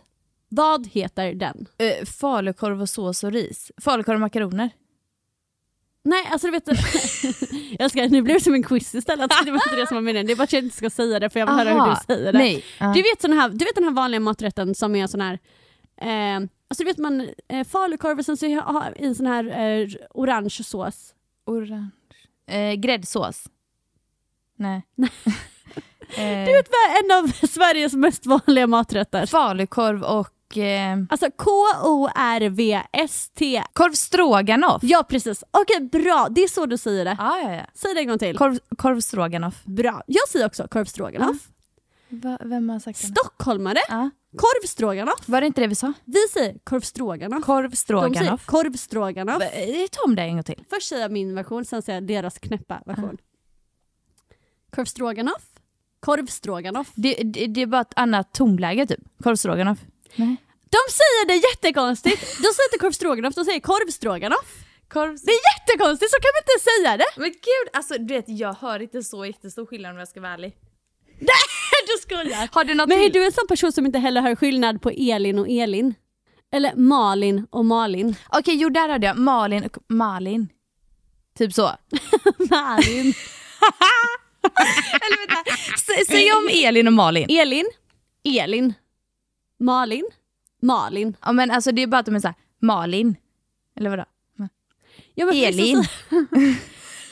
Vad 0.49 0.87
heter 0.87 1.35
den? 1.35 1.67
Eh, 1.79 2.05
falukorv 2.05 2.83
och 2.83 2.89
sås 2.89 3.25
och 3.25 3.33
ris. 3.33 3.73
Falukorv 3.81 4.15
och 4.15 4.21
makaroner. 4.21 4.71
Nej, 6.05 6.29
alltså 6.31 6.47
du 6.47 6.51
vet... 6.51 6.69
jag 7.79 7.91
ska, 7.91 8.07
nu 8.07 8.23
blir 8.23 8.35
det 8.35 8.41
som 8.41 8.55
en 8.55 8.63
quiz 8.63 8.95
istället. 8.95 9.31
Det 9.45 9.51
var 9.51 9.63
inte 9.69 9.77
det 9.77 9.87
som 9.87 9.95
var 9.95 10.03
meningen. 10.03 10.27
Det 10.27 10.33
är 10.33 10.37
bara 10.37 10.45
att 10.45 10.53
jag 10.53 10.65
inte 10.65 10.77
ska 10.77 10.91
säga 10.91 11.21
det 11.21 11.31
för 11.31 11.41
jag 11.41 11.47
vill 11.47 11.55
höra 11.55 11.71
hur 11.71 11.81
Aha. 11.81 12.01
du 12.09 12.15
säger 12.15 12.33
det. 12.33 12.39
Nej. 12.39 12.65
Ja. 12.81 12.93
Du, 12.95 13.03
vet 13.03 13.21
sån 13.21 13.33
här, 13.33 13.49
du 13.49 13.65
vet 13.65 13.75
den 13.75 13.85
här 13.85 13.91
vanliga 13.91 14.21
maträtten 14.21 14.75
som 14.75 14.95
är 14.95 15.07
sån 15.07 15.21
här... 15.21 15.39
Eh, 16.01 16.37
alltså 16.69 16.79
du 16.79 16.85
vet 16.85 16.99
man 16.99 17.29
eh, 17.49 17.67
falukorv 17.67 18.19
och 18.19 18.25
sen 18.25 18.37
så 18.37 18.61
har 18.61 18.95
i 18.97 19.05
en 19.05 19.15
sån 19.15 19.27
här 19.27 19.45
eh, 19.45 19.89
orange 20.11 20.51
sås. 20.51 21.15
Orange. 21.47 21.91
Eh, 22.47 22.73
gräddsås. 22.75 23.45
Nej. 24.57 24.83
eh, 26.17 26.45
Du 26.47 26.53
vet 26.53 26.69
vad 26.71 26.97
en 27.05 27.11
av 27.25 27.29
Sveriges 27.47 27.93
mest 27.95 28.27
vanliga 28.27 28.67
maträtter? 28.67 29.27
falukorv 29.27 30.03
och 30.03 30.59
eh, 30.59 30.99
Alltså 31.11 31.31
K-O-R-V-S-T. 32.33 33.63
korv 33.73 33.93
stroganoff. 33.93 34.83
Ja 34.85 35.05
precis. 35.09 35.45
Okej 35.51 35.81
bra, 35.93 36.27
det 36.31 36.43
är 36.43 36.49
så 36.49 36.67
du 36.67 36.79
säger 36.79 37.05
det. 37.05 37.17
Ja, 37.19 37.39
ja, 37.43 37.55
ja. 37.55 37.63
Säg 37.75 37.95
det 37.95 38.01
en 38.01 38.09
gång 38.09 38.19
till. 38.19 38.39
Korv, 38.39 38.59
korv 38.79 39.01
stroganoff. 39.01 39.65
Bra. 39.65 40.03
Jag 40.07 40.29
säger 40.29 40.47
också 40.47 40.69
korvstroganoff. 40.69 41.37
Va, 42.15 42.39
vem 42.45 42.69
har 42.69 42.79
sagt 42.79 43.01
det? 43.03 43.07
Stockholmare, 43.07 43.79
Ja. 43.89 44.11
korvstroganoff. 44.37 45.29
Var 45.29 45.41
det 45.41 45.47
inte 45.47 45.61
det 45.61 45.67
vi 45.67 45.75
sa? 45.75 45.93
Vi 46.05 46.29
säger 46.33 46.59
korvstroganoff. 46.65 47.45
Korv 47.45 47.71
De 47.71 47.77
säger 47.77 47.83
stroganoff. 48.11 48.47
korvstroganoff. 48.47 49.43
Eh, 49.43 49.87
Ta 49.93 50.03
om 50.05 50.17
det 50.17 50.23
en 50.23 50.33
gång 50.35 50.43
till. 50.43 50.65
Först 50.71 50.89
säger 50.89 51.03
jag 51.03 51.13
min 51.13 51.35
version, 51.35 51.65
sen 51.65 51.83
säger 51.83 51.97
jag 52.01 52.07
deras 52.09 52.39
knäppa 52.39 52.83
version. 52.87 53.19
Korvstroganoff, 54.71 55.43
korvstroganoff. 56.01 56.93
Det, 56.95 57.15
det, 57.15 57.47
det 57.47 57.63
är 57.63 57.67
bara 57.67 57.81
ett 57.81 57.93
annat 57.99 58.33
tonläge 58.35 58.87
typ. 58.87 59.01
Korv 59.23 59.37
stroganoff. 59.37 59.79
Nej. 60.17 60.37
De 60.71 60.79
säger 60.91 61.27
det 61.27 61.35
jättekonstigt. 61.35 62.21
De 62.21 62.27
säger 62.55 62.69
inte 62.73 62.79
korvstroganoff, 62.81 63.35
de 63.35 63.45
säger 63.45 63.61
korvstroganoff. 63.61 64.65
Korv... 64.89 65.19
Det 65.25 65.33
är 65.33 65.41
jättekonstigt, 65.59 66.11
så 66.11 66.17
kan 66.21 66.31
man 66.35 66.43
inte 66.43 66.65
säga 66.71 66.97
det. 66.97 67.21
Men 67.21 67.31
gud, 67.31 67.69
alltså 67.73 67.95
du 67.99 68.15
vet 68.15 68.25
jag 68.29 68.55
hör 68.55 68.83
inte 68.83 69.03
så 69.03 69.27
jättestor 69.27 69.67
skillnad 69.67 69.93
om 69.93 69.99
jag 69.99 70.09
ska 70.09 70.21
vara 70.21 70.33
ärlig. 70.33 70.57
Nej, 71.27 71.87
du 71.87 72.03
skojar. 72.03 72.49
Har 72.53 72.65
du 72.65 72.75
något 72.75 72.89
Men 72.89 72.99
är 72.99 73.03
till? 73.05 73.13
du 73.13 73.27
en 73.27 73.33
sån 73.33 73.47
person 73.49 73.73
som 73.73 73.87
inte 73.87 73.99
heller 73.99 74.21
hör 74.23 74.35
skillnad 74.37 74.83
på 74.83 74.91
Elin 74.91 75.39
och 75.39 75.49
Elin? 75.49 75.95
Eller 76.53 76.75
Malin 76.77 77.47
och 77.51 77.65
Malin? 77.65 78.15
Okej, 78.29 78.55
jo 78.55 78.69
där 78.69 78.89
hade 78.89 79.07
jag 79.07 79.19
Malin 79.19 79.65
och 79.65 79.77
Malin. 79.89 80.49
Typ 81.39 81.53
så. 81.55 81.63
Malin. 82.51 83.15
Eller 85.03 85.19
vänta, 85.29 85.51
Sä- 85.77 86.05
säg 86.09 86.33
om 86.33 86.49
Elin 86.69 86.87
och 86.87 86.93
Malin. 86.93 87.27
Elin, 87.31 87.71
Elin, 88.25 88.75
Malin, 89.61 90.05
Malin. 90.63 91.17
Ja 91.23 91.33
men 91.33 91.51
alltså 91.51 91.73
det 91.73 91.83
är 91.83 91.87
bara 91.87 91.99
att 91.99 92.07
de 92.07 92.15
är 92.15 92.21
såhär, 92.21 92.35
Malin. 92.61 93.17
Eller 93.77 93.91
vadå? 93.91 94.05
Ja, 95.15 95.27
men 95.27 95.35
för 95.35 95.43
Elin. 95.45 95.79
vissa 95.79 95.91
så- 96.11 96.25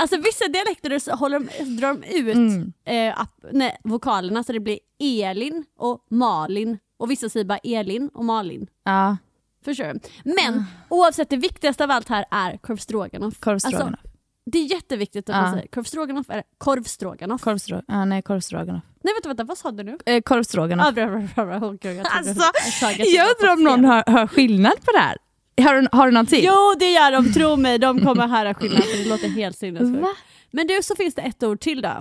alltså 0.01 0.17
vissa 0.17 0.49
dialekter 0.49 0.99
så 0.99 1.13
håller 1.15 1.39
de, 1.41 1.65
drar 1.77 1.95
de 1.95 2.05
ut 2.19 2.37
Mm. 2.37 2.73
eh, 2.85 3.27
nej, 3.53 3.79
vokalerna 3.85 4.45
så 4.45 4.53
det 4.53 4.61
blir 4.61 4.79
Elin 4.99 5.65
och 5.79 6.07
Malin 6.11 6.79
och 6.99 7.11
vissa 7.11 7.29
säger 7.29 7.45
bara 7.47 7.59
Elin 7.59 8.11
och 8.15 8.25
Malin. 8.25 8.67
Ja, 8.85 9.17
Förstår 9.65 9.85
du? 9.85 10.01
Men 10.37 10.65
oavsett, 10.89 11.31
det 11.31 11.37
viktigaste 11.37 11.85
av 11.85 11.91
allt 11.91 12.09
här 12.09 12.25
är 12.31 12.57
korvstroganoff. 12.57 13.41
korv 13.41 13.59
stroganoff. 13.59 13.85
Alltså, 13.93 14.09
det 14.47 14.59
är 14.59 14.65
jätteviktigt 14.73 15.29
att 15.31 15.37
Ja. 15.37 15.43
man 15.43 15.53
säger 15.53 15.67
korvstroganoff 15.69 16.31
eller 16.31 16.45
korvstroganoff. 16.59 17.43
korv 17.43 17.59
stroganoff. 17.59 17.85
Ja, 17.89 18.05
nej, 18.05 18.23
korv 18.23 18.41
stroganoff. 18.41 18.83
Nej 19.05 19.15
vänta, 19.15 19.29
vänta, 19.29 19.45
vad 19.45 19.59
sa 19.59 19.71
du 19.71 19.83
nu? 19.83 19.99
Eh, 20.07 20.23
korv 20.23 20.43
stroganoff. 20.43 20.87
Ah, 20.87 20.93
bra, 20.93 21.07
bra, 21.07 21.29
bra, 21.35 21.45
bra. 21.47 21.57
Okej, 21.75 21.95
jag 21.97 22.07
trodde- 22.07 22.11
Alltså, 22.31 23.05
jag 23.07 23.29
undrar 23.41 23.53
om 23.53 23.65
någon 23.65 23.85
hör, 23.85 24.05
hör 24.07 24.27
skillnad 24.27 24.73
på 24.85 24.93
det 24.93 24.99
här. 24.99 25.17
Har 25.61 25.75
du, 25.83 25.89
har 25.93 26.07
du 26.07 26.13
någon 26.13 26.27
till? 26.27 26.45
Jo 26.45 26.75
det 26.79 26.91
gör 26.93 27.13
de, 27.13 27.33
tro 27.33 27.57
mig. 27.57 27.79
De 27.79 28.01
kommer 28.01 28.29
höra 28.29 28.55
skillnad 28.55 28.85
för 28.85 28.97
det 28.99 29.09
låter 29.09 29.29
helt 29.29 29.59
sinnessjukt. 29.59 30.07
Men 30.51 30.67
du, 30.67 30.79
så 30.83 30.97
finns 30.97 31.15
det 31.15 31.23
ett 31.23 31.43
ord 31.43 31.61
till 31.61 31.83
då. 31.83 31.97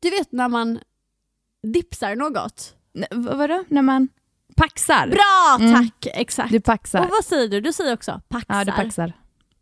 Du 0.00 0.10
vet 0.10 0.32
när 0.32 0.48
man 0.48 0.78
dipsar 1.74 2.16
något? 2.16 2.74
V- 2.94 3.06
vadå? 3.10 3.64
När 3.68 3.82
man 3.82 4.08
paxar? 4.56 5.06
Bra, 5.08 5.66
Mm. 5.66 5.74
tack! 5.84 6.06
Exakt. 6.16 6.50
Du 6.52 6.60
paxar. 6.60 7.00
Och 7.04 7.10
vad 7.10 7.24
säger 7.24 7.48
du? 7.48 7.60
Du 7.60 7.72
säger 7.72 7.94
också 7.94 8.20
paxar. 8.28 8.54
Ja, 8.58 8.64
du 8.64 8.72
paxar. 8.72 9.12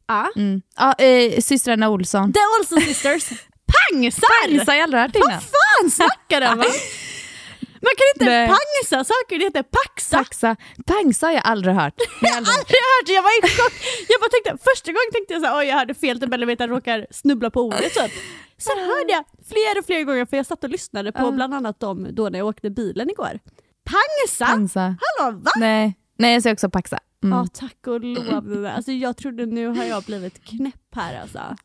Ja. 0.07 0.29
Mm. 0.37 0.63
Ja, 0.77 0.93
eh, 0.95 1.41
systrarna 1.41 1.89
Olsson. 1.89 2.33
The 2.33 2.41
Olsen 2.61 2.81
Sisters. 2.81 3.29
Pangsar! 3.93 4.59
Paxar, 4.59 4.75
jag 4.75 4.83
aldrig 4.83 5.03
hört 5.03 5.15
Vad 5.15 5.29
innan. 5.31 5.41
fan 5.41 5.91
snackar 5.91 6.41
de 6.41 6.59
va? 6.59 6.65
Man 7.87 7.95
kan 7.99 8.07
inte 8.15 8.25
Nej. 8.25 8.47
pangsa 8.55 9.05
saker, 9.13 9.39
det 9.39 9.45
heter 9.45 9.63
paxa. 9.63 10.19
Paxa. 10.19 10.57
Pangsa 10.87 11.27
har 11.27 11.33
jag 11.33 11.43
aldrig 11.45 11.75
hört. 11.75 11.95
Jag 12.21 12.29
har 12.31 12.37
aldrig... 12.37 12.55
aldrig 12.59 12.81
hört 12.93 13.07
det, 13.07 13.13
jag 13.13 13.23
var 13.23 13.35
i 13.39 13.43
chock. 13.59 13.75
Jag 14.09 14.19
bara 14.21 14.31
tänkte, 14.35 14.65
första 14.71 14.89
gången 14.93 15.11
tänkte 15.13 15.33
jag 15.35 15.43
så 15.43 15.49
här, 15.49 15.59
oj 15.59 15.67
jag 15.67 15.77
hörde 15.77 15.95
fel, 15.95 16.21
typ, 16.21 16.33
eller 16.35 16.47
vet 16.47 16.61
jag 16.61 16.71
råkar 16.71 17.07
snubbla 17.11 17.51
på 17.51 17.61
ordet 17.63 17.95
typ. 17.95 18.13
Sen 18.59 18.79
hörde 18.79 19.13
jag 19.17 19.25
flera 19.49 19.79
och 19.79 19.87
flera 19.87 20.03
gånger 20.03 20.25
för 20.27 20.37
jag 20.37 20.47
satt 20.47 20.65
och 20.65 20.71
lyssnade 20.71 21.13
på 21.13 21.23
Ja. 21.23 21.31
bland 21.31 21.55
annat 21.55 21.81
dem 21.81 22.09
då 22.13 22.29
när 22.29 22.39
jag 22.39 22.49
åkte 22.49 22.71
bilen 22.71 23.11
igår. 23.11 23.39
Pangsa? 23.91 24.47
Pangsa. 24.47 24.81
Hallå 24.81 25.39
va? 25.39 25.51
Nej. 25.57 25.99
Nej, 26.19 26.33
jag 26.33 26.43
säger 26.43 26.55
också 26.55 26.71
paxa. 26.71 26.99
Mm. 27.25 27.39
Ja 27.39 27.47
tack 27.55 27.87
och 27.87 28.01
lov. 28.01 28.67
Alltså, 28.77 28.93
jag 28.93 29.17
trodde 29.17 29.47
nu 29.47 29.67
har 29.69 29.85
jag 29.85 30.03
blivit 30.03 30.45
knäpp 30.45 30.95
här 30.95 31.21
alltså. 31.21 31.57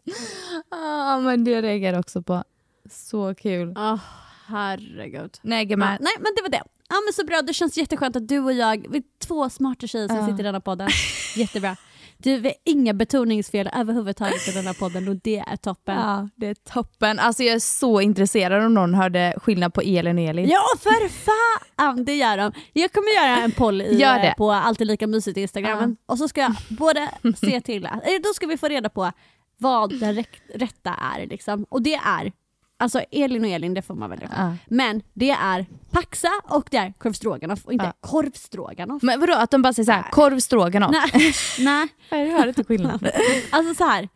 Ja, 0.71 1.19
men 1.19 1.43
det 1.43 1.62
reagerar 1.62 1.99
också 1.99 2.21
på. 2.21 2.43
Så 2.91 3.36
kul. 3.36 3.74
Åh 3.78 3.99
herregud. 4.48 5.38
Nej, 5.41 5.68
Ja, 5.70 5.76
nej 5.78 6.14
men 6.20 6.32
det 6.36 6.41
var 6.41 6.50
det. 6.50 6.64
Ja 6.89 6.95
men 7.06 7.14
så 7.14 7.26
bra, 7.26 7.41
det 7.41 7.54
känns 7.54 7.78
jätteskönt 7.78 8.16
att 8.16 8.28
du 8.28 8.39
och 8.39 8.54
jag, 8.54 8.86
vi 8.89 8.98
är 8.98 9.04
två 9.28 9.50
smarta 9.50 9.88
tjejer 9.88 10.08
som 10.08 10.18
Ja. 10.18 10.26
sitter 10.28 10.39
i 10.39 10.43
denna 10.43 10.62
podden. 10.62 10.89
Jättebra. 11.36 11.76
Du, 12.20 12.38
vi 12.39 12.48
har 12.48 12.56
inga 12.66 12.93
betoningsfel 12.93 13.70
överhuvudtaget 13.76 14.48
i 14.48 14.52
den 14.52 14.66
här 14.68 14.74
podden 14.74 15.08
och 15.08 15.16
det 15.16 15.38
är 15.48 15.56
toppen. 15.56 15.95
Ja, 15.95 16.30
det 16.36 16.48
är 16.48 16.54
toppen. 16.56 17.20
Alltså 17.20 17.43
jag 17.43 17.56
är 17.56 17.60
så 17.60 18.02
intresserad 18.02 18.66
om 18.66 18.74
någon 18.74 18.93
hörde 18.93 19.34
skillnad 19.38 19.74
på 19.74 19.82
Elin 19.82 20.18
och 20.18 20.24
Elin. 20.24 20.50
Ja 20.50 20.64
för 20.80 21.10
fan, 21.10 22.06
det 22.06 22.16
gör 22.16 22.38
de. 22.38 22.52
Jag 22.74 22.91
kommer 22.91 23.16
göra 23.16 23.38
en 23.43 23.52
poll 23.52 23.82
i, 23.82 24.34
på 24.38 24.52
Alltid 24.52 24.88
Lika 24.88 25.08
Mysigt 25.08 25.38
Instagram 25.38 25.98
och 26.06 26.18
så 26.18 26.28
ska 26.28 26.41
jag 26.41 26.56
både 26.70 27.10
se 27.38 27.62
till, 27.62 27.89
då 28.24 28.34
ska 28.36 28.48
vi 28.48 28.58
få 28.58 28.68
reda 28.68 28.89
på 28.89 29.12
vad 29.58 30.00
den 30.00 30.24
rätta 30.54 30.93
är 31.16 31.28
liksom. 31.28 31.66
Och 31.70 31.82
det 31.82 31.93
är 31.95 32.32
Alltså 32.80 32.99
Elin 33.11 33.43
och 33.43 33.49
Elin, 33.49 33.73
det 33.73 33.82
får 33.82 33.95
man 33.95 34.09
välja. 34.09 34.30
Ja. 34.38 34.53
Men 34.67 35.01
det 35.13 35.30
är 35.32 35.65
Paxa 35.91 36.32
och 36.43 36.67
det 36.71 36.78
är 36.78 36.93
korv 36.97 37.13
stroganoff 37.13 37.65
och 37.65 37.73
inte 37.73 37.86
Ja. 37.86 37.93
korv 38.09 38.32
stroganoff. 38.34 39.03
Men 39.03 39.19
vadå 39.19 39.34
att 39.34 39.51
de 39.51 39.61
bara 39.61 39.73
säger 39.73 39.86
såhär, 39.86 40.01
Nej. 40.01 40.11
korv 40.11 40.39
stroganoff? 40.39 40.91
Nej, 40.91 41.34
nej. 41.59 41.88
Jag 42.09 42.38
hör 42.39 42.47
inte 42.47 42.63
skillnad. 42.63 43.09
Alltså 43.49 43.75
så 43.75 43.84
här. 43.89 44.09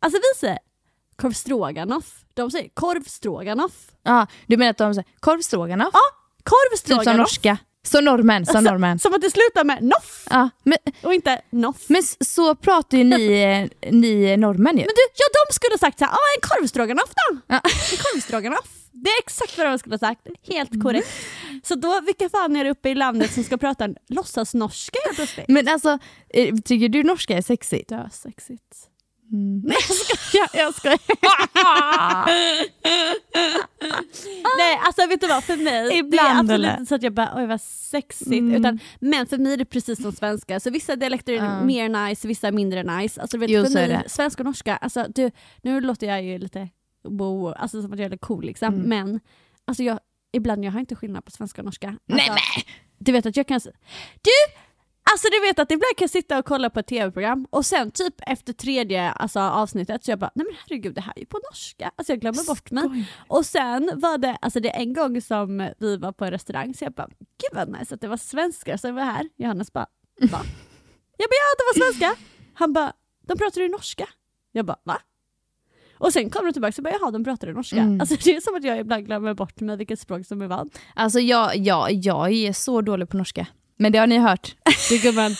Alltså 0.00 0.18
vi 0.18 0.40
säger 0.40 0.58
korv 1.16 1.32
stroganoff, 1.32 2.24
de 2.34 2.50
säger 2.50 2.68
korv 2.74 3.02
stroganoff. 3.04 3.90
Ja, 4.02 4.26
du 4.46 4.56
menar 4.56 4.70
att 4.70 4.78
de 4.78 4.94
säger 4.94 5.08
korv 5.20 5.40
stroganoff? 5.40 5.90
Ja, 5.92 6.00
korv 6.42 6.70
typ 6.76 6.86
som 6.86 6.96
stroganoff. 7.00 7.16
norska. 7.18 7.58
Som 7.84 8.04
norrmän, 8.04 8.46
som 8.46 8.64
norrmän. 8.64 8.98
Som 8.98 9.14
att 9.14 9.20
det 9.20 9.30
slutar 9.30 9.64
med 9.64 9.82
noff 9.82 10.26
Ja, 10.30 10.50
men, 10.62 10.78
och 11.02 11.14
inte 11.14 11.40
noff. 11.50 11.84
men 11.88 12.02
så 12.20 12.54
pratar 12.54 12.98
ju 12.98 13.04
ni, 13.04 13.42
eh, 13.42 13.92
ni 13.92 14.36
norrmän 14.36 14.76
ju. 14.76 14.80
Men 14.80 14.94
du, 14.94 15.02
ja 15.14 15.26
de 15.48 15.54
skulle 15.54 15.72
ha 15.72 15.78
sagt 15.78 15.98
såhär, 15.98 16.12
ah, 16.12 16.26
en 16.36 16.40
korvstroganoff 16.48 17.12
då. 17.28 17.38
Ja. 17.46 17.60
En 17.92 17.96
korvstroganoff. 17.98 18.68
Det 18.92 19.10
är 19.10 19.18
exakt 19.18 19.58
vad 19.58 19.66
de 19.66 19.78
skulle 19.78 19.94
ha 19.94 19.98
sagt, 19.98 20.20
helt 20.48 20.82
korrekt. 20.82 21.08
Så 21.62 21.74
då, 21.74 22.00
vilka 22.00 22.28
fan 22.28 22.56
är 22.56 22.64
det 22.64 22.70
uppe 22.70 22.88
i 22.88 22.94
landet 22.94 23.32
som 23.32 23.44
ska 23.44 23.56
prata 23.56 23.84
en 23.84 23.96
låtsasnorska 24.08 24.98
helt 25.04 25.16
plötsligt? 25.16 25.48
Men 25.48 25.68
alltså, 25.68 25.98
eh, 26.30 26.54
tycker 26.64 26.88
du 26.88 27.02
norska 27.02 27.36
är 27.36 27.42
sexigt? 27.42 27.88
Dösexigt. 27.88 28.90
Mm. 29.34 29.60
Nej 29.64 29.76
jag 29.88 29.96
skojar, 29.96 30.48
jag 30.64 30.74
skojar. 30.74 30.98
Nej 34.58 34.78
alltså 34.86 35.06
vet 35.06 35.20
du 35.20 35.26
vad, 35.26 35.44
för 35.44 35.56
mig, 35.56 35.84
det 35.84 35.94
är 35.94 35.98
Ibland, 35.98 36.50
absolut 36.50 36.70
inte 36.72 36.86
så 36.86 36.94
att 36.94 37.02
jag 37.02 37.12
bara 37.12 37.32
oj 37.36 37.46
vad 37.46 37.60
sexigt, 37.60 38.30
Mm. 38.30 38.54
utan, 38.54 38.78
men 39.00 39.26
för 39.26 39.38
mig 39.38 39.52
är 39.52 39.56
det 39.56 39.64
precis 39.64 40.02
som 40.02 40.12
svenska, 40.12 40.60
så 40.60 40.70
vissa 40.70 40.96
dialekter 40.96 41.32
är 41.32 41.36
Ja. 41.36 41.64
mer 41.64 41.88
nice, 42.08 42.28
vissa 42.28 42.48
är 42.48 42.52
mindre 42.52 42.82
nice. 42.82 43.20
Alltså, 43.20 43.38
vet, 43.38 43.50
Jo, 43.50 43.64
för 43.64 43.70
mig, 43.72 44.02
svenska 44.06 44.42
och 44.42 44.46
norska, 44.46 44.76
alltså, 44.76 45.06
du, 45.14 45.30
nu 45.62 45.80
låter 45.80 46.06
jag 46.06 46.22
ju 46.22 46.38
lite 46.38 46.68
wow, 47.08 47.54
alltså 47.58 47.82
som 47.82 47.92
att 47.92 47.98
jag 47.98 48.06
är 48.06 48.10
lite 48.10 48.26
cool 48.26 48.44
liksom, 48.44 48.74
Mm. 48.74 48.88
men 48.88 49.20
alltså, 49.64 49.82
jag, 49.82 49.98
ibland 50.32 50.64
jag 50.64 50.72
har 50.72 50.80
inte 50.80 50.94
skillnad 50.96 51.24
på 51.24 51.30
svenska 51.30 51.60
och 51.60 51.64
norska. 51.64 51.88
Alltså, 51.88 52.02
Nej 52.06 52.28
men! 52.28 52.38
du 52.98 53.12
vet 53.12 53.26
att 53.26 53.36
jag 53.36 53.48
kan... 53.48 53.60
Du! 54.22 54.30
Alltså 55.12 55.28
du 55.30 55.40
vet 55.40 55.58
att 55.58 55.70
ibland 55.70 55.96
kan 55.96 56.04
jag 56.04 56.10
sitta 56.10 56.38
och 56.38 56.44
kolla 56.44 56.70
på 56.70 56.80
ett 56.80 56.86
tv-program 56.86 57.46
och 57.50 57.66
sen 57.66 57.90
typ 57.90 58.14
efter 58.26 58.52
tredje 58.52 59.10
alltså, 59.10 59.40
avsnittet 59.40 60.04
så 60.04 60.10
jag 60.10 60.18
bara 60.18 60.30
nej 60.34 60.46
men 60.46 60.56
herregud 60.66 60.94
det 60.94 61.00
här 61.00 61.12
är 61.16 61.20
ju 61.20 61.26
på 61.26 61.40
norska. 61.50 61.90
Alltså 61.96 62.12
jag 62.12 62.20
glömmer 62.20 62.46
bort 62.46 62.70
mig. 62.70 63.04
Och 63.28 63.46
sen 63.46 63.90
var 63.94 64.18
det, 64.18 64.38
alltså 64.40 64.60
det 64.60 64.76
är 64.76 64.80
en 64.80 64.92
gång 64.92 65.20
som 65.20 65.70
vi 65.78 65.96
var 65.96 66.12
på 66.12 66.24
en 66.24 66.30
restaurang 66.30 66.74
så 66.74 66.84
jag 66.84 66.92
bara 66.92 67.08
gud 67.08 67.50
vad 67.52 67.68
nice 67.78 67.94
att 67.94 68.00
det 68.00 68.08
var 68.08 68.16
svenskar 68.16 68.76
som 68.76 68.94
var 68.94 69.04
här. 69.04 69.28
Johannes 69.36 69.72
bara 69.72 69.86
va? 70.20 70.40
Jag 71.16 71.28
bara 71.28 71.40
ja 71.44 71.54
det 71.58 71.64
var 71.80 71.86
svenska. 71.86 72.22
Han 72.54 72.72
bara 72.72 72.92
de 73.26 73.38
pratar 73.38 73.60
ju 73.60 73.68
norska. 73.68 74.08
Jag 74.52 74.66
bara 74.66 74.78
va? 74.84 74.98
Och 75.98 76.12
sen 76.12 76.30
kom 76.30 76.46
de 76.46 76.52
tillbaka 76.52 76.74
och 76.76 76.82
bara 76.84 76.94
jaha 77.00 77.10
de 77.10 77.24
pratar 77.24 77.52
norska. 77.52 77.76
Mm. 77.76 78.00
Alltså 78.00 78.16
det 78.24 78.36
är 78.36 78.40
som 78.40 78.54
att 78.54 78.64
jag 78.64 78.78
ibland 78.80 79.06
glömmer 79.06 79.34
bort 79.34 79.60
mig 79.60 79.76
vilket 79.76 80.00
språk 80.00 80.26
som 80.26 80.42
är 80.42 80.46
vad. 80.46 80.74
Alltså 80.94 81.20
jag, 81.20 81.56
jag, 81.56 81.92
jag 81.92 82.32
är 82.32 82.52
så 82.52 82.80
dålig 82.80 83.08
på 83.08 83.16
norska. 83.16 83.46
Men 83.78 83.92
det 83.92 83.98
har 83.98 84.06
ni 84.06 84.18
hört. 84.18 84.54
Du 84.88 84.98
gumman. 84.98 85.30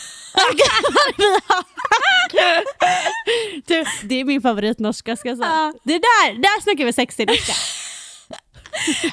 du, 3.67 3.85
det 4.09 4.15
är 4.21 4.25
min 4.25 4.43
favoritnorska 4.43 5.17
ska 5.17 5.29
jag 5.29 5.39
säga. 5.39 5.75
Det 5.85 5.93
där, 5.99 6.35
där 6.43 6.63
snackar 6.63 6.85
vi 6.85 6.93
sexig 6.93 7.29
norska. 7.29 7.53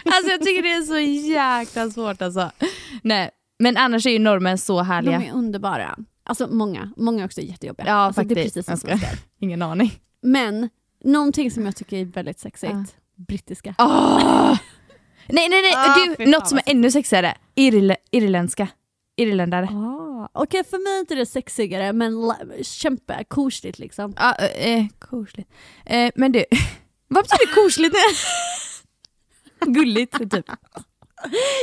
Alltså 0.05 0.31
jag 0.31 0.41
tycker 0.41 0.63
det 0.63 0.71
är 0.71 0.81
så 0.81 0.99
jäkla 1.29 1.89
svårt 1.89 2.21
alltså. 2.21 2.51
Nej, 3.03 3.29
men 3.59 3.77
annars 3.77 4.05
är 4.05 4.09
ju 4.11 4.19
norrmän 4.19 4.57
så 4.57 4.77
De 4.77 4.87
härliga. 4.87 5.21
är 5.23 5.31
underbara. 5.33 5.97
Alltså 6.23 6.47
många, 6.47 6.91
många 6.97 7.21
är 7.21 7.25
också 7.25 7.41
jättejobbiga. 7.41 7.87
Ja 7.87 7.93
alltså, 7.93 8.21
faktiskt. 8.21 8.35
Det 8.35 8.41
är 8.41 8.43
precis 8.43 8.65
som 8.65 8.77
svenskar. 8.77 9.09
Ingen 9.41 9.61
aning. 9.61 9.91
Men 10.21 10.69
någonting 11.03 11.51
som 11.51 11.65
jag 11.65 11.75
tycker 11.75 11.97
är 11.97 12.05
väldigt 12.05 12.39
sexigt, 12.39 12.73
Ja. 12.73 12.83
brittiska. 13.27 13.75
Åh! 13.77 14.57
Nej 15.27 15.49
nej 15.49 15.61
nej, 15.61 15.73
Ah, 15.75 15.95
du, 16.17 16.25
något 16.25 16.47
som 16.49 16.57
är 16.57 16.63
ännu 16.65 16.91
sexigare. 16.91 17.37
Irl 17.55 17.91
irländska. 18.11 18.67
Irländare. 19.15 19.65
Ah, 19.65 20.29
Okej 20.33 20.63
för 20.63 20.77
mig 20.77 20.95
är 20.95 20.99
inte 20.99 21.15
det 21.15 21.25
sexigare 21.25 21.93
men 21.93 22.13
kämpe 22.61 23.23
kosligt 23.27 23.79
liksom. 23.79 24.13
Ja, 24.17 24.35
eh, 24.35 24.77
eh, 24.77 24.85
kosligt. 24.99 25.49
Eh, 25.85 26.11
men 26.15 26.31
du, 26.31 26.45
vad 27.07 27.23
betyder 27.23 27.55
kosligt? 27.63 27.95
Gulligt 29.65 30.19
typ. 30.19 30.49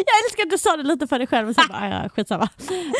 Jag 0.06 0.24
älskar 0.24 0.42
att 0.42 0.50
du 0.50 0.58
sa 0.58 0.76
det 0.76 0.82
lite 0.82 1.06
för 1.06 1.18
dig 1.18 1.26
själv 1.26 1.48
och 1.48 1.54
sen 1.54 1.64
bara 1.68 1.88
ja, 1.88 2.08
skitsamma. 2.08 2.48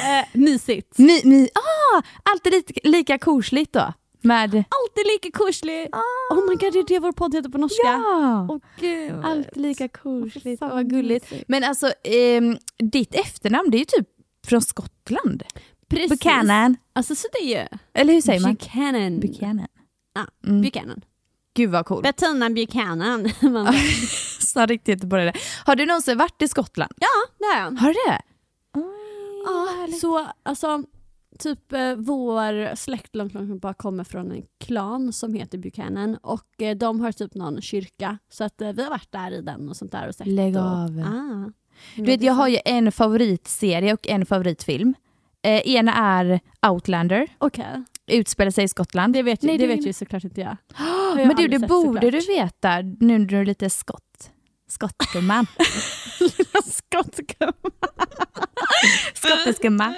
Eh, 0.08 0.26
mysigt. 0.32 0.98
My, 0.98 1.20
my, 1.24 1.48
ah, 1.54 2.02
alltid 2.22 2.52
lika, 2.52 2.80
lika 2.88 3.18
kosligt 3.18 3.72
då. 3.72 3.92
Med... 4.20 4.54
Alltid 4.54 5.06
lika 5.06 5.38
kosligt. 5.38 5.94
Oh 6.30 6.48
my 6.48 6.54
god 6.54 6.72
det 6.72 6.78
är 6.78 6.88
det 6.88 6.98
vår 6.98 7.12
podd 7.12 7.34
heter 7.34 7.48
på 7.48 7.58
norska. 7.58 7.82
Ja! 7.84 8.58
Gud. 8.80 9.24
Alltid 9.24 9.56
lika 9.62 9.88
kosligt. 9.88 10.60
vad 10.60 10.90
gulligt. 10.90 11.32
Men 11.48 11.64
alltså, 11.64 11.92
ehm, 12.04 12.58
ditt 12.78 13.14
efternamn 13.14 13.70
det 13.70 13.76
är 13.76 13.78
ju 13.78 13.84
typ 13.84 14.08
från 14.48 14.62
Skottland. 14.62 15.42
Precis. 15.88 16.10
Buchanan. 16.10 16.76
Alltså 16.92 17.14
så 17.14 17.28
det 17.32 17.38
är 17.54 17.60
ju 17.62 17.78
Eller 17.94 18.14
hur 18.14 18.20
säger 18.20 18.40
man? 18.40 18.54
Buchanan. 18.54 19.20
Buchanan. 19.20 19.68
Ja, 20.14 20.26
Mm. 20.46 20.62
Buchanan. 20.62 21.00
Gud 21.54 21.70
vad 21.70 21.86
coolt. 21.86 22.02
Bettina 22.02 22.50
Buchanan. 22.50 23.28
Så 24.40 24.66
riktigt 24.66 25.10
på 25.10 25.16
det. 25.16 25.32
Har 25.64 25.76
du 25.76 25.86
någonsin 25.86 26.18
varit 26.18 26.42
i 26.42 26.48
Skottland? 26.48 26.92
ja, 26.96 27.08
det 27.38 27.44
är 27.44 27.60
han. 27.60 27.76
Har 27.76 27.88
du 27.88 27.94
det? 28.10 28.20
Ja, 29.44 29.88
så 30.00 30.26
alltså, 30.42 30.82
typ 31.38 31.72
eh, 31.72 31.94
vår 31.94 32.74
släkt 32.76 33.16
långt, 33.16 33.34
långt 33.34 33.62
bara 33.62 33.74
kommer 33.74 34.04
från 34.04 34.32
en 34.32 34.42
klan 34.60 35.12
som 35.12 35.34
heter 35.34 35.58
Buchanan 35.58 36.16
och 36.16 36.62
eh, 36.62 36.76
de 36.76 37.00
har 37.00 37.12
typ 37.12 37.34
någon 37.34 37.60
kyrka 37.62 38.18
så 38.30 38.44
att 38.44 38.60
eh, 38.60 38.72
vi 38.72 38.82
har 38.82 38.90
varit 38.90 39.12
där 39.12 39.30
i 39.30 39.40
den 39.42 39.68
och 39.68 39.76
sånt 39.76 39.92
där 39.92 40.08
och 40.08 40.14
sett. 40.14 40.26
Lägg 40.26 40.56
och, 40.56 40.62
av. 40.62 41.04
Ah. 41.06 41.50
Du 41.96 42.02
vet, 42.02 42.22
jag 42.22 42.32
har 42.32 42.48
ju 42.48 42.58
en 42.64 42.92
favoritserie 42.92 43.92
och 43.92 44.08
en 44.08 44.26
favoritfilm. 44.26 44.94
Eh, 45.42 45.60
ena 45.68 45.94
är 45.94 46.40
Outlander, 46.66 47.26
Okej, 47.38 47.84
utspelar 48.06 48.50
sig 48.50 48.64
i 48.64 48.68
Skottland. 48.68 49.12
det 49.12 49.22
vet, 49.22 49.44
ju, 49.44 49.46
Nej, 49.48 49.58
det 49.58 49.66
det- 49.66 49.74
vet 49.76 49.86
ju 49.86 49.92
såklart 49.92 50.24
inte 50.24 50.40
jag. 50.40 50.56
Oh, 50.78 51.18
jag 51.20 51.26
men 51.26 51.36
du, 51.36 51.48
det 51.48 51.58
borde 51.58 52.00
såklart. 52.00 52.12
du 52.26 52.32
veta 52.34 52.80
nu 53.00 53.18
när 53.18 53.26
du 53.26 53.36
är 53.38 53.44
lite 53.44 53.70
skott. 53.70 54.30
Skottgumman. 54.68 55.46
Skotska. 56.64 57.52
Skottisgumman. 59.14 59.94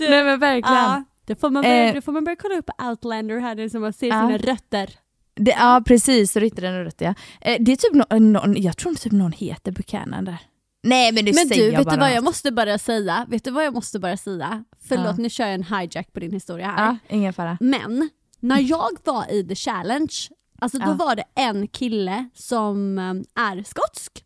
Nej 0.00 0.24
men 0.24 0.38
verkligen. 0.38 0.74
Ja, 0.76 1.04
det 1.24 1.40
får 1.40 1.50
man 1.50 1.62
börja, 1.62 1.88
Eh. 1.88 1.94
det 1.94 2.02
får 2.02 2.12
man 2.12 2.24
börja 2.24 2.36
kolla 2.36 2.54
upp 2.58 2.70
Outlander 2.82 3.38
här, 3.40 3.54
det 3.54 3.70
som 3.70 3.80
man 3.80 3.92
ser 3.92 4.06
Ja. 4.06 4.12
sina 4.26 4.38
rötter. 4.38 4.90
Det, 5.34 5.50
ja 5.50 5.82
precis, 5.86 6.32
så 6.32 6.40
rytter 6.40 6.62
den 6.62 6.84
rätt 6.84 7.00
ja. 7.00 7.14
Eh, 7.40 7.56
det 7.60 7.72
är 7.72 7.76
typ 7.76 7.92
no, 7.94 8.18
någon, 8.18 8.62
jag 8.62 8.76
tror 8.76 8.94
typ 8.94 9.12
någon 9.12 9.32
heter 9.32 9.72
Buchanan 9.72 10.24
där. 10.24 10.38
Nej 10.82 11.12
men 11.12 11.24
nu 11.24 11.32
Men 11.32 11.48
säger 11.48 11.62
du, 11.62 11.70
jag 11.70 11.78
vet 11.78 11.84
bara 11.86 11.94
du 11.96 12.00
vad 12.00 12.12
jag 12.12 12.24
måste 12.24 12.52
bara 12.52 12.78
säga? 12.78 13.26
Vet 13.28 13.44
du 13.44 13.50
vad 13.50 13.64
jag 13.64 13.74
måste 13.74 13.98
bara 13.98 14.16
säga? 14.16 14.64
Förlåt, 14.88 15.06
Ja. 15.06 15.14
nu 15.18 15.30
kör 15.30 15.44
jag 15.44 15.54
en 15.54 15.62
hijack 15.64 16.12
på 16.12 16.20
din 16.20 16.32
historia 16.32 16.66
här. 16.66 16.86
Ja, 16.86 16.96
ingen 17.16 17.32
fara. 17.32 17.56
Men 17.60 18.10
när 18.40 18.60
jag 18.60 18.90
var 19.04 19.30
i 19.32 19.44
The 19.48 19.54
Challenge, 19.54 20.14
alltså 20.60 20.78
då 20.78 20.86
Ja. 20.90 20.92
var 20.94 21.16
det 21.16 21.24
en 21.34 21.68
kille 21.68 22.28
som 22.34 22.98
eh, 22.98 23.42
är 23.44 23.62
skotsk. 23.62 24.24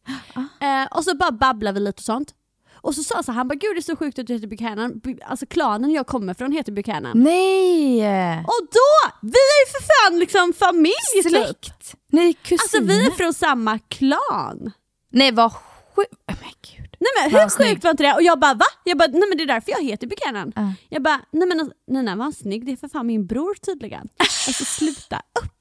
Eh, 0.61 0.96
och 0.98 1.05
så 1.05 1.16
bara 1.16 1.30
babblade 1.32 1.80
vi 1.80 1.84
lite 1.84 2.01
och 2.01 2.05
sånt. 2.05 2.34
Och 2.82 2.94
så 2.94 3.03
sa 3.03 3.22
så 3.22 3.32
han 3.32 3.48
bara 3.48 3.55
gud 3.55 3.76
det 3.76 3.78
är 3.78 3.82
så 3.82 3.96
sjukt 3.96 4.18
att 4.18 4.26
du 4.26 4.32
heter 4.34 4.46
Buchanan. 4.46 4.92
Bu- 4.94 5.18
Alltså 5.26 5.46
klanen 5.46 5.90
jag 5.90 6.07
kommer 6.07 6.34
från 6.34 6.53
heter 6.53 6.72
Buchanan. 6.72 7.12
Nej! 7.14 8.38
Och 8.38 8.66
då, 8.72 9.11
vi 9.22 9.28
är 9.28 9.66
ju 9.66 9.70
för 9.72 9.82
fan 10.11 10.18
liksom 10.18 10.53
familj 10.53 10.92
typ. 11.22 11.28
Släkt! 11.28 11.94
Ni 12.12 12.28
är 12.28 12.32
kusiner. 12.32 12.59
Alltså 12.62 12.80
vi 12.80 13.07
är 13.07 13.11
från 13.11 13.34
samma 13.34 13.78
klan. 13.78 14.72
Nej 15.12 15.32
vad 15.32 15.53
sjukt. 16.01 16.12
Oh, 16.28 16.34
men 16.40 16.51
gud. 16.76 16.96
Nej 17.01 17.11
men 17.22 17.40
hur 17.40 17.48
sjukt 17.48 17.84
var 17.84 17.90
inte 17.90 18.03
det? 18.03 18.14
Och 18.14 18.22
jag 18.22 18.40
bara 18.40 18.55
va? 18.55 18.64
Jag 18.84 18.98
bara 18.98 19.09
nej 19.09 19.22
men 19.28 19.38
det 19.38 19.44
är 19.44 19.46
därför 19.46 19.70
jag 19.72 19.82
heter 19.84 20.07
Buchanan. 20.07 20.53
Ja. 20.57 20.72
Jag 20.88 21.03
bara 21.03 21.20
nej 21.32 21.48
men 21.48 21.61
alltså, 21.61 21.74
nej 21.86 22.16
var 22.16 22.32
snygg? 22.32 22.66
Det 22.66 22.72
är 22.72 22.76
för 22.76 22.88
fan 22.88 23.07
min 23.07 23.26
bror 23.26 23.55
tydligen. 23.55 24.09
Alltså 24.18 24.64
sluta 24.64 25.16
upp. 25.42 25.57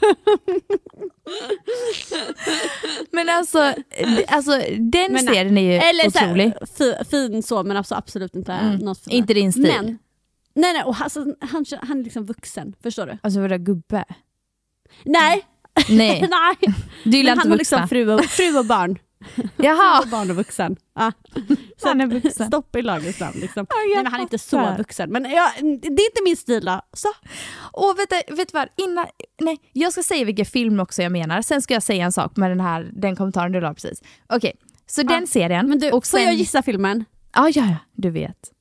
Men 3.12 3.28
alltså, 3.28 3.74
alltså 4.28 4.50
den 4.78 5.12
Men 5.12 5.18
serien 5.26 5.58
är 5.58 5.62
ju 5.62 5.72
Eller 5.72 6.06
otrolig. 6.06 6.44
här, 6.44 6.66
fi, 6.78 6.94
fin 7.10 7.42
så 7.42 7.62
men 7.62 7.76
alltså 7.76 7.94
absolut 7.94 8.34
inte 8.34 8.52
Mm. 8.52 8.76
något 8.76 8.98
för. 9.04 9.12
Inte 9.12 9.34
din 9.34 9.52
stil. 9.52 9.62
Men, 9.62 9.84
nej 10.54 10.72
nej 10.72 10.82
och 10.84 10.96
alltså, 11.00 11.26
han, 11.40 11.64
han 11.82 11.98
är 12.00 12.04
liksom 12.04 12.26
vuxen, 12.26 12.74
förstår 12.82 13.06
du? 13.06 13.18
Alltså 13.22 13.40
vadå 13.40 13.56
gubbe? 13.56 14.04
Nej, 15.04 15.46
Nej, 15.88 16.28
nej. 16.30 16.74
du 17.04 17.10
gillar 17.16 17.32
inte 17.32 17.40
han 17.42 17.50
har 17.50 17.58
vuxna. 17.58 17.78
liksom 17.78 17.88
fru 17.88 18.10
och, 18.14 18.24
fru 18.24 18.58
och 18.58 18.64
barn. 18.66 18.98
Jaha, 19.56 20.06
barn 20.06 20.30
och 20.30 20.36
vuxen. 20.36 20.76
Ja. 20.94 21.12
Så 21.76 21.88
han 21.88 22.00
är 22.00 22.06
vuxen. 22.06 22.46
Stopp 22.46 22.76
i 22.76 22.82
lagets 22.82 23.20
namn 23.20 23.36
liksom. 23.40 23.66
jag 23.70 23.86
Nej, 23.86 23.96
men 23.96 24.06
han 24.06 24.20
är 24.20 24.22
inte 24.22 24.38
så 24.38 24.74
vuxen. 24.78 25.10
Men 25.10 25.30
ja, 25.30 25.50
det 25.60 25.86
är 25.86 26.10
inte 26.10 26.22
min 26.24 26.36
stil. 26.36 26.70
Så. 26.92 27.08
Och 27.72 27.98
vet 27.98 28.10
du, 28.10 28.34
vet 28.34 28.52
du 28.52 28.58
vad, 28.58 28.68
innan, 28.76 29.06
nej, 29.40 29.58
jag 29.72 29.92
ska 29.92 30.02
säga 30.02 30.24
vilken 30.24 30.46
film 30.46 30.80
också 30.80 31.02
jag 31.02 31.12
menar, 31.12 31.42
sen 31.42 31.62
ska 31.62 31.74
jag 31.74 31.82
säga 31.82 32.04
en 32.04 32.12
sak 32.12 32.36
med 32.36 32.50
den 32.50 32.60
här 32.60 32.90
den 32.92 33.16
kommentaren 33.16 33.52
du 33.52 33.60
la 33.60 33.74
precis. 33.74 34.02
Okej, 34.28 34.52
så 34.86 35.02
den 35.02 35.26
serien. 35.26 35.68
Men 35.68 35.78
du, 35.78 35.90
och 35.90 36.06
får 36.06 36.18
sen, 36.18 36.26
jag 36.26 36.34
gissa 36.34 36.62
filmen? 36.62 37.04
Ja, 37.34 37.48
ja, 37.48 37.64
ja, 37.64 37.76
du 37.92 38.10
vet. 38.10 38.52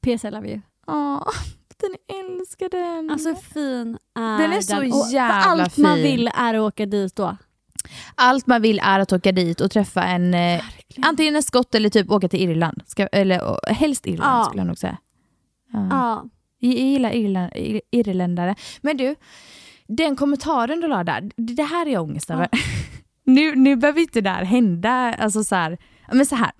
PS 0.00 0.24
I 0.24 0.30
love 0.30 0.48
you. 0.48 0.60
Åh, 0.86 1.28
den 1.80 1.96
älskar 2.18 2.68
den. 2.68 3.10
Alltså 3.10 3.34
fin 3.34 3.98
är 4.18 4.38
Den 4.38 4.52
är 4.52 4.60
så 4.60 4.76
för 4.76 5.12
jävla 5.12 5.34
allt 5.34 5.76
man 5.76 5.94
fin. 5.94 6.02
vill 6.02 6.30
är 6.34 6.54
att 6.54 6.60
åka 6.60 6.86
dit 6.86 7.16
då. 7.16 7.36
Allt 8.14 8.46
man 8.46 8.62
vill 8.62 8.80
är 8.82 9.00
att 9.00 9.12
åka 9.12 9.32
dit 9.32 9.60
och 9.60 9.70
träffa 9.70 10.04
en, 10.04 10.34
eh, 10.34 10.60
antingen 11.02 11.36
en 11.36 11.42
skott 11.42 11.74
eller 11.74 11.88
typ 11.88 12.10
åka 12.10 12.28
till 12.28 12.40
Irland. 12.50 12.82
Ska, 12.86 13.06
eller 13.06 13.44
och, 13.44 13.58
helst 13.68 14.06
Irland 14.06 14.40
Ja. 14.40 14.44
skulle 14.44 14.60
jag 14.60 14.66
nog 14.66 14.78
säga. 14.78 14.98
Ja. 15.72 15.86
Ja. 15.90 16.24
Jag 16.58 16.74
gillar 16.74 17.14
Irland, 17.14 17.52
ir- 17.52 17.80
irländare. 17.90 18.54
Men 18.80 18.96
du, 18.96 19.14
den 19.88 20.16
kommentaren 20.16 20.80
du 20.80 20.88
la 20.88 21.04
där, 21.04 21.30
det 21.36 21.62
här 21.62 21.86
är 21.86 21.90
jag 21.90 22.02
ångest 22.02 22.30
över. 22.30 22.48
nu, 23.24 23.54
nu 23.54 23.76
behöver 23.76 24.00
inte 24.00 24.20
det 24.20 24.30
här 24.30 24.44
hända. 24.44 25.14
Alltså 25.18 25.44
så 25.44 25.54
här, 25.54 25.78
men 26.12 26.26
så 26.26 26.34
här. 26.36 26.50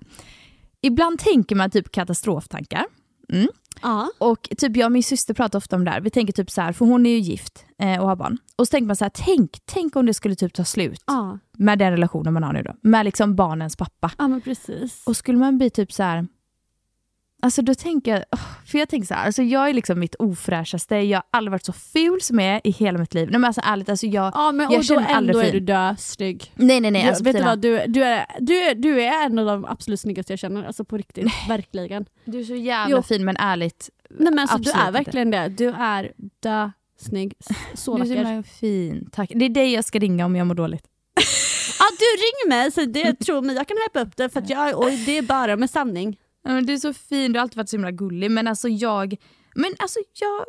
Ibland 0.81 1.19
tänker 1.19 1.55
man 1.55 1.71
typ 1.71 1.91
katastroftankar. 1.91 2.85
Mm. 3.33 3.47
Ja. 3.83 4.09
Och 4.17 4.49
typ 4.57 4.77
jag 4.77 4.85
och 4.85 4.91
min 4.91 5.03
syster 5.03 5.33
pratar 5.33 5.57
ofta 5.59 5.75
om 5.75 5.85
det 5.85 5.91
här. 5.91 6.01
Vi 6.01 6.09
tänker 6.09 6.33
typ 6.33 6.51
så 6.51 6.61
här, 6.61 6.73
för 6.73 6.85
hon 6.85 7.05
är 7.05 7.09
ju 7.09 7.17
gift 7.19 7.65
eh, 7.79 8.01
och 8.01 8.07
har 8.07 8.15
barn. 8.15 8.37
Och 8.55 8.67
så 8.67 8.71
tänker 8.71 8.87
man 8.87 8.95
så 8.95 9.05
här, 9.05 9.11
tänk, 9.15 9.57
tänk 9.65 9.95
om 9.95 10.05
det 10.05 10.13
skulle 10.13 10.35
typ 10.35 10.53
ta 10.53 10.63
slut 10.63 11.03
Ja. 11.07 11.39
med 11.57 11.79
den 11.79 11.91
relationen 11.91 12.33
man 12.33 12.43
har 12.43 12.53
nu 12.53 12.63
då. 12.63 12.75
Med 12.81 13.05
liksom 13.05 13.35
barnens 13.35 13.75
pappa. 13.75 14.11
ja, 14.17 14.27
men 14.27 14.41
precis. 14.41 15.03
Och 15.05 15.17
skulle 15.17 15.37
man 15.37 15.57
bli 15.57 15.69
typ 15.69 15.91
så 15.93 16.03
här. 16.03 16.27
Alltså 17.43 17.61
då 17.61 17.75
tänker 17.75 18.11
jag, 18.11 18.23
för 18.65 18.77
jag 18.79 18.89
tänker 18.89 19.07
så 19.07 19.13
här, 19.13 19.25
alltså 19.25 19.43
jag 19.43 19.69
är 19.69 19.73
liksom 19.73 19.99
mitt 19.99 20.15
ofräschaste, 20.15 20.95
jag 20.95 21.17
har 21.17 21.23
aldrig 21.31 21.51
varit 21.51 21.65
så 21.65 21.73
ful 21.73 22.21
som 22.21 22.39
jag 22.39 22.55
är 22.55 22.61
i 22.63 22.71
hela 22.71 22.97
mitt 22.99 23.13
liv. 23.13 23.29
Nej 23.31 23.39
men 23.39 23.45
alltså 23.47 23.61
ärligt, 23.63 23.89
alltså 23.89 24.05
jag, 24.07 24.31
Ja, 24.35 24.51
men 24.51 24.71
jag 24.71 24.79
och 24.79 24.85
känner 24.85 25.01
mig 25.01 25.13
aldrig 25.13 25.35
ändå 25.35 25.39
är 25.47 25.51
fin. 25.51 25.65
du 25.65 25.73
dösnygg. 25.73 26.51
Nej 26.55 26.79
nej 26.79 26.91
nej, 26.91 27.01
Du, 27.03 27.07
alltså 27.09 27.23
vet 27.23 27.37
du 27.37 27.43
vad, 27.43 27.59
du, 27.59 27.83
du, 27.87 28.03
är, 28.03 28.25
du, 28.39 28.57
är, 28.59 28.75
du 28.75 29.01
är 29.01 29.25
en 29.25 29.39
av 29.39 29.45
de 29.45 29.65
absolut 29.65 29.99
snyggaste 29.99 30.33
jag 30.33 30.39
känner. 30.39 30.63
Alltså 30.63 30.85
på 30.85 30.97
riktigt, 30.97 31.27
verkligen. 31.49 32.05
du 32.25 32.39
är 32.39 32.43
så 32.43 32.55
jävla 32.55 32.95
Jo. 32.97 33.03
fin 33.03 33.25
men 33.25 33.35
ärligt, 33.39 33.89
Nej 34.09 34.33
men 34.33 34.39
alltså, 34.39 34.57
du 34.57 34.71
är 34.71 34.79
inte. 34.87 34.91
verkligen 34.91 35.31
det. 35.31 35.47
Du 35.49 35.69
är 35.69 36.11
dö 36.39 36.71
snygg. 36.99 37.33
Så 37.73 37.97
du 37.97 38.03
är 38.03 38.05
så 38.07 38.13
vacker. 38.15 38.43
fin. 38.43 39.09
Tack. 39.11 39.31
Det 39.35 39.45
är 39.45 39.49
dig 39.49 39.73
jag 39.73 39.85
ska 39.85 39.99
ringa 39.99 40.25
om 40.25 40.35
jag 40.35 40.47
mår 40.47 40.55
dåligt. 40.55 40.83
Ja 41.79 41.85
du 41.99 42.05
ring 42.05 42.49
mig, 42.57 42.71
så 42.71 42.85
det, 42.85 43.13
tro 43.25 43.41
mig 43.41 43.55
jag 43.55 43.67
kan 43.67 43.77
hypa 43.87 43.99
upp 44.01 44.17
det 44.17 44.29
för 44.29 44.43
jag, 44.47 44.77
och 44.77 44.91
det 45.05 45.17
är 45.17 45.21
bara 45.21 45.55
med 45.55 45.69
sanning. 45.69 46.17
Men 46.43 46.65
du 46.65 46.73
är 46.73 46.77
så 46.77 46.93
fin, 46.93 47.33
du 47.33 47.39
har 47.39 47.41
alltid 47.43 47.57
varit 47.57 47.69
så 47.69 47.75
himla 47.75 47.91
gullig 47.91 48.31
men 48.31 48.47
alltså 48.47 48.67
jag 48.69 49.15
men 49.55 49.73
alltså 49.79 49.99
jag, 50.19 50.45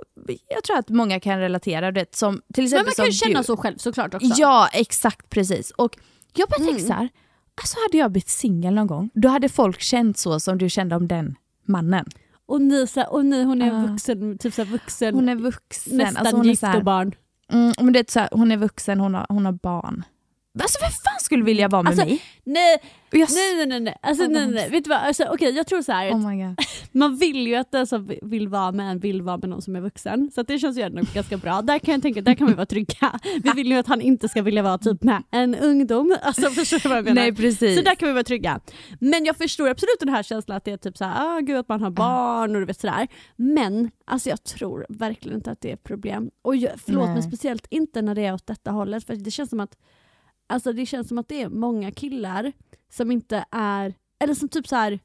jag 0.48 0.64
tror 0.64 0.78
att 0.78 0.88
många 0.88 1.20
kan 1.20 1.38
relatera 1.38 1.90
du 1.92 2.00
vet, 2.00 2.14
som 2.14 2.34
till 2.54 2.62
Men 2.62 2.64
exempel 2.64 2.86
man 2.86 2.94
kan 2.94 3.06
ju 3.06 3.12
känna 3.12 3.38
du. 3.38 3.44
så 3.44 3.56
själv 3.56 3.76
såklart 3.78 4.14
också. 4.14 4.26
Ja 4.36 4.68
exakt 4.72 5.30
precis. 5.30 5.70
Och 5.70 5.96
jag 6.36 6.48
bara 6.48 6.56
Mm. 6.56 6.68
tänker 6.68 6.84
så 6.86 6.92
här, 6.92 7.08
alltså 7.62 7.76
hade 7.88 7.98
jag 7.98 8.12
blivit 8.12 8.28
singel 8.28 8.74
någon 8.74 8.86
gång, 8.86 9.10
då 9.14 9.28
hade 9.28 9.48
folk 9.48 9.80
känt 9.80 10.18
så 10.18 10.40
som 10.40 10.58
du 10.58 10.70
kände 10.70 10.96
om 10.96 11.08
den 11.08 11.34
mannen. 11.66 12.04
Och 12.46 12.60
ni, 12.62 12.86
så 12.86 13.02
och 13.06 13.24
ni 13.26 13.42
hon 13.44 13.62
är 13.62 13.72
Ah. 13.72 13.86
vuxen, 13.86 14.38
typ 14.38 14.54
så 14.54 14.64
vuxen, 14.64 15.14
Hon 15.14 15.28
är 15.28 15.36
vuxen. 15.36 15.96
nästan 15.96 16.16
alltså 16.16 16.36
hon 16.36 16.46
är 16.46 16.50
gift 16.50 16.64
och 16.76 16.84
barn. 16.84 17.14
mm, 17.52 17.72
men 17.80 17.92
det 17.92 17.98
är 17.98 18.28
så 18.28 18.36
hon 18.38 18.52
är 18.52 18.56
vuxen, 18.56 19.00
hon 19.00 19.14
har, 19.14 19.26
hon 19.28 19.46
har 19.46 19.52
barn. 19.52 20.02
Alltså 20.62 20.78
vem 20.80 20.90
fan 20.90 21.20
skulle 21.20 21.44
vilja 21.44 21.68
vara 21.68 21.82
med 21.82 21.90
Alltså, 21.90 22.06
mig? 22.06 22.22
Nej, 22.44 22.78
jag, 23.10 23.28
nej, 23.34 23.66
nej, 23.66 23.80
nej. 23.80 23.96
Alltså, 24.02 24.24
Oh, 24.24 24.28
nej, 24.28 24.46
nej. 24.46 24.70
Vet 24.70 24.84
du 24.84 24.90
vad? 24.90 24.98
Alltså, 24.98 25.24
okej, 25.30 25.56
jag 25.56 25.66
tror 25.66 25.82
så 25.82 25.92
här. 25.92 26.10
Oh. 26.10 26.54
Man 26.92 27.16
vill 27.16 27.46
ju 27.46 27.54
att 27.54 27.72
den 27.72 27.86
som 27.86 28.10
vill 28.22 28.48
vara 28.48 28.72
med 28.72 28.90
en 28.90 28.98
vill 28.98 29.22
vara 29.22 29.36
med 29.36 29.48
någon 29.48 29.62
som 29.62 29.76
är 29.76 29.80
vuxen. 29.80 30.30
Så 30.34 30.42
det 30.42 30.58
känns 30.58 30.78
ju 30.78 30.82
ändå 30.82 31.02
ganska 31.14 31.36
bra. 31.36 31.62
Där 31.62 31.78
kan 31.78 31.94
jag 31.94 32.02
tänka, 32.02 32.20
där 32.20 32.34
kan 32.34 32.46
vi 32.46 32.54
vara 32.54 32.66
trygga. 32.66 33.20
Vi 33.42 33.50
vill 33.54 33.66
ju 33.66 33.78
att 33.78 33.86
han 33.86 34.00
inte 34.00 34.28
ska 34.28 34.42
vilja 34.42 34.62
vara 34.62 34.78
typ 34.78 35.02
med 35.02 35.22
en 35.30 35.54
ungdom. 35.54 36.16
Alltså 36.22 36.50
förstår 36.50 36.78
du 36.78 36.88
vad 36.88 36.98
jag 36.98 37.04
menar? 37.04 37.22
Nej 37.22 37.34
precis. 37.34 37.76
Så 37.78 37.84
där 37.84 37.94
kan 37.94 38.08
vi 38.08 38.12
vara 38.12 38.24
trygga. 38.24 38.60
Men 39.00 39.24
jag 39.24 39.36
förstår 39.36 39.68
absolut 39.68 40.00
den 40.00 40.08
här 40.08 40.22
känslan 40.22 40.56
att 40.56 40.64
det 40.64 40.70
är 40.72 40.76
typ 40.76 40.96
såhär, 40.96 41.36
ah, 41.36 41.40
gud 41.40 41.56
att 41.56 41.68
man 41.68 41.82
har 41.82 41.90
barn 41.90 42.54
och 42.54 42.60
du 42.60 42.66
vet 42.66 42.80
sådär. 42.80 43.08
Men 43.36 43.90
alltså 44.04 44.28
jag 44.28 44.44
tror 44.44 44.86
verkligen 44.88 45.36
inte 45.38 45.50
att 45.50 45.60
det 45.60 45.70
är 45.70 45.74
ett 45.74 45.84
problem. 45.84 46.30
Och 46.42 46.56
jag, 46.56 46.72
förlåt 46.84 47.04
Nej. 47.04 47.14
men 47.14 47.22
speciellt 47.22 47.66
inte 47.70 48.02
när 48.02 48.14
det 48.14 48.24
är 48.24 48.34
åt 48.34 48.46
detta 48.46 48.70
hållet. 48.70 49.04
För 49.06 49.16
det 49.16 49.30
känns 49.30 49.50
som 49.50 49.60
att 49.60 49.76
Alltså 50.46 50.72
det 50.72 50.86
känns 50.86 51.08
som 51.08 51.18
att 51.18 51.28
det 51.28 51.42
är 51.42 51.48
många 51.48 51.90
killar 51.92 52.52
som 52.92 53.10
inte 53.10 53.44
är, 53.50 53.94
eller 54.18 54.34
som 54.34 54.48
typ 54.48 54.68
så 54.68 54.76
här 54.76 55.00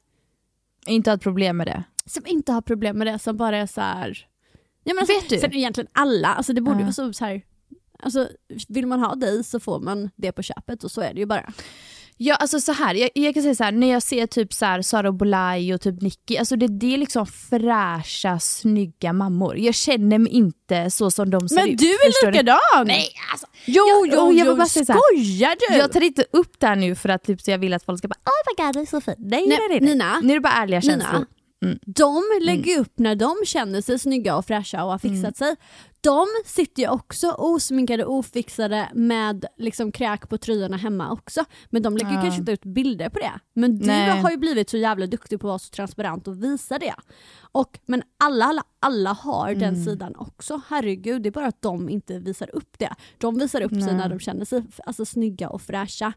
Inte 0.86 1.10
ha 1.10 1.14
ett 1.14 1.22
problem 1.22 1.56
med 1.56 1.66
det. 1.66 1.84
som 2.06 2.26
inte 2.26 2.52
har 2.52 2.60
problem 2.62 2.98
med 2.98 3.06
det, 3.06 3.18
som 3.18 3.36
bara 3.36 3.56
är 3.56 3.66
så 3.66 3.80
här. 3.80 4.26
Ja, 4.84 4.94
men 4.94 4.98
alltså, 4.98 5.14
Vet 5.14 5.28
du? 5.28 5.38
Sen 5.38 5.54
egentligen 5.54 5.88
alla, 5.92 6.28
alltså 6.28 6.52
det 6.52 6.60
borde 6.60 6.76
ju 6.76 6.80
Ja. 6.80 6.84
vara 6.86 6.92
så, 6.92 7.12
så 7.12 7.24
här. 7.24 7.42
Alltså, 8.02 8.28
vill 8.68 8.86
man 8.86 9.00
ha 9.00 9.14
dig 9.14 9.44
så 9.44 9.60
får 9.60 9.80
man 9.80 10.10
det 10.16 10.32
på 10.32 10.42
köpet 10.42 10.84
och 10.84 10.90
så 10.90 11.00
är 11.00 11.14
det 11.14 11.20
ju 11.20 11.26
bara. 11.26 11.52
Ja 12.22 12.34
alltså 12.34 12.60
så 12.60 12.72
här, 12.72 12.94
jag, 12.94 13.10
jag 13.14 13.34
kan 13.34 13.42
säga 13.42 13.54
så 13.54 13.64
här, 13.64 13.72
när 13.72 13.90
jag 13.90 14.02
ser 14.02 14.26
typ 14.26 14.52
så 14.52 14.64
här 14.64 14.82
Sara 14.82 15.12
Bolaj 15.12 15.74
och 15.74 15.80
typ 15.80 16.02
Nicky, 16.02 16.36
alltså 16.36 16.56
det, 16.56 16.66
det 16.68 16.94
är 16.94 16.98
liksom 16.98 17.26
fräscha, 17.26 18.38
snygga 18.40 19.12
mammor. 19.12 19.58
Jag 19.58 19.74
känner 19.74 20.18
mig 20.18 20.32
inte 20.32 20.90
så 20.90 21.10
som 21.10 21.30
de 21.30 21.48
ser 21.48 21.56
Men 21.56 21.68
ut. 21.68 21.78
du 21.78 21.86
är 21.86 22.26
likadan! 22.32 22.58
Nej 22.86 23.08
alltså, 23.32 23.46
Jo, 23.66 23.84
Jag- 23.88 24.06
jo, 24.06 24.32
jag 24.32 24.32
jo, 24.32 24.44
vill 24.50 24.56
bara 24.58 24.66
säga 24.68 24.84
så 24.84 24.92
här, 24.92 25.00
skojar 25.00 25.56
du? 25.70 25.76
jag 25.76 25.92
tar 25.92 26.00
inte 26.00 26.24
upp 26.32 26.60
det 26.60 26.66
här 26.66 26.76
nu 26.76 26.94
för 26.94 27.08
att 27.08 27.22
typ, 27.24 27.40
så 27.40 27.50
jag 27.50 27.58
vill 27.58 27.74
att 27.74 27.84
folk 27.84 27.98
ska 27.98 28.08
bara 28.08 28.14
oh 28.14 28.40
my 28.58 28.64
god 28.64 28.74
du 28.74 28.80
är 28.80 28.86
så 28.86 29.00
fin. 29.00 29.14
Nej 29.18 29.46
nej 29.48 29.58
Nej, 29.68 29.80
nej. 29.80 29.90
Nina. 29.90 30.20
Nu 30.22 30.30
är 30.32 30.34
det 30.34 30.40
bara 30.40 30.52
ärliga 30.52 30.80
känslor. 30.80 31.12
Nina, 31.12 31.26
Mm. 31.64 31.78
de 31.86 32.22
lägger 32.42 32.72
ju 32.72 32.78
upp 32.78 32.92
när 32.98 33.14
de 33.14 33.34
känner 33.46 33.80
sig 33.80 33.98
snygga 33.98 34.36
och 34.36 34.46
fräscha 34.46 34.84
och 34.84 34.90
har 34.90 34.98
fixat 34.98 35.16
Mm. 35.22 35.32
sig. 35.34 35.56
De 36.02 36.26
sitter 36.44 36.82
ju 36.82 36.88
också 36.88 37.30
osminkade 37.30 38.04
och 38.04 38.14
ofixade 38.14 38.88
med 38.94 39.44
liksom 39.56 39.92
kräk 39.92 40.28
på 40.28 40.38
tröjorna 40.38 40.76
hemma 40.76 41.12
också. 41.12 41.44
Men 41.70 41.82
de 41.82 41.96
lägger 41.96 42.12
Ja. 42.14 42.22
kanske 42.22 42.40
inte 42.40 42.52
ut 42.52 42.64
bilder 42.64 43.08
på 43.08 43.18
det. 43.18 43.32
Men 43.54 43.78
du 43.78 43.86
Nej. 43.86 44.20
har 44.20 44.30
ju 44.30 44.36
blivit 44.36 44.70
så 44.70 44.76
jävla 44.76 45.06
duktig 45.06 45.40
på 45.40 45.46
att 45.46 45.50
vara 45.50 45.58
så 45.58 45.70
transparent 45.70 46.28
och 46.28 46.42
visa 46.44 46.78
det. 46.78 46.94
Och, 47.52 47.78
men 47.86 48.02
alla, 48.18 48.44
alla, 48.44 48.62
alla 48.80 49.12
har 49.12 49.48
Mm. 49.48 49.60
den 49.60 49.84
sidan 49.84 50.16
också. 50.16 50.60
Herregud, 50.68 51.22
det 51.22 51.28
är 51.28 51.30
bara 51.30 51.46
att 51.46 51.62
de 51.62 51.88
inte 51.88 52.18
visar 52.18 52.50
upp 52.54 52.78
det. 52.78 52.94
De 53.18 53.38
visar 53.38 53.60
upp 53.60 53.70
sig 53.72 53.80
Nej. 53.82 53.94
när 53.94 54.08
de 54.08 54.18
känner 54.20 54.44
sig 54.44 54.62
alltså, 54.86 55.04
snygga 55.04 55.48
och 55.48 55.62
fräscha. 55.62 56.12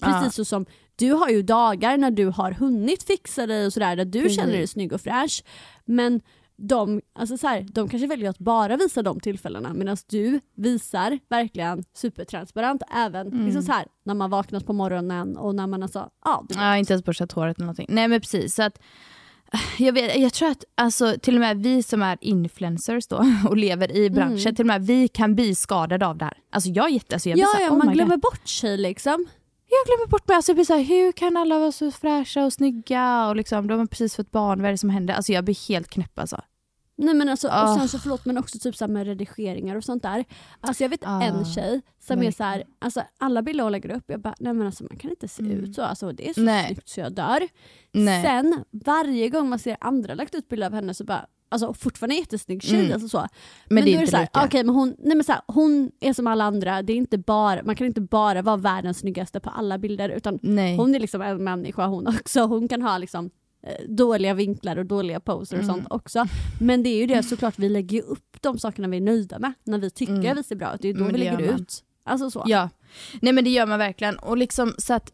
Precis 0.00 0.24
Ja. 0.24 0.30
så 0.30 0.44
som 0.44 0.66
du 0.96 1.12
har 1.12 1.28
ju 1.28 1.42
dagar 1.42 1.96
när 1.96 2.10
du 2.10 2.26
har 2.26 2.52
hunnit 2.52 3.02
fixa 3.02 3.46
dig 3.46 3.66
och 3.66 3.72
sådär 3.72 3.96
där 3.96 4.04
du 4.04 4.22
Precis. 4.22 4.36
känner 4.38 4.52
dig 4.52 4.66
snygg 4.66 4.92
och 4.92 5.00
fräsch. 5.00 5.44
Men 5.84 6.20
de, 6.60 7.00
alltså 7.12 7.36
så 7.38 7.46
här, 7.46 7.66
de 7.72 7.88
kanske 7.88 8.06
väljer 8.06 8.30
att 8.30 8.38
bara 8.38 8.76
visa 8.76 9.02
de 9.02 9.20
tillfällena 9.20 9.72
medan 9.74 9.96
du 10.08 10.40
visar 10.56 11.18
verkligen 11.28 11.84
supertransparent 11.94 12.82
även 12.96 13.26
Mm. 13.26 13.44
liksom 13.44 13.62
så 13.62 13.72
här, 13.72 13.86
när 14.04 14.14
man 14.14 14.30
vaknat 14.30 14.66
på 14.66 14.72
morgonen 14.72 15.36
och 15.36 15.54
när 15.54 15.66
man 15.66 15.82
alltså, 15.82 16.10
ja. 16.24 16.44
Ja, 16.48 16.76
inte 16.76 16.92
ens 16.92 17.04
borstat 17.04 17.32
håret 17.32 17.56
eller 17.56 17.66
någonting. 17.66 17.86
Nej 17.88 18.08
men 18.08 18.20
precis. 18.20 18.54
Så 18.54 18.62
att, 18.62 18.80
jag, 19.78 19.92
vet, 19.92 20.16
jag 20.16 20.32
tror 20.32 20.48
att 20.50 20.64
alltså, 20.74 21.14
till 21.22 21.34
och 21.34 21.40
med 21.40 21.62
vi 21.62 21.82
som 21.82 22.02
är 22.02 22.18
influencers 22.20 23.06
då 23.06 23.24
och 23.48 23.56
lever 23.56 23.96
i 23.96 24.10
branschen, 24.10 24.54
till 24.54 24.62
och 24.62 24.66
med 24.66 24.86
vi 24.86 25.08
kan 25.08 25.34
bli 25.34 25.54
skadade 25.54 26.06
av 26.06 26.18
det 26.18 26.24
här. 26.24 26.38
Alltså 26.52 26.70
jag 26.70 26.86
är 26.86 26.90
jätte, 26.90 27.14
alltså 27.14 27.28
jag 27.28 27.38
ja, 27.38 27.48
ja 27.60 27.70
oh 27.70 27.76
man 27.78 27.92
glömmer 27.94 28.16
God. 28.16 28.20
bort 28.22 28.48
sig 28.48 28.76
liksom. 28.78 29.26
Jag 29.72 29.86
glömmer 29.86 30.06
bort 30.06 30.28
mig. 30.28 30.36
Alltså 30.36 30.50
jag 30.50 30.56
blir 30.56 30.64
så 30.64 30.74
här, 30.74 30.82
hur 30.82 31.12
kan 31.12 31.36
alla 31.36 31.58
vara 31.58 31.72
så 31.72 31.90
fräscha 31.90 32.44
och 32.44 32.52
snygga 32.52 33.28
och 33.28 33.36
liksom, 33.36 33.66
de 33.66 33.78
har 33.78 33.86
precis 33.86 34.16
fått 34.16 34.30
barn, 34.30 34.60
vad 34.60 34.68
är 34.68 34.72
det 34.72 34.78
som 34.78 34.90
händer? 34.90 35.14
Alltså 35.14 35.32
jag 35.32 35.44
blir 35.44 35.68
helt 35.68 35.88
knäpp 35.88 36.18
alltså. 36.18 36.40
Nej 37.00 37.14
men 37.14 37.28
alltså, 37.28 37.48
och 37.48 37.54
Ah. 37.54 37.78
sen 37.78 37.88
så 37.88 37.98
förlåt 37.98 38.24
men 38.24 38.38
också 38.38 38.58
typ 38.58 38.76
så 38.76 38.88
med 38.88 39.06
redigeringar 39.06 39.76
och 39.76 39.84
sånt 39.84 40.02
där. 40.02 40.24
Alltså 40.60 40.84
jag 40.84 40.88
vet 40.88 41.00
Ah, 41.04 41.22
en 41.22 41.44
tjej 41.44 41.82
som 41.98 42.12
är 42.12 42.16
verkligen. 42.16 42.32
så 42.32 42.44
här, 42.44 42.64
alltså 42.78 43.02
alla 43.18 43.42
bilder 43.42 43.62
hon 43.64 43.72
lägger 43.72 43.90
upp, 43.90 44.04
jag 44.06 44.20
bara 44.20 44.34
nej 44.40 44.52
men 44.52 44.66
alltså 44.66 44.84
man 44.84 44.98
kan 44.98 45.10
inte 45.10 45.28
se 45.28 45.42
ut 45.42 45.74
så, 45.74 45.82
alltså 45.82 46.12
det 46.12 46.28
är 46.28 46.34
så 46.34 46.40
Mm. 46.40 46.54
Nej. 46.54 46.66
snyggt 46.66 46.88
så 46.88 47.00
jag 47.00 47.12
dör. 47.12 47.48
Nej. 47.92 48.22
Sen 48.24 48.64
varje 48.70 49.28
gång 49.28 49.48
man 49.48 49.58
ser 49.58 49.76
andra 49.80 50.14
lagt 50.14 50.34
ut 50.34 50.48
bilder 50.48 50.66
av 50.66 50.72
henne 50.72 50.94
så 50.94 51.04
bara 51.04 51.26
Alltså 51.52 51.74
fortfarande 51.74 52.14
jättesnygg 52.14 52.62
tjej. 52.62 52.80
Mm. 52.80 52.92
Alltså 52.92 53.08
så. 53.08 53.26
Men, 53.68 53.84
det 53.84 53.90
då 53.90 53.96
är 53.96 54.00
inte 54.00 54.10
så 54.10 54.16
här, 54.16 54.24
lika. 54.24 54.44
okej, 54.44 54.64
men 54.64 54.74
hon, 54.74 54.94
nej 54.98 55.16
men 55.16 55.24
så 55.24 55.32
här, 55.32 55.42
hon 55.46 55.90
är 56.00 56.12
som 56.12 56.26
alla 56.26 56.44
andra, 56.44 56.82
det 56.82 56.92
är 56.92 56.96
inte 56.96 57.18
bara, 57.18 57.62
man 57.62 57.76
kan 57.76 57.86
inte 57.86 58.00
bara 58.00 58.42
vara 58.42 58.56
världens 58.56 58.98
snyggaste 58.98 59.40
på 59.40 59.50
alla 59.50 59.78
bilder 59.78 60.08
utan 60.08 60.38
Nej. 60.42 60.76
hon 60.76 60.94
är 60.94 61.00
liksom 61.00 61.22
en 61.22 61.44
människa 61.44 61.86
hon 61.86 62.06
också. 62.06 62.40
Hon 62.40 62.68
kan 62.68 62.82
ha 62.82 62.98
liksom 62.98 63.30
dåliga 63.88 64.34
vinklar 64.34 64.76
och 64.76 64.86
dåliga 64.86 65.20
poser 65.20 65.56
och 65.58 65.62
Mm. 65.64 65.74
sånt 65.76 65.86
också. 65.90 66.26
Men 66.60 66.82
det 66.82 66.88
är 66.90 66.96
ju 66.98 67.06
det 67.06 67.22
såklart, 67.22 67.58
vi 67.58 67.68
lägger 67.68 68.02
upp 68.02 68.36
de 68.40 68.58
sakerna 68.58 68.88
vi 68.88 68.96
är 68.96 69.00
nöjda 69.00 69.38
med 69.38 69.52
när 69.64 69.78
vi 69.78 69.90
tycker 69.90 70.12
Mm. 70.14 70.32
att 70.32 70.38
vi 70.38 70.42
ser 70.42 70.56
bra 70.56 70.74
ut. 70.74 70.82
Det 70.82 70.88
är 70.88 70.92
ju 70.92 70.98
då 70.98 71.04
Men 71.04 71.12
vi 71.14 71.18
det 71.24 71.30
lägger 71.36 71.54
ut. 71.54 71.84
Alltså 72.04 72.30
så. 72.30 72.44
Ja, 72.46 72.68
nej 73.22 73.32
men 73.32 73.44
det 73.44 73.50
gör 73.50 73.66
man 73.66 73.78
verkligen. 73.78 74.18
Och 74.18 74.36
liksom 74.36 74.74
så 74.78 74.94
att 74.94 75.12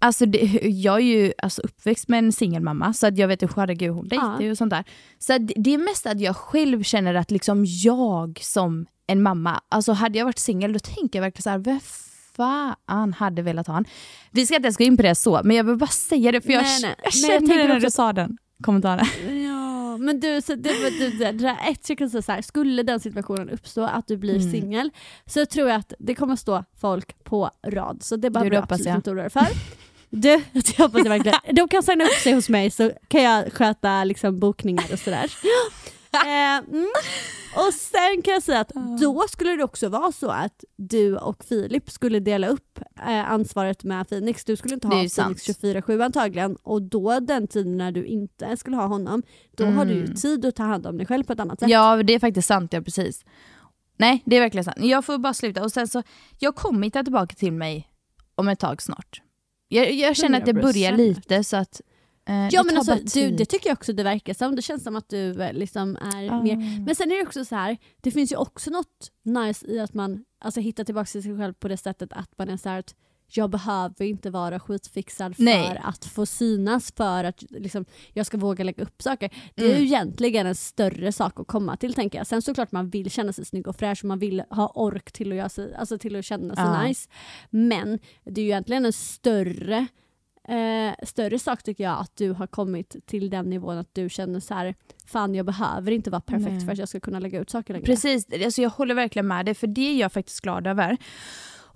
Alltså 0.00 0.26
det, 0.26 0.38
jag 0.62 0.94
är 0.96 1.04
ju 1.04 1.32
alltså 1.38 1.62
uppväxt 1.62 2.08
med 2.08 2.18
en 2.18 2.32
singelmamma 2.32 2.92
så 2.92 3.06
att 3.06 3.18
jag 3.18 3.28
vet 3.28 3.42
ju 3.42 3.48
herregud 3.56 3.90
hon 3.92 4.08
dejtar 4.08 4.40
Ja. 4.40 4.50
och 4.50 4.58
sånt 4.58 4.70
där. 4.70 4.84
Så 5.18 5.38
det 5.38 5.74
är 5.74 5.78
mest 5.78 6.06
att 6.06 6.20
jag 6.20 6.36
själv 6.36 6.82
känner 6.82 7.14
att 7.14 7.30
liksom 7.30 7.64
jag 7.66 8.38
som 8.42 8.86
en 9.06 9.22
mamma, 9.22 9.60
alltså 9.68 9.92
hade 9.92 10.18
jag 10.18 10.24
varit 10.24 10.38
singel 10.38 10.72
då 10.72 10.78
tänker 10.78 11.18
jag 11.18 11.22
verkligen 11.22 11.42
så 11.42 11.50
här, 11.50 11.58
fan 12.38 13.12
hade 13.12 13.42
velat 13.42 13.66
ha 13.66 13.76
en? 13.76 13.84
Vi 14.30 14.46
ska 14.46 14.54
inte 14.56 14.66
ens 14.66 14.76
gå 14.76 14.84
in 14.84 14.96
på 14.96 15.02
det 15.02 15.14
så, 15.14 15.40
men 15.44 15.56
jag 15.56 15.64
vill 15.64 15.76
bara 15.76 15.86
säga 15.86 16.32
det 16.32 16.40
för 16.40 16.52
jag, 16.52 16.62
Nej, 16.62 16.78
nej. 16.82 16.94
jag 17.02 17.04
Men 17.04 17.04
jag 17.04 17.12
känner 17.14 17.38
tänker 17.38 17.68
det 17.68 17.74
när 17.74 17.80
du 17.80 17.90
sa 17.90 18.12
den 18.12 18.38
kommentaren. 18.64 19.06
Ja, 19.44 19.96
men 19.98 20.20
du, 20.20 20.40
så 20.42 20.54
det, 20.54 20.62
det, 20.62 20.90
det, 20.98 21.08
det, 21.18 21.32
det 21.32 21.32
där, 21.32 21.56
ett, 21.70 21.88
jag 21.88 21.98
kan 21.98 22.10
säga 22.10 22.22
så 22.22 22.32
här, 22.32 22.42
skulle 22.42 22.82
den 22.82 23.00
situationen 23.00 23.50
uppstå 23.50 23.82
att 23.82 24.06
du 24.06 24.16
blir 24.16 24.36
Mm. 24.36 24.50
singel 24.52 24.90
så 25.26 25.46
tror 25.46 25.68
jag 25.68 25.78
att 25.78 25.92
det 25.98 26.14
kommer 26.14 26.36
stå 26.36 26.64
folk 26.80 27.24
på 27.24 27.50
rad. 27.66 28.02
Så 28.02 28.16
det 28.16 28.30
behöver 28.30 28.50
det 28.50 28.56
du 28.56 28.62
absolut 28.62 28.86
jag. 28.86 28.96
inte 28.96 29.10
oroa 29.10 29.22
dig 29.22 29.30
för. 29.30 29.46
Du, 30.10 30.42
det 30.52 30.78
hoppas 30.78 31.00
jag 31.04 31.08
verkligen. 31.10 31.38
De 31.56 31.68
kan 31.68 31.82
signa 31.82 32.04
upp 32.04 32.10
sig 32.22 32.32
hos 32.32 32.48
mig 32.48 32.70
så 32.70 32.92
kan 33.08 33.22
jag 33.22 33.52
sköta 33.52 34.04
liksom, 34.04 34.38
bokningar 34.38 34.84
och 34.92 34.98
sådär. 34.98 35.30
Eh, 36.12 36.56
mm. 36.56 36.88
Och 37.56 37.74
sen 37.74 38.22
kan 38.24 38.34
jag 38.34 38.42
säga 38.42 38.60
att 38.60 38.72
då 39.00 39.24
skulle 39.28 39.56
det 39.56 39.64
också 39.64 39.88
vara 39.88 40.12
så 40.12 40.28
att 40.30 40.64
du 40.76 41.16
och 41.16 41.44
Filip 41.44 41.90
skulle 41.90 42.20
dela 42.20 42.48
upp 42.48 42.78
eh, 42.98 43.30
ansvaret 43.32 43.84
med 43.84 44.08
Phoenix. 44.08 44.44
Du 44.44 44.56
skulle 44.56 44.74
inte 44.74 44.86
ha 44.86 44.92
Phoenix 44.92 45.14
sant. 45.14 45.38
24-7 45.38 46.04
antagligen 46.04 46.56
och 46.56 46.82
då 46.82 47.20
den 47.20 47.46
tiden 47.48 47.76
när 47.76 47.92
du 47.92 48.04
inte 48.06 48.56
skulle 48.56 48.76
ha 48.76 48.86
honom, 48.86 49.22
då 49.56 49.64
har 49.66 49.84
du 49.84 49.92
ju 49.94 50.02
Mm. 50.04 50.14
tid 50.14 50.44
att 50.46 50.56
ta 50.56 50.62
hand 50.62 50.86
om 50.86 50.98
dig 50.98 51.06
själv 51.06 51.24
på 51.24 51.32
ett 51.32 51.40
annat 51.40 51.60
sätt. 51.60 51.68
Ja, 51.70 52.02
det 52.02 52.12
är 52.14 52.18
faktiskt 52.18 52.48
sant. 52.48 52.72
Ja, 52.72 52.80
precis. 52.80 53.24
Nej, 53.96 54.22
det 54.26 54.36
är 54.36 54.40
verkligen 54.40 54.64
sant. 54.64 54.76
Jag 54.80 55.04
får 55.04 55.18
bara 55.18 55.34
sluta. 55.34 55.62
Och 55.62 55.72
sen 55.72 55.88
så, 55.88 56.02
jag 56.38 56.54
kommer 56.54 56.86
hitta 56.86 57.02
tillbaka 57.02 57.34
till 57.34 57.52
mig 57.52 57.88
om 58.34 58.48
ett 58.48 58.58
tag 58.58 58.82
snart. 58.82 59.22
Jag, 59.68 59.92
jag 59.92 60.16
känner 60.16 60.38
att 60.38 60.46
det 60.46 60.54
börjar 60.54 60.92
100%. 60.92 60.96
lite 60.96 61.44
så 61.44 61.56
att... 61.56 61.80
Eh, 62.28 62.48
Ja 62.50 62.62
men 62.62 62.76
alltså, 62.76 62.94
du, 63.14 63.30
det 63.30 63.44
tycker 63.44 63.70
jag 63.70 63.76
också 63.76 63.92
det 63.92 64.02
verkar 64.02 64.34
som. 64.34 64.56
Det 64.56 64.62
känns 64.62 64.84
som 64.84 64.96
att 64.96 65.08
du 65.08 65.42
eh, 65.42 65.52
liksom 65.52 65.96
är 65.96 66.30
Ah. 66.30 66.42
mer... 66.42 66.56
Men 66.86 66.94
sen 66.94 67.10
är 67.12 67.16
det 67.16 67.22
också 67.22 67.44
så 67.44 67.54
här, 67.54 67.76
det 68.00 68.10
finns 68.10 68.32
ju 68.32 68.36
också 68.36 68.70
något 68.70 69.10
nice 69.24 69.66
i 69.66 69.80
att 69.80 69.94
man 69.94 70.24
alltså, 70.40 70.60
hittar 70.60 70.84
tillbaka 70.84 71.06
till 71.06 71.22
sig 71.22 71.38
själv 71.38 71.52
på 71.54 71.68
det 71.68 71.76
sättet 71.76 72.12
att 72.12 72.38
man 72.38 72.48
är 72.48 72.56
så 72.56 72.68
här 72.68 72.78
att 72.78 72.94
jag 73.30 73.50
behöver 73.50 74.02
inte 74.04 74.30
vara 74.30 74.60
skitfixad 74.60 75.36
för 75.36 75.42
Nej. 75.42 75.80
att 75.84 76.04
få 76.04 76.26
synas 76.26 76.92
för 76.96 77.24
att 77.24 77.44
liksom, 77.50 77.84
jag 78.12 78.26
ska 78.26 78.36
våga 78.38 78.64
lägga 78.64 78.82
upp 78.82 79.02
saker. 79.02 79.30
Det 79.54 79.62
är 79.62 79.66
Mm. 79.68 79.78
ju 79.80 79.84
egentligen 79.86 80.46
en 80.46 80.54
större 80.54 81.12
sak 81.12 81.40
att 81.40 81.46
komma 81.46 81.76
till 81.76 81.94
tänker 81.94 82.18
jag. 82.18 82.26
Sen 82.26 82.42
såklart 82.42 82.72
man 82.72 82.90
vill 82.90 83.10
känna 83.10 83.32
sig 83.32 83.44
snygg 83.44 83.68
och 83.68 83.76
fräsch 83.76 84.04
och 84.04 84.08
man 84.08 84.18
vill 84.18 84.42
ha 84.50 84.68
ork 84.74 85.12
till 85.12 85.32
att, 85.32 85.38
göra 85.38 85.48
sig, 85.48 85.74
alltså 85.74 85.98
till 85.98 86.16
att 86.16 86.24
känna 86.24 86.54
sig 86.56 86.64
Ja. 86.64 86.82
nice. 86.82 87.08
Men 87.50 87.98
det 88.24 88.40
är 88.40 88.44
ju 88.44 88.50
egentligen 88.50 88.84
en 88.84 88.92
större 88.92 89.86
eh, 90.48 90.94
större 91.06 91.38
sak 91.38 91.62
tycker 91.62 91.84
jag 91.84 91.98
att 92.00 92.16
du 92.16 92.32
har 92.32 92.46
kommit 92.46 93.06
till 93.06 93.30
den 93.30 93.50
nivån 93.50 93.78
att 93.78 93.94
du 93.94 94.08
känner 94.08 94.40
så 94.40 94.54
här, 94.54 94.74
fan 95.06 95.34
jag 95.34 95.46
behöver 95.46 95.92
inte 95.92 96.10
vara 96.10 96.20
perfekt 96.20 96.50
Nej. 96.50 96.60
för 96.60 96.72
att 96.72 96.78
jag 96.78 96.88
ska 96.88 97.00
kunna 97.00 97.18
lägga 97.18 97.40
ut 97.40 97.50
saker 97.50 97.74
längre. 97.74 97.86
Precis, 97.86 98.26
alltså 98.44 98.62
jag 98.62 98.70
håller 98.70 98.94
verkligen 98.94 99.26
med 99.26 99.44
dig 99.46 99.54
för 99.54 99.66
det 99.66 99.80
är 99.80 99.96
jag 99.96 100.12
faktiskt 100.12 100.40
glad 100.40 100.66
över. 100.66 100.96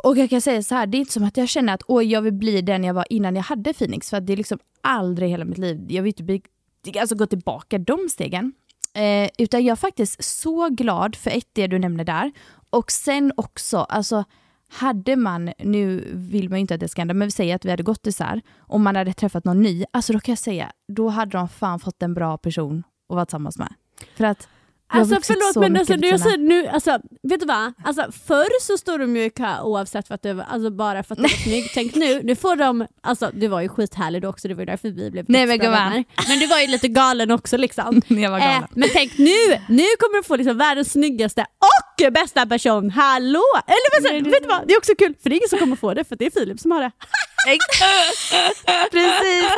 Och 0.04 0.16
jag 0.16 0.30
kan 0.30 0.40
säga 0.40 0.62
så 0.62 0.74
här, 0.74 0.86
det 0.86 0.98
är 0.98 1.00
inte 1.00 1.12
som 1.12 1.24
att 1.24 1.36
jag 1.36 1.48
känner 1.48 1.74
att 1.74 1.82
Åh, 1.88 2.04
jag 2.04 2.22
vill 2.22 2.32
bli 2.32 2.62
den 2.62 2.84
jag 2.84 2.94
var 2.94 3.06
innan 3.10 3.36
jag 3.36 3.42
hade 3.42 3.74
Phoenix 3.74 4.10
för 4.10 4.16
att 4.16 4.26
det 4.26 4.32
är 4.32 4.36
liksom 4.36 4.58
aldrig 4.80 5.30
hela 5.30 5.44
mitt 5.44 5.58
liv, 5.58 5.86
jag 5.88 6.02
vill 6.02 6.10
inte 6.10 6.22
bli, 6.22 6.42
alltså 7.00 7.14
gå 7.14 7.26
tillbaka 7.26 7.78
de 7.78 8.08
stegen. 8.08 8.52
Eh, 8.94 9.30
utan 9.38 9.64
jag 9.64 9.72
är 9.72 9.76
faktiskt 9.76 10.24
så 10.24 10.68
glad 10.68 11.16
för 11.16 11.30
ett, 11.30 11.48
det 11.52 11.66
du 11.66 11.78
nämner 11.78 12.04
där 12.04 12.32
och 12.70 12.90
sen 12.90 13.32
också, 13.36 13.78
alltså 13.78 14.24
hade 14.72 15.16
man, 15.16 15.52
nu 15.58 16.12
vill 16.14 16.48
man 16.48 16.58
ju 16.58 16.60
inte 16.60 16.74
att 16.74 16.80
det 16.80 16.88
ska 16.88 17.00
hända, 17.00 17.14
men 17.14 17.28
vi 17.28 17.32
säger 17.32 17.56
att 17.56 17.64
vi 17.64 17.70
hade 17.70 17.82
gått 17.82 18.06
isär 18.06 18.40
och 18.58 18.80
man 18.80 18.96
hade 18.96 19.12
träffat 19.12 19.44
någon 19.44 19.62
ny, 19.62 19.84
alltså 19.90 20.12
då 20.12 20.20
kan 20.20 20.32
jag 20.32 20.38
säga, 20.38 20.72
då 20.88 21.08
hade 21.08 21.38
de 21.38 21.48
fan 21.48 21.80
fått 21.80 22.02
en 22.02 22.14
bra 22.14 22.38
person 22.38 22.82
att 23.08 23.14
vara 23.14 23.26
tillsammans 23.26 23.58
med. 23.58 23.74
För 24.16 24.24
att 24.24 24.48
Alltså 24.92 25.18
förlåt 25.22 25.56
men 25.56 25.76
alltså, 25.76 25.94
Tina. 25.96 26.18
säger 26.18 26.38
nu, 26.38 26.66
alltså, 26.66 26.98
vet 27.22 27.40
du 27.40 27.46
vad? 27.46 27.72
Alltså, 27.84 28.06
förr 28.26 28.60
så 28.60 28.78
stod 28.78 29.00
de 29.00 29.16
ju 29.16 29.24
i 29.24 29.30
kö 29.30 29.60
oavsett 29.62 30.08
för 30.08 30.14
att 30.14 30.22
du 30.22 30.32
var, 30.32 30.44
alltså, 30.44 30.70
bara 30.70 31.02
för 31.02 31.14
att 31.14 31.18
du 31.18 31.22
var 31.22 31.28
snygg. 31.28 31.70
Tänk 31.74 31.94
nu, 31.94 32.20
nu 32.22 32.36
får 32.36 32.56
de, 32.56 32.86
alltså 33.00 33.30
du 33.34 33.48
var 33.48 33.60
ju 33.60 33.68
skithärlig 33.68 34.22
då 34.22 34.28
också, 34.28 34.48
det 34.48 34.54
var 34.54 34.62
ju 34.62 34.66
därför 34.66 34.88
vi 34.88 35.10
blev 35.10 35.24
Nej, 35.28 35.46
men 35.46 35.58
gumman. 35.58 36.04
Men 36.28 36.38
du 36.38 36.46
var 36.46 36.58
ju 36.60 36.66
lite 36.66 36.88
galen 36.88 37.30
också 37.30 37.56
liksom. 37.56 38.02
Jag 38.08 38.30
var 38.30 38.38
galen. 38.38 38.62
Eh, 38.62 38.68
men 38.70 38.88
tänk 38.92 39.18
nu, 39.18 39.46
nu 39.68 39.84
kommer 39.98 40.16
du 40.16 40.22
få 40.22 40.36
liksom 40.36 40.58
världens 40.58 40.92
snyggaste 40.92 41.46
och 41.58 42.12
bästa 42.12 42.46
person, 42.46 42.90
hallå! 42.90 43.44
Eller 43.66 44.20
du? 44.22 44.30
Vet 44.30 44.42
du 44.42 44.48
vad, 44.48 44.68
det 44.68 44.74
är 44.74 44.78
också 44.78 44.92
kul 44.98 45.14
för 45.22 45.30
det 45.30 45.34
är 45.34 45.36
ingen 45.36 45.48
som 45.48 45.58
kommer 45.58 45.76
få 45.76 45.94
det 45.94 46.04
för 46.04 46.16
det 46.16 46.26
är 46.26 46.30
Filip 46.30 46.60
som 46.60 46.70
har 46.70 46.80
det. 46.80 46.90
Precis. 48.90 49.50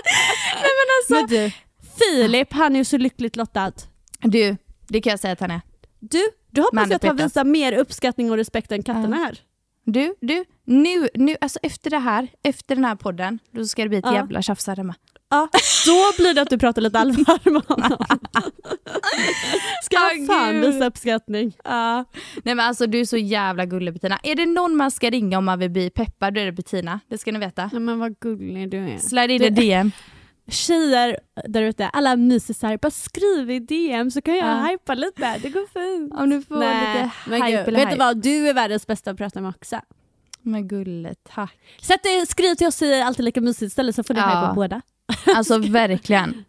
Nej, 0.63 0.73
men 0.79 0.89
alltså. 0.99 1.15
Men 1.15 1.27
du, 1.27 1.53
Filip 1.99 2.53
han 2.53 2.75
är 2.75 2.79
ju 2.79 2.85
så 2.85 2.97
lyckligt 2.99 3.37
lottad. 3.37 3.73
Du, 4.21 4.57
det 4.89 5.01
kan 5.01 5.11
jag 5.11 5.21
säga 5.21 5.33
att 5.33 5.41
han 5.41 5.51
är. 5.51 5.61
Du, 6.01 6.23
du 6.51 6.61
hoppas 6.61 6.73
Mannen 6.75 6.97
att 6.97 7.05
han 7.05 7.17
visar 7.17 7.45
mer 7.45 7.73
uppskattning 7.73 8.31
och 8.31 8.37
respekt 8.37 8.73
än 8.73 8.83
katterna 8.83 9.17
här. 9.17 9.39
Du, 9.87 10.15
du, 10.21 10.45
nu, 10.65 11.09
nu, 11.15 11.37
alltså 11.41 11.59
efter 11.63 11.91
det 11.91 11.99
här, 11.99 12.29
efter 12.43 12.75
den 12.75 12.85
här 12.85 12.95
podden, 12.97 13.39
då 13.51 13.65
ska 13.65 13.83
det 13.83 13.89
bli 13.89 13.99
ett 13.99 14.05
Ja. 14.07 14.15
jävla 14.15 14.43
tjafs 14.43 14.67
här 14.67 14.77
hemma. 14.77 14.95
Ja, 15.31 15.49
då 15.87 16.23
blir 16.23 16.35
det 16.35 16.43
att 16.43 16.51
du 16.51 16.59
pratar 16.59 16.83
lite 16.83 16.99
allvar 16.99 17.51
med 17.51 17.63
honom. 17.67 17.97
Ska 19.83 19.97
Ah, 19.99 20.13
jag 20.13 20.27
fan 20.27 20.55
gud. 20.55 20.65
visa 20.75 20.87
uppskattning? 20.87 21.57
Ja. 21.65 22.05
Nej 22.43 22.55
men 22.55 22.61
alltså 22.61 22.87
du 22.87 23.01
är 23.01 23.05
så 23.05 23.17
jävla 23.17 23.65
gullig 23.67 23.95
Bettina. 23.95 24.19
Är 24.23 24.35
det 24.35 24.47
någon 24.47 24.77
man 24.77 24.91
ska 24.91 25.11
ringa 25.11 25.39
om 25.39 25.45
man 25.45 25.59
vill 25.59 25.71
bli 25.71 25.91
peppad, 25.91 26.35
då 26.35 26.41
är 26.41 26.45
det 26.47 26.53
Bettina. 26.53 27.01
Det 27.09 27.19
ska 27.19 27.33
ni 27.33 27.39
veta. 27.39 27.71
Ja, 27.73 27.79
men 27.79 27.99
vad 27.99 28.19
gullig 28.19 28.71
du 28.71 28.79
är. 28.89 28.99
Slide 28.99 29.33
in 29.35 29.41
Du- 29.43 29.51
DM. 29.51 29.91
Tjejer 30.49 31.19
där 31.49 31.63
ute, 31.63 31.89
alla 31.89 32.17
mysisar, 32.17 32.77
bara 32.83 32.91
skriv 32.91 33.51
i 33.51 33.59
DM 33.59 34.11
så 34.11 34.21
kan 34.23 34.37
jag 34.37 34.49
Ja. 34.49 34.67
hypa 34.71 34.95
lite. 34.95 35.39
Det 35.43 35.49
går 35.49 35.67
fint. 35.73 36.15
Om 36.15 36.31
du 36.31 36.43
får 36.43 36.55
lite 36.55 37.11
men 37.27 37.43
hype 37.43 37.71
vet 37.71 37.91
du 37.91 37.97
vad? 37.97 38.17
Du 38.17 38.49
är 38.49 38.55
världens 38.55 38.87
bästa 38.87 39.11
att 39.11 39.17
prata 39.17 39.41
med 39.41 39.49
också. 39.57 39.81
Men 40.43 40.69
gulle, 40.69 41.15
tack. 41.35 41.57
Sätt 41.83 42.01
skriv 42.29 42.55
till 42.55 42.67
oss 42.67 42.83
i 42.83 43.01
Alltid 43.03 43.25
Lika 43.25 43.41
Mysigt 43.41 43.63
istället 43.71 43.95
så 43.95 44.03
får 44.03 44.15
ni 44.15 44.21
Ja. 44.21 44.27
hypa 44.27 44.53
båda. 44.55 44.81
Alltså 45.37 45.59
verkligen. 45.59 46.45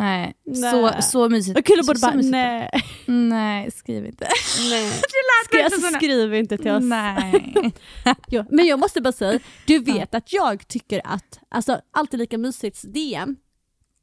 Nej, 0.00 0.34
så, 0.54 0.80
Nej. 0.90 1.02
så 1.02 1.28
mysigt. 1.28 1.58
Och 1.58 1.64
kul 1.64 1.84
Så- 1.84 1.94
så 1.94 2.00
bara, 2.06 2.14
mysigt. 2.16 2.32
nej. 2.32 2.70
Nej, 3.06 3.70
skriv 3.70 4.06
inte. 4.06 4.28
nej. 4.70 4.90
Skri, 5.46 5.62
alltså, 5.62 5.80
skriv 5.80 6.34
inte 6.34 6.56
till 6.58 6.70
oss. 6.70 6.82
Nej. 6.84 7.72
Jo, 8.28 8.44
men 8.50 8.66
jag 8.66 8.78
måste 8.78 9.00
bara 9.00 9.12
säga, 9.12 9.38
du 9.66 9.78
vet 9.78 10.14
att 10.14 10.32
jag 10.32 10.68
tycker 10.68 11.00
att 11.04 11.38
alltså, 11.48 11.80
Alltid 11.92 12.20
Lika 12.20 12.38
Mysigt 12.38 12.82
DM, 12.94 13.36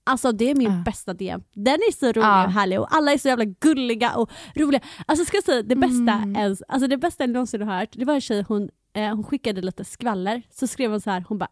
alltså 0.03 0.31
det 0.31 0.49
är 0.51 0.55
min 0.55 0.71
Ja. 0.71 0.83
bästa 0.85 1.13
DM. 1.13 1.43
Den 1.53 1.73
är 1.75 1.91
så 1.91 2.05
rolig 2.05 2.21
Ja. 2.27 2.45
och 2.45 2.51
härlig 2.51 2.79
och 2.79 2.95
alla 2.95 3.11
är 3.13 3.17
så 3.17 3.27
jävla 3.27 3.45
gulliga 3.45 4.15
och 4.15 4.31
roliga. 4.55 4.81
Alltså 5.05 5.25
ska 5.25 5.37
jag 5.37 5.43
säga, 5.43 5.61
det 5.63 5.75
bästa, 5.75 6.11
Mm. 6.13 6.35
ens, 6.35 6.61
alltså, 6.67 6.87
det 6.87 6.97
bästa 6.97 7.23
jag 7.23 7.29
någonsin 7.29 7.61
har 7.61 7.79
hört, 7.79 7.89
det 7.93 8.05
var 8.05 8.13
en 8.13 8.21
tjej, 8.21 8.45
hon, 8.47 8.69
eh, 8.95 9.15
hon 9.15 9.23
skickade 9.23 9.61
lite 9.61 9.85
skvaller, 9.85 10.41
så 10.49 10.67
skrev 10.67 10.91
hon 10.91 11.01
så 11.01 11.09
här, 11.09 11.25
hon 11.27 11.37
bara 11.37 11.49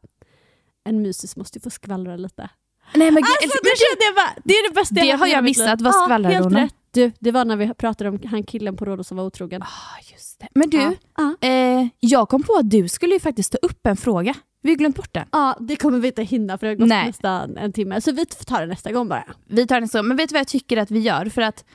en 0.83 1.01
mysis 1.01 1.35
måste 1.35 1.57
ju 1.57 1.61
få 1.61 1.69
skvallra 1.69 2.15
lite. 2.15 2.49
Nej 2.95 3.11
men 3.11 3.23
Alltså, 3.23 3.43
älskling, 3.43 3.61
det, 3.63 3.77
kände 3.77 4.05
jag 4.05 4.15
bara, 4.15 4.33
det 4.43 4.53
är 4.53 4.69
det 4.69 4.73
bästa 4.75 4.95
Det 4.95 5.01
jag 5.05 5.13
har 5.17 5.19
hört 5.19 5.27
i 5.27 5.31
jag 5.31 5.43
missat. 5.43 5.81
Vad 5.81 5.93
Ja, 5.93 6.03
skvallrade 6.05 6.33
helt 6.35 6.45
hon 6.45 6.55
om? 6.55 6.61
rätt. 6.61 6.75
Du, 6.93 7.11
det 7.19 7.31
var 7.31 7.45
när 7.45 7.55
vi 7.55 7.73
pratade 7.73 8.09
om 8.09 8.19
han 8.25 8.43
killen 8.43 8.77
på 8.77 8.85
Rhodos 8.85 9.07
som 9.07 9.17
var 9.17 9.23
otrogen. 9.23 9.61
Ah, 9.63 9.67
just 10.11 10.39
det. 10.39 10.47
Men 10.55 10.69
du, 10.69 10.77
Ja. 10.77 10.93
Ja. 11.17 11.47
Eh, 11.47 11.87
jag 11.99 12.29
kom 12.29 12.43
på 12.43 12.53
att 12.55 12.69
du 12.69 12.87
skulle 12.89 13.13
ju 13.13 13.19
faktiskt 13.19 13.51
ta 13.51 13.57
upp 13.61 13.87
en 13.87 13.97
fråga. 13.97 14.33
Vi 14.63 14.69
har 14.69 14.77
glömt 14.77 14.95
bort 14.95 15.13
den. 15.13 15.25
Ja, 15.31 15.57
det 15.59 15.75
kommer 15.75 15.99
vi 15.99 16.07
inte 16.07 16.23
hinna 16.23 16.57
för 16.57 16.67
det 16.67 16.71
har 16.73 16.77
gått 16.77 16.87
Nej. 16.87 17.07
nästan 17.07 17.57
en 17.57 17.73
timme. 17.73 18.01
Så 18.01 18.11
vi 18.11 18.25
tar 18.25 18.61
det 18.61 18.67
nästa 18.67 18.91
gång 18.91 19.07
bara. 19.07 19.23
Vi 19.49 19.67
tar 19.67 19.79
den 19.79 19.89
så. 19.89 20.03
Men 20.03 20.17
vet 20.17 20.29
du 20.29 20.33
vad 20.33 20.39
jag 20.39 20.47
tycker 20.47 20.77
att 20.77 20.91
vi 20.91 20.99
gör? 20.99 21.25
För 21.25 21.41
att 21.41 21.65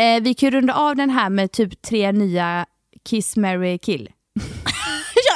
eh, 0.00 0.22
vi 0.22 0.34
kan 0.34 0.46
ju 0.46 0.56
runda 0.56 0.74
av 0.74 0.96
den 0.96 1.10
här 1.10 1.30
med 1.30 1.52
typ 1.52 1.82
tre 1.82 2.12
nya 2.12 2.66
Kiss, 3.08 3.36
Mary 3.36 3.78
kill. 3.78 4.08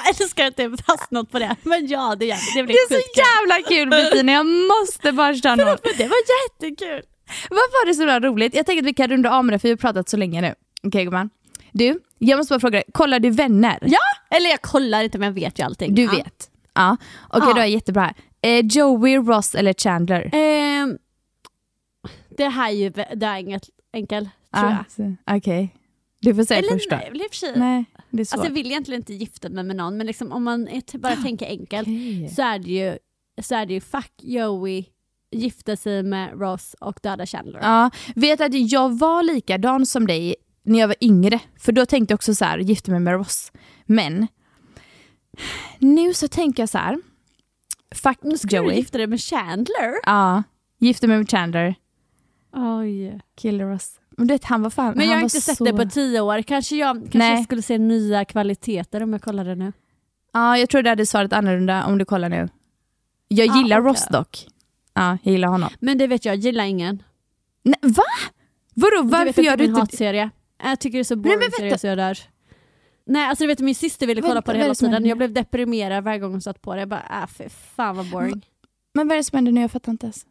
Jag 0.09 0.21
älskar 0.21 0.47
att 0.47 0.57
det 0.57 0.63
är 0.63 0.83
fast 0.87 1.11
något 1.11 1.31
på 1.31 1.39
det. 1.39 1.57
Men 1.63 1.87
ja, 1.87 2.17
det 2.19 2.27
gör 2.27 2.35
det. 2.37 2.41
Det 2.55 2.61
Det 2.61 2.67
blir 2.67 2.75
är 2.77 2.89
så 2.89 2.95
skitkul. 2.95 3.25
jävla 3.25 3.69
kul 3.69 3.89
Bettina, 3.91 4.33
jag 4.33 4.47
måste 4.47 5.13
bara 5.13 5.33
något. 5.33 5.85
Men 5.85 5.93
det 5.97 6.09
var 6.09 6.17
jättekul. 6.45 7.03
Varför 7.51 7.87
var 7.87 7.87
det 7.87 7.95
så 7.95 8.29
roligt? 8.29 8.55
Jag 8.55 8.67
tänker 8.67 8.83
att 8.83 8.87
vi 8.89 8.95
kan 8.95 9.09
runda 9.09 9.31
av 9.33 9.45
med 9.45 9.55
det 9.55 9.59
för 9.59 9.69
vi 9.69 9.73
har 9.73 9.77
pratat 9.77 10.09
så 10.09 10.17
länge 10.17 10.41
nu. 10.41 10.55
Okej 10.83 11.05
gumman. 11.05 11.31
Du, 11.73 12.01
jag 12.19 12.37
måste 12.37 12.53
bara 12.55 12.61
fråga 12.61 12.79
dig, 12.79 12.85
kollar 12.93 13.21
du 13.21 13.31
vänner? 13.31 13.79
Ja, 13.83 14.37
eller 14.37 14.51
jag 14.51 14.63
kollar 14.63 15.05
inte 15.05 15.19
men 15.19 15.27
jag 15.27 15.35
vet 15.35 15.59
ju 15.59 15.63
allting. 15.65 15.95
Du 15.95 16.03
ja. 16.03 16.11
vet? 16.11 16.51
Ja. 16.75 16.97
Okej 17.29 17.49
Ja. 17.49 17.55
då 17.55 17.61
är 17.61 17.65
jättebra 17.67 18.03
här. 18.03 18.15
Eh, 18.59 18.67
Joey, 18.67 19.17
Ross 19.17 19.55
eller 19.55 19.73
Chandler? 19.75 20.31
Ehm, 20.33 20.99
det 22.37 22.49
här 22.49 22.69
är 22.69 22.73
ju 22.75 22.91
det 22.91 23.27
här 23.27 23.37
är 23.37 23.41
inget 23.41 23.63
enkelt 23.93 24.29
tror 24.57 24.65
Ah, 24.67 24.85
jag. 24.97 25.37
Okej. 25.37 25.75
Du 26.21 26.35
får 26.35 26.45
säga 26.45 26.59
Eller 26.59 26.71
först 26.73 26.91
då. 26.91 27.53
nej, 27.57 27.85
det 28.11 28.21
är. 28.21 28.35
Alltså 28.35 28.47
jag 28.47 28.55
vill 28.55 28.67
egentligen 28.67 29.01
inte 29.01 29.15
gifta 29.15 29.49
mig 29.49 29.65
med 29.65 29.77
någon 29.77 29.97
men 29.97 30.07
liksom, 30.07 30.33
om 30.33 30.45
man 30.45 30.69
bara 30.95 31.17
tänker 31.17 31.47
enkelt 31.47 31.89
Okej. 31.89 32.29
så 32.37 32.43
är 32.43 32.59
det 32.59 32.71
ju, 32.71 32.99
så 33.43 33.55
är 33.55 33.67
det 33.67 33.75
ju 33.75 33.81
fuck 33.81 34.13
Joey, 34.23 34.85
gifta 35.31 35.77
sig 35.77 36.03
med 36.03 36.41
Ross 36.41 36.75
och 36.81 36.99
döda 37.03 37.27
Chandler. 37.27 37.61
Ja, 37.63 37.91
vet 38.15 38.41
att 38.41 38.71
jag 38.73 38.99
var 38.99 39.23
likadan 39.23 39.87
som 39.87 40.07
dig 40.07 40.35
när 40.63 40.79
jag 40.79 40.89
var 40.89 40.97
yngre. 41.01 41.41
För 41.59 41.73
då 41.73 41.87
tänkte 41.87 42.13
jag 42.13 42.17
också 42.17 42.35
så 42.35 42.45
här, 42.45 42.59
gifta 42.59 42.91
mig 42.91 43.01
med 43.01 43.13
Ross. 43.13 43.53
Men 43.87 44.27
nu 45.79 46.15
så 46.15 46.29
tänker 46.29 46.63
jag 46.63 46.69
så 46.69 46.79
här. 46.79 46.99
Fuck 47.95 48.19
Nu 48.23 48.39
ska 48.39 48.49
du 48.49 48.57
Joey. 48.57 48.77
gifta 48.77 48.99
dig 48.99 49.07
med 49.07 49.21
Chandler? 49.21 49.95
Ja, 50.07 50.43
gifta 50.79 51.07
mig 51.07 51.19
med 51.19 51.31
Chandler. 51.31 51.75
Oj. 52.53 53.21
Kill 53.37 53.61
Ross. 53.61 54.01
Men 54.19 54.27
du 54.27 54.35
vet, 54.35 54.45
han 54.45 54.63
var 54.63 54.71
fan 54.71 54.95
Men 54.97 55.07
jag 55.09 55.15
har 55.17 55.23
inte 55.23 55.41
sett 55.41 55.57
så... 55.57 55.65
det 55.65 55.73
på 55.73 55.85
tio 55.85 56.21
år. 56.21 56.43
Kanske 56.43 56.77
jag 56.77 56.97
kanske 56.97 57.19
Nej. 57.19 57.35
jag 57.35 57.45
skulle 57.45 57.63
se 57.63 57.79
nya 57.79 58.25
kvaliteter 58.25 59.03
om 59.03 59.13
jag 59.13 59.23
kollar 59.23 59.45
det 59.45 59.55
nu. 59.55 59.73
Ja, 60.33 60.59
jag 60.59 60.69
tror 60.69 60.83
det 60.83 60.91
hade 60.91 61.07
svarat 61.07 61.33
annorlunda 61.33 61.85
om 61.87 61.99
du 61.99 62.05
kollar 62.05 62.29
nu. 62.29 62.49
Jag 63.29 63.51
Ah, 63.51 63.57
gillar 63.59 63.81
okej. 63.81 63.91
Ross 63.91 64.07
dock. 64.11 64.47
Ja, 64.95 65.19
jag 65.23 65.33
gillar 65.33 65.49
honom. 65.49 65.71
Men 65.81 65.99
det 65.99 66.07
vet 66.07 66.25
jag, 66.25 66.35
jag 66.35 66.41
gillar 66.41 66.65
ingen. 66.65 67.03
Nej, 67.63 67.79
va? 67.83 68.03
Vadå, 68.75 68.97
du 68.97 69.03
vet 69.03 69.13
varför 69.13 69.29
att 69.31 69.37
det 69.37 69.43
gör 69.43 69.57
du 69.57 69.65
inte... 69.65 69.81
hatserie. 69.81 70.31
Jag 70.63 70.81
tycker 70.81 70.99
det 70.99 71.03
är 71.03 71.05
så 71.05 71.17
boring 71.17 71.39
vänta. 71.39 71.57
serie 71.57 71.79
så 71.79 71.87
jag 71.87 71.99
dör. 71.99 72.19
Nej 73.07 73.27
alltså 73.29 73.45
du 73.45 73.49
vet 73.49 73.59
min 73.59 73.75
syster 73.75 74.07
ville 74.07 74.21
kolla 74.21 74.35
Vänta, 74.35 74.47
på 74.47 74.53
det 74.53 74.59
hela 74.59 74.75
tiden. 74.75 75.07
Jag 75.07 75.19
blev 75.19 75.33
deprimerad 75.33 76.05
varje 76.05 76.19
gång 76.19 76.31
hon 76.31 76.41
satt 76.41 76.63
på 76.63 76.75
det. 76.75 76.81
Jag 76.81 76.89
bara 76.89 77.05
äh, 77.23 77.27
fy 77.27 77.49
fan 77.49 77.97
vad 77.97 78.11
boring. 78.11 78.47
Men 78.95 79.09
vad 79.09 79.15
är 79.15 79.17
det 79.19 79.25
som 79.25 79.37
händer 79.37 79.53
nu? 79.53 79.61
Jag 79.61 79.71
fattar 79.71 79.93
inte 79.93 80.07
ens. 80.07 80.27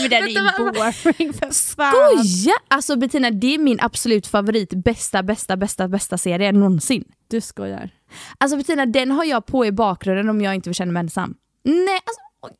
Men 0.00 0.10
den 0.10 0.24
är 0.24 0.28
ju 0.28 0.40
boring 0.58 1.32
för 1.32 1.74
fan. 1.76 1.92
Skoja! 2.12 2.54
Alltså 2.68 2.96
Bettina, 2.96 3.30
det 3.30 3.54
är 3.54 3.58
min 3.58 3.78
absolut 3.80 4.26
favorit, 4.26 4.74
bästa, 4.74 5.22
bästa, 5.22 5.56
bästa, 5.56 5.88
bästa 5.88 6.18
serie 6.18 6.52
någonsin. 6.52 7.04
Du 7.28 7.40
skojar. 7.40 7.90
Alltså 8.38 8.56
Bettina, 8.56 8.86
den 8.86 9.10
har 9.10 9.24
jag 9.24 9.46
på 9.46 9.66
i 9.66 9.72
bakgrunden 9.72 10.28
om 10.28 10.40
jag 10.40 10.54
inte 10.54 10.68
vill 10.68 10.74
känna 10.74 10.92
mig 10.92 11.00
ensam. 11.00 11.34
Nej, 11.64 11.94
alltså 11.94 12.20
åh, 12.42 12.48
gud, 12.48 12.58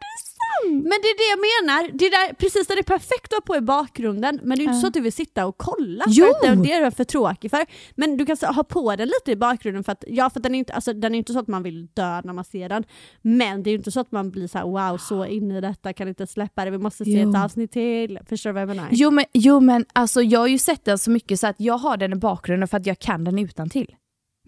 det 0.00 0.06
är 0.06 0.18
sant! 0.18 0.51
Men 0.70 0.98
det 1.02 1.08
är 1.08 1.16
det 1.22 1.28
jag 1.34 1.40
menar, 1.48 1.98
det 1.98 2.04
är 2.06 2.10
där, 2.10 2.34
precis 2.34 2.66
där 2.66 2.74
det 2.74 2.80
är 2.80 2.82
perfekt 2.98 3.32
att 3.32 3.32
ha 3.32 3.40
på 3.40 3.56
i 3.56 3.60
bakgrunden 3.60 4.40
men 4.42 4.58
det 4.58 4.62
är 4.62 4.66
ju 4.66 4.70
inte 4.70 4.80
så 4.80 4.86
att 4.86 4.94
du 4.94 5.00
vill 5.00 5.12
sitta 5.12 5.46
och 5.46 5.58
kolla 5.58 6.04
Jo! 6.08 6.26
för 6.42 6.56
det, 6.56 6.62
det 6.62 6.72
är 6.72 6.82
jag 6.82 6.94
för 6.94 7.04
tråkig 7.04 7.50
för. 7.50 7.66
Men 7.94 8.16
du 8.16 8.26
kan 8.26 8.36
ha 8.54 8.64
på 8.64 8.96
den 8.96 9.08
lite 9.08 9.30
i 9.32 9.36
bakgrunden 9.36 9.84
för 9.84 9.92
att, 9.92 10.04
ja 10.06 10.30
för 10.30 10.38
att 10.40 10.42
den 10.42 10.54
är 10.54 10.58
inte, 10.58 10.72
alltså, 10.72 10.92
den 10.92 11.14
är 11.14 11.18
inte 11.18 11.32
så 11.32 11.38
att 11.38 11.48
man 11.48 11.62
vill 11.62 11.86
dö 11.86 12.20
när 12.24 12.32
man 12.32 12.44
ser 12.44 12.68
den. 12.68 12.84
Men 13.22 13.62
det 13.62 13.70
är 13.70 13.72
ju 13.72 13.78
inte 13.78 13.90
så 13.90 14.00
att 14.00 14.12
man 14.12 14.30
blir 14.30 14.46
så 14.48 14.58
här: 14.58 14.64
wow 14.64 14.98
så 14.98 15.26
inne 15.26 15.58
i 15.58 15.60
detta, 15.60 15.92
kan 15.92 16.08
inte 16.08 16.26
släppa 16.26 16.64
det, 16.64 16.70
vi 16.70 16.78
måste 16.78 17.04
se 17.04 17.10
Jo. 17.22 17.30
ett 17.30 17.36
avsnitt 17.44 17.72
till. 17.72 18.18
Förstår 18.28 18.50
du 18.50 18.54
vad 18.54 18.62
jag 18.62 18.68
menar? 18.68 18.88
Jo 18.90 19.10
men, 19.10 19.24
jo 19.32 19.60
men 19.60 19.84
alltså 19.92 20.22
jag 20.22 20.40
har 20.40 20.46
ju 20.46 20.58
sett 20.58 20.84
den 20.84 20.98
så 20.98 21.10
mycket 21.10 21.40
så 21.40 21.46
att 21.46 21.56
jag 21.58 21.78
har 21.78 21.96
den 21.96 22.12
i 22.12 22.16
bakgrunden 22.16 22.68
för 22.68 22.76
att 22.76 22.86
jag 22.86 22.98
kan 22.98 23.24
den 23.24 23.38
utan 23.38 23.70
till. 23.70 23.94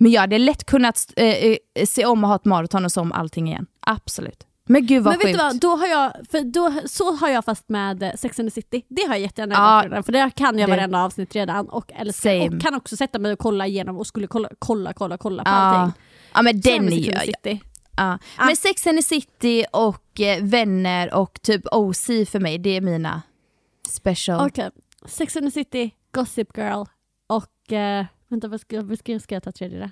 Men 0.00 0.12
jag 0.12 0.20
hade 0.20 0.38
lätt 0.38 0.64
kunnat 0.64 1.12
eh, 1.16 1.26
eh, 1.26 1.56
se 1.86 2.06
om 2.06 2.24
och 2.24 2.28
ha 2.28 2.36
ett 2.36 2.44
maraton 2.44 2.84
och 2.84 2.92
så 2.92 3.00
om 3.00 3.12
allting 3.12 3.48
igen. 3.48 3.66
Absolut. 3.80 4.46
Men 4.66 4.86
gud 4.86 5.02
vad 5.02 5.12
Men 5.12 5.18
vet 5.18 5.26
sjukt. 5.26 5.38
du 5.38 5.44
vad, 5.44 5.60
då 5.60 5.76
har 5.76 5.86
jag, 5.86 6.12
för 6.30 6.40
då, 6.40 6.72
så 6.88 7.12
har 7.12 7.28
jag 7.28 7.44
fast 7.44 7.68
med 7.68 8.02
eh, 8.02 8.10
Sex 8.16 8.38
and 8.40 8.48
the 8.48 8.54
City. 8.54 8.82
Det 8.88 9.02
har 9.02 9.08
jag 9.14 9.20
jättegärna 9.20 9.54
Ja, 9.54 9.60
bakgrunden 9.60 10.02
för 10.04 10.12
där 10.12 10.30
kan 10.30 10.58
jag 10.58 10.68
det- 10.68 10.76
varenda 10.76 11.04
avsnitt 11.04 11.34
redan 11.34 11.68
och, 11.68 11.92
älskar, 11.92 12.30
Same. 12.44 12.56
och 12.56 12.62
kan 12.62 12.74
också 12.74 12.96
sätta 12.96 13.18
mig 13.18 13.32
och 13.32 13.38
kolla 13.38 13.66
igenom 13.66 13.96
och 13.98 14.06
skulle 14.06 14.26
kolla, 14.26 14.48
kolla, 14.58 14.92
kolla, 14.92 15.18
kolla 15.18 15.44
på 15.44 15.50
Ja. 15.50 15.54
allting. 15.54 16.02
Ja 16.34 16.42
men 16.42 16.62
Så 16.62 16.70
den 16.70 16.88
the 16.88 17.20
City. 17.20 17.60
Ja. 17.96 18.18
Ah. 18.38 18.46
Men 18.46 18.56
Sex 18.56 18.86
and 18.86 18.98
the 18.98 19.02
City 19.02 19.64
och 19.72 20.20
eh, 20.20 20.42
Vänner 20.44 21.14
och 21.14 21.42
typ 21.42 21.62
OC 21.72 22.06
för 22.06 22.40
mig, 22.40 22.58
det 22.58 22.76
är 22.76 22.80
mina 22.80 23.22
special. 23.88 24.46
Okej, 24.46 24.70
Sex 25.06 25.36
and 25.36 25.46
the 25.46 25.50
City, 25.50 25.90
Gossip 26.12 26.56
Girl 26.58 26.84
och... 27.26 27.72
Eh, 27.72 28.04
vänta, 28.28 28.48
vad 28.48 28.60
ska, 28.60 28.82
vad 28.82 28.98
ska, 28.98 29.20
ska 29.20 29.34
jag 29.34 29.42
ta 29.42 29.52
tredje 29.52 29.78
då? 29.80 29.90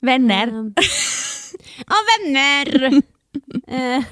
Vänner. 0.00 0.46
Ehm, 0.48 0.74
Ja, 1.86 1.94
vänner! 2.18 3.02
eh, 3.66 4.04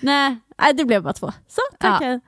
nej, 0.00 0.36
det 0.74 0.84
blev 0.84 1.02
bara 1.02 1.12
två. 1.12 1.32
Så. 1.48 1.60
Ja. 1.80 2.20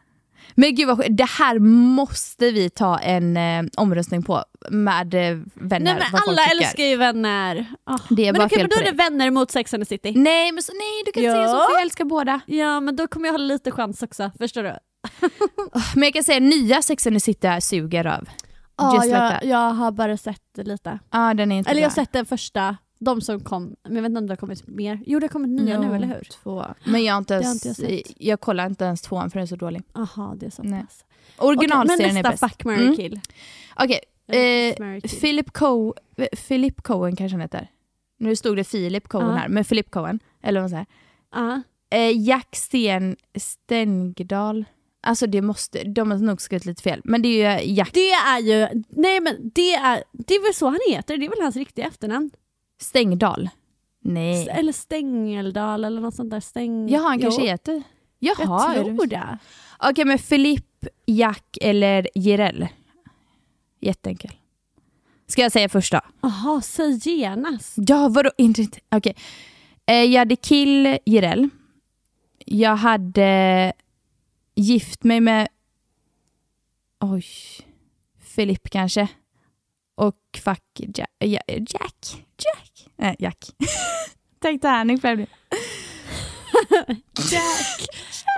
Men 0.54 0.74
gud 0.74 0.88
vad 0.88 1.16
det 1.16 1.28
här 1.28 1.58
måste 1.58 2.50
vi 2.50 2.70
ta 2.70 2.98
en 2.98 3.36
eh, 3.36 3.64
omröstning 3.76 4.22
på 4.22 4.44
med 4.70 5.14
eh, 5.14 5.38
vänner. 5.54 5.94
Nej, 5.94 6.08
men 6.12 6.20
alla 6.28 6.42
älskar 6.44 6.84
ju 6.84 6.96
vänner. 6.96 7.66
Ah, 7.84 7.98
Det 8.08 8.26
är 8.28 8.32
men 8.32 8.38
bara 8.38 8.48
fel 8.48 8.58
men 8.58 8.68
då 8.70 8.76
är 8.76 8.84
det 8.84 8.96
vänner 8.96 9.30
mot 9.30 9.50
Sex 9.50 9.74
and 9.74 9.82
the 9.82 9.86
City. 9.88 10.12
Nej, 10.16 10.52
men 10.52 10.62
så, 10.62 10.72
nej 10.72 11.02
du 11.06 11.12
kan 11.12 11.22
inte 11.22 11.34
säga 11.34 11.48
så 11.48 11.54
Ja. 11.56 11.66
för 11.68 11.72
jag 11.74 11.82
älskar 11.82 12.04
båda. 12.04 12.40
Ja, 12.46 12.80
men 12.80 12.96
då 12.96 13.06
kommer 13.06 13.26
jag 13.26 13.32
ha 13.32 13.38
lite 13.38 13.70
chans 13.70 14.02
också. 14.02 14.30
Förstår 14.38 14.62
du? 14.62 14.72
Men 15.94 16.02
jag 16.02 16.12
kan 16.14 16.24
säga 16.24 16.40
nya 16.40 16.82
Sex 16.82 17.06
and 17.06 17.16
the 17.16 17.20
City 17.20 17.48
suger 17.60 18.04
röv. 18.04 18.28
Ja, 18.76 18.92
like 19.02 19.06
jag, 19.16 19.30
that. 19.32 19.44
jag 19.44 19.70
har 19.70 19.90
bara 19.92 20.16
sett 20.16 20.42
lite. 20.56 20.98
Ja, 21.10 21.34
den 21.34 21.52
är 21.52 21.58
inte 21.58 21.70
Eller 21.70 21.80
jag 21.80 21.88
har 21.90 21.94
bra. 21.94 22.02
sett 22.04 22.12
den 22.12 22.26
första, 22.26 22.76
de 22.98 23.20
som 23.20 23.40
kom, 23.40 23.76
men 23.84 23.94
jag 23.96 24.02
vet 24.02 24.08
inte 24.10 24.18
om 24.18 24.26
det 24.26 24.32
har 24.32 24.36
kommit 24.36 24.66
mer. 24.68 25.00
Jo 25.06 25.18
det 25.18 25.24
har 25.24 25.28
kommit 25.28 25.50
nya 25.50 25.80
nu, 25.80 25.96
eller 25.96 26.06
hur? 26.06 26.28
Två. 26.42 26.64
Men 26.84 27.04
jag 27.04 27.14
har 27.14 27.18
inte 27.18 27.34
Det 27.34 27.38
har 27.38 27.42
ens, 27.42 27.66
inte 27.66 27.92
jag 27.94 28.02
jag 28.16 28.40
kollar 28.40 28.66
inte 28.66 28.84
ens 28.84 29.02
tvåan 29.02 29.30
för 29.30 29.38
den 29.38 29.42
är 29.42 29.46
så 29.46 29.56
dålig. 29.56 29.82
Jaha, 29.94 30.34
det 30.36 30.46
är 30.46 30.50
så 30.50 30.62
Nej. 30.62 30.82
pass. 30.82 31.04
Originalserien 31.38 32.14
men 32.14 32.24
är 32.26 32.30
nästa 32.30 32.46
bäst. 32.46 32.54
Fuck, 32.56 32.64
marry, 32.64 32.82
Mm. 32.84 32.96
kill. 32.96 33.20
Okej, 33.76 34.00
Eller 34.28 34.94
eh. 34.96 35.00
Philip, 35.20 35.52
Co 35.52 35.94
Philip 36.48 36.82
Cohen 36.82 37.16
kanske 37.16 37.34
han 37.34 37.40
heter. 37.40 37.68
Nu 38.18 38.36
stod 38.36 38.56
det 38.56 38.64
Philip 38.70 39.08
Cohen 39.08 39.28
Ja. 39.28 39.34
här, 39.34 39.48
men 39.48 39.64
Philip 39.64 39.90
Cohen, 39.90 40.20
eller 40.42 40.60
vad 40.60 40.70
man 40.70 40.70
säger. 40.70 40.86
Ja. 41.34 41.62
Eh, 41.90 42.20
Jack 42.28 42.56
Sten 42.56 43.16
Stengdal. 43.38 44.64
Alltså 45.02 45.26
det 45.26 45.42
måste, 45.42 45.84
de 45.84 46.10
har 46.10 46.18
nog 46.18 46.40
skrivit 46.40 46.64
lite 46.66 46.82
fel. 46.82 47.00
Men 47.04 47.22
det 47.22 47.42
är 47.42 47.60
ju 47.60 47.72
Jack 47.72 47.90
Det 47.94 48.10
är 48.10 48.38
ju, 48.40 48.82
nej 48.88 49.20
men 49.20 49.50
det 49.54 49.74
är, 49.74 50.04
det 50.12 50.34
är 50.34 50.42
väl 50.42 50.54
så 50.54 50.66
han 50.66 50.78
heter, 50.88 51.16
det 51.16 51.26
är 51.26 51.30
väl 51.30 51.40
hans 51.42 51.56
riktiga 51.56 51.86
efternamn? 51.86 52.30
Stengdal. 52.80 53.48
Nej. 54.00 54.48
Eller 54.48 54.72
Stängeldal 54.72 55.84
eller 55.84 56.00
något 56.00 56.14
sånt 56.14 56.30
där. 56.30 56.40
Stäng... 56.40 56.88
Jaha, 56.88 57.02
han 57.08 57.20
kanske 57.20 57.40
Jo, 57.40 57.46
heter... 57.46 57.82
Jaha, 58.18 58.74
Jag 58.76 58.84
tror 58.86 59.06
det-. 59.06 59.38
Okej, 59.78 60.04
men 60.04 60.18
Filip, 60.18 60.86
Jack 61.06 61.58
eller 61.60 62.08
Jireel? 62.14 62.68
Jätteenkel. 63.80 64.30
Ska 65.26 65.42
jag 65.42 65.52
säga 65.52 65.68
först 65.68 65.92
då? 65.92 66.00
Jaha, 66.20 66.60
säg 66.60 66.98
genast. 67.04 67.74
Ja, 67.76 68.08
vadå? 68.08 68.30
Inte, 68.38 68.62
inte. 68.62 68.80
Okej. 68.90 69.16
Eh, 69.86 69.94
jag 70.04 70.18
hade 70.18 70.36
kill 70.36 70.98
Jireel. 71.06 71.48
Jag 72.46 72.76
hade 72.76 73.72
gift 74.54 75.04
mig 75.04 75.20
med... 75.20 75.48
Oj. 77.00 77.24
Filip 78.20 78.70
kanske. 78.70 79.08
Och 79.94 80.16
fuck 80.44 80.62
Jack. 80.76 81.10
Jack. 81.48 82.26
Jack. 82.44 82.67
Nej, 82.98 83.16
Jack. 83.18 83.38
Tänk 84.42 84.60
Titanic 84.60 85.00
för 85.00 85.16
det. 85.16 85.26
Jack. 87.32 87.86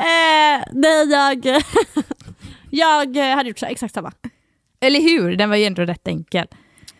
eh, 0.00 0.64
nej, 0.72 1.08
jag... 1.10 1.46
jag 2.70 3.36
hade 3.36 3.48
gjort 3.48 3.58
så, 3.58 3.66
exakt 3.66 3.94
samma. 3.94 4.12
Eller 4.80 5.00
hur? 5.00 5.36
Den 5.36 5.50
var 5.50 5.56
ju 5.56 5.64
ändå 5.64 5.82
rätt 5.82 6.08
enkel. 6.08 6.46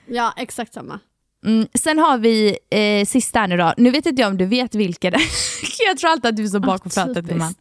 Ja, 0.06 0.34
exakt 0.36 0.74
samma. 0.74 1.00
Mm, 1.46 1.66
sen 1.74 1.98
har 1.98 2.18
vi 2.18 2.58
eh, 2.70 3.06
sista 3.06 3.38
här 3.40 3.48
nu 3.48 3.56
då. 3.56 3.74
Nu 3.76 3.90
vet 3.90 4.06
inte 4.06 4.22
jag 4.22 4.30
om 4.30 4.38
du 4.38 4.46
vet 4.46 4.74
vilken. 4.74 5.12
jag 5.86 5.98
tror 5.98 6.11
alltid 6.11 6.26
att 6.26 6.36
du 6.36 6.44
är 6.44 6.48
så 6.48 6.61
bak 6.61 6.86
och 6.86 6.98
Ah, 6.98 7.14
typiskt. 7.14 7.61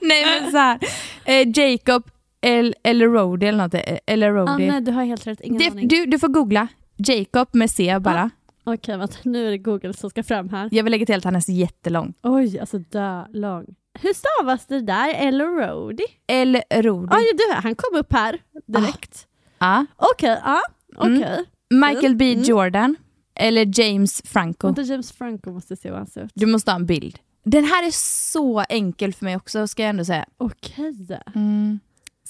Nej 0.00 0.24
men 0.24 0.50
så 0.50 0.58
här. 0.58 0.78
Eh, 1.24 1.48
Jacob 1.58 2.10
El- 2.44 2.74
eller 2.82 3.06
Rody 3.08 3.46
eller 3.46 3.58
något. 3.58 3.74
eh, 3.74 3.98
Eller 4.06 4.30
Ah, 4.36 4.54
Rody. 4.54 4.66
nej, 4.66 4.80
du 4.80 4.92
har 4.92 5.04
helt 5.04 5.26
rätt, 5.26 5.40
ingen 5.40 5.58
det, 5.58 5.70
aning. 5.70 5.88
du, 5.88 6.06
du 6.06 6.18
får 6.18 6.28
googla. 6.28 6.68
Jacob 6.96 7.48
med 7.52 7.70
C 7.70 7.98
bara. 8.00 8.30
Okej, 8.64 8.96
vänta, 8.98 9.16
nu 9.22 9.46
är 9.46 9.50
det 9.50 9.58
Google 9.58 9.92
som 9.92 10.10
ska 10.10 10.22
fram 10.22 10.48
här. 10.48 10.68
Jag 10.72 10.84
vill 10.84 10.90
lägga 10.90 11.06
till 11.06 11.14
att 11.14 11.24
han 11.24 11.36
är 11.36 11.40
så 11.40 11.52
jättelång. 11.52 12.14
Oj, 12.22 12.58
alltså 12.58 12.78
dö 12.78 13.24
lång. 13.32 13.64
Hur 14.00 14.12
stavas 14.14 14.66
det 14.66 14.80
där? 14.80 15.14
Eller 15.14 15.44
Rody? 15.46 16.04
El 16.26 16.60
Rody. 16.74 17.08
Ja, 17.10 17.18
du, 17.48 17.54
han 17.54 17.74
kom 17.74 17.98
upp 17.98 18.12
här 18.12 18.38
direkt. 18.66 19.26
Ja. 19.58 19.86
Okej, 19.96 20.38
ja, 20.44 20.60
okej. 20.96 21.44
Mm. 21.72 21.90
Michael 21.90 22.16
B 22.16 22.32
Mm. 22.32 22.42
Jordan. 22.44 22.96
Eller 23.34 23.80
James 23.80 24.22
Franco. 24.24 24.66
Vänta, 24.66 24.82
James 24.82 25.12
Franco 25.12 25.50
måste 25.52 25.76
se 25.76 25.88
hur 25.88 25.96
han 25.96 26.06
ser 26.06 26.24
ut. 26.24 26.30
Du 26.34 26.46
måste 26.46 26.70
ha 26.70 26.76
en 26.76 26.86
bild. 26.86 27.18
Den 27.44 27.64
här 27.64 27.86
är 27.86 27.90
så 28.30 28.64
enkel 28.68 29.12
för 29.14 29.24
mig 29.24 29.36
också 29.36 29.66
ska 29.66 29.82
jag 29.82 29.90
ändå 29.90 30.04
säga. 30.04 30.24
Okej. 30.36 30.94
Mm. 31.34 31.80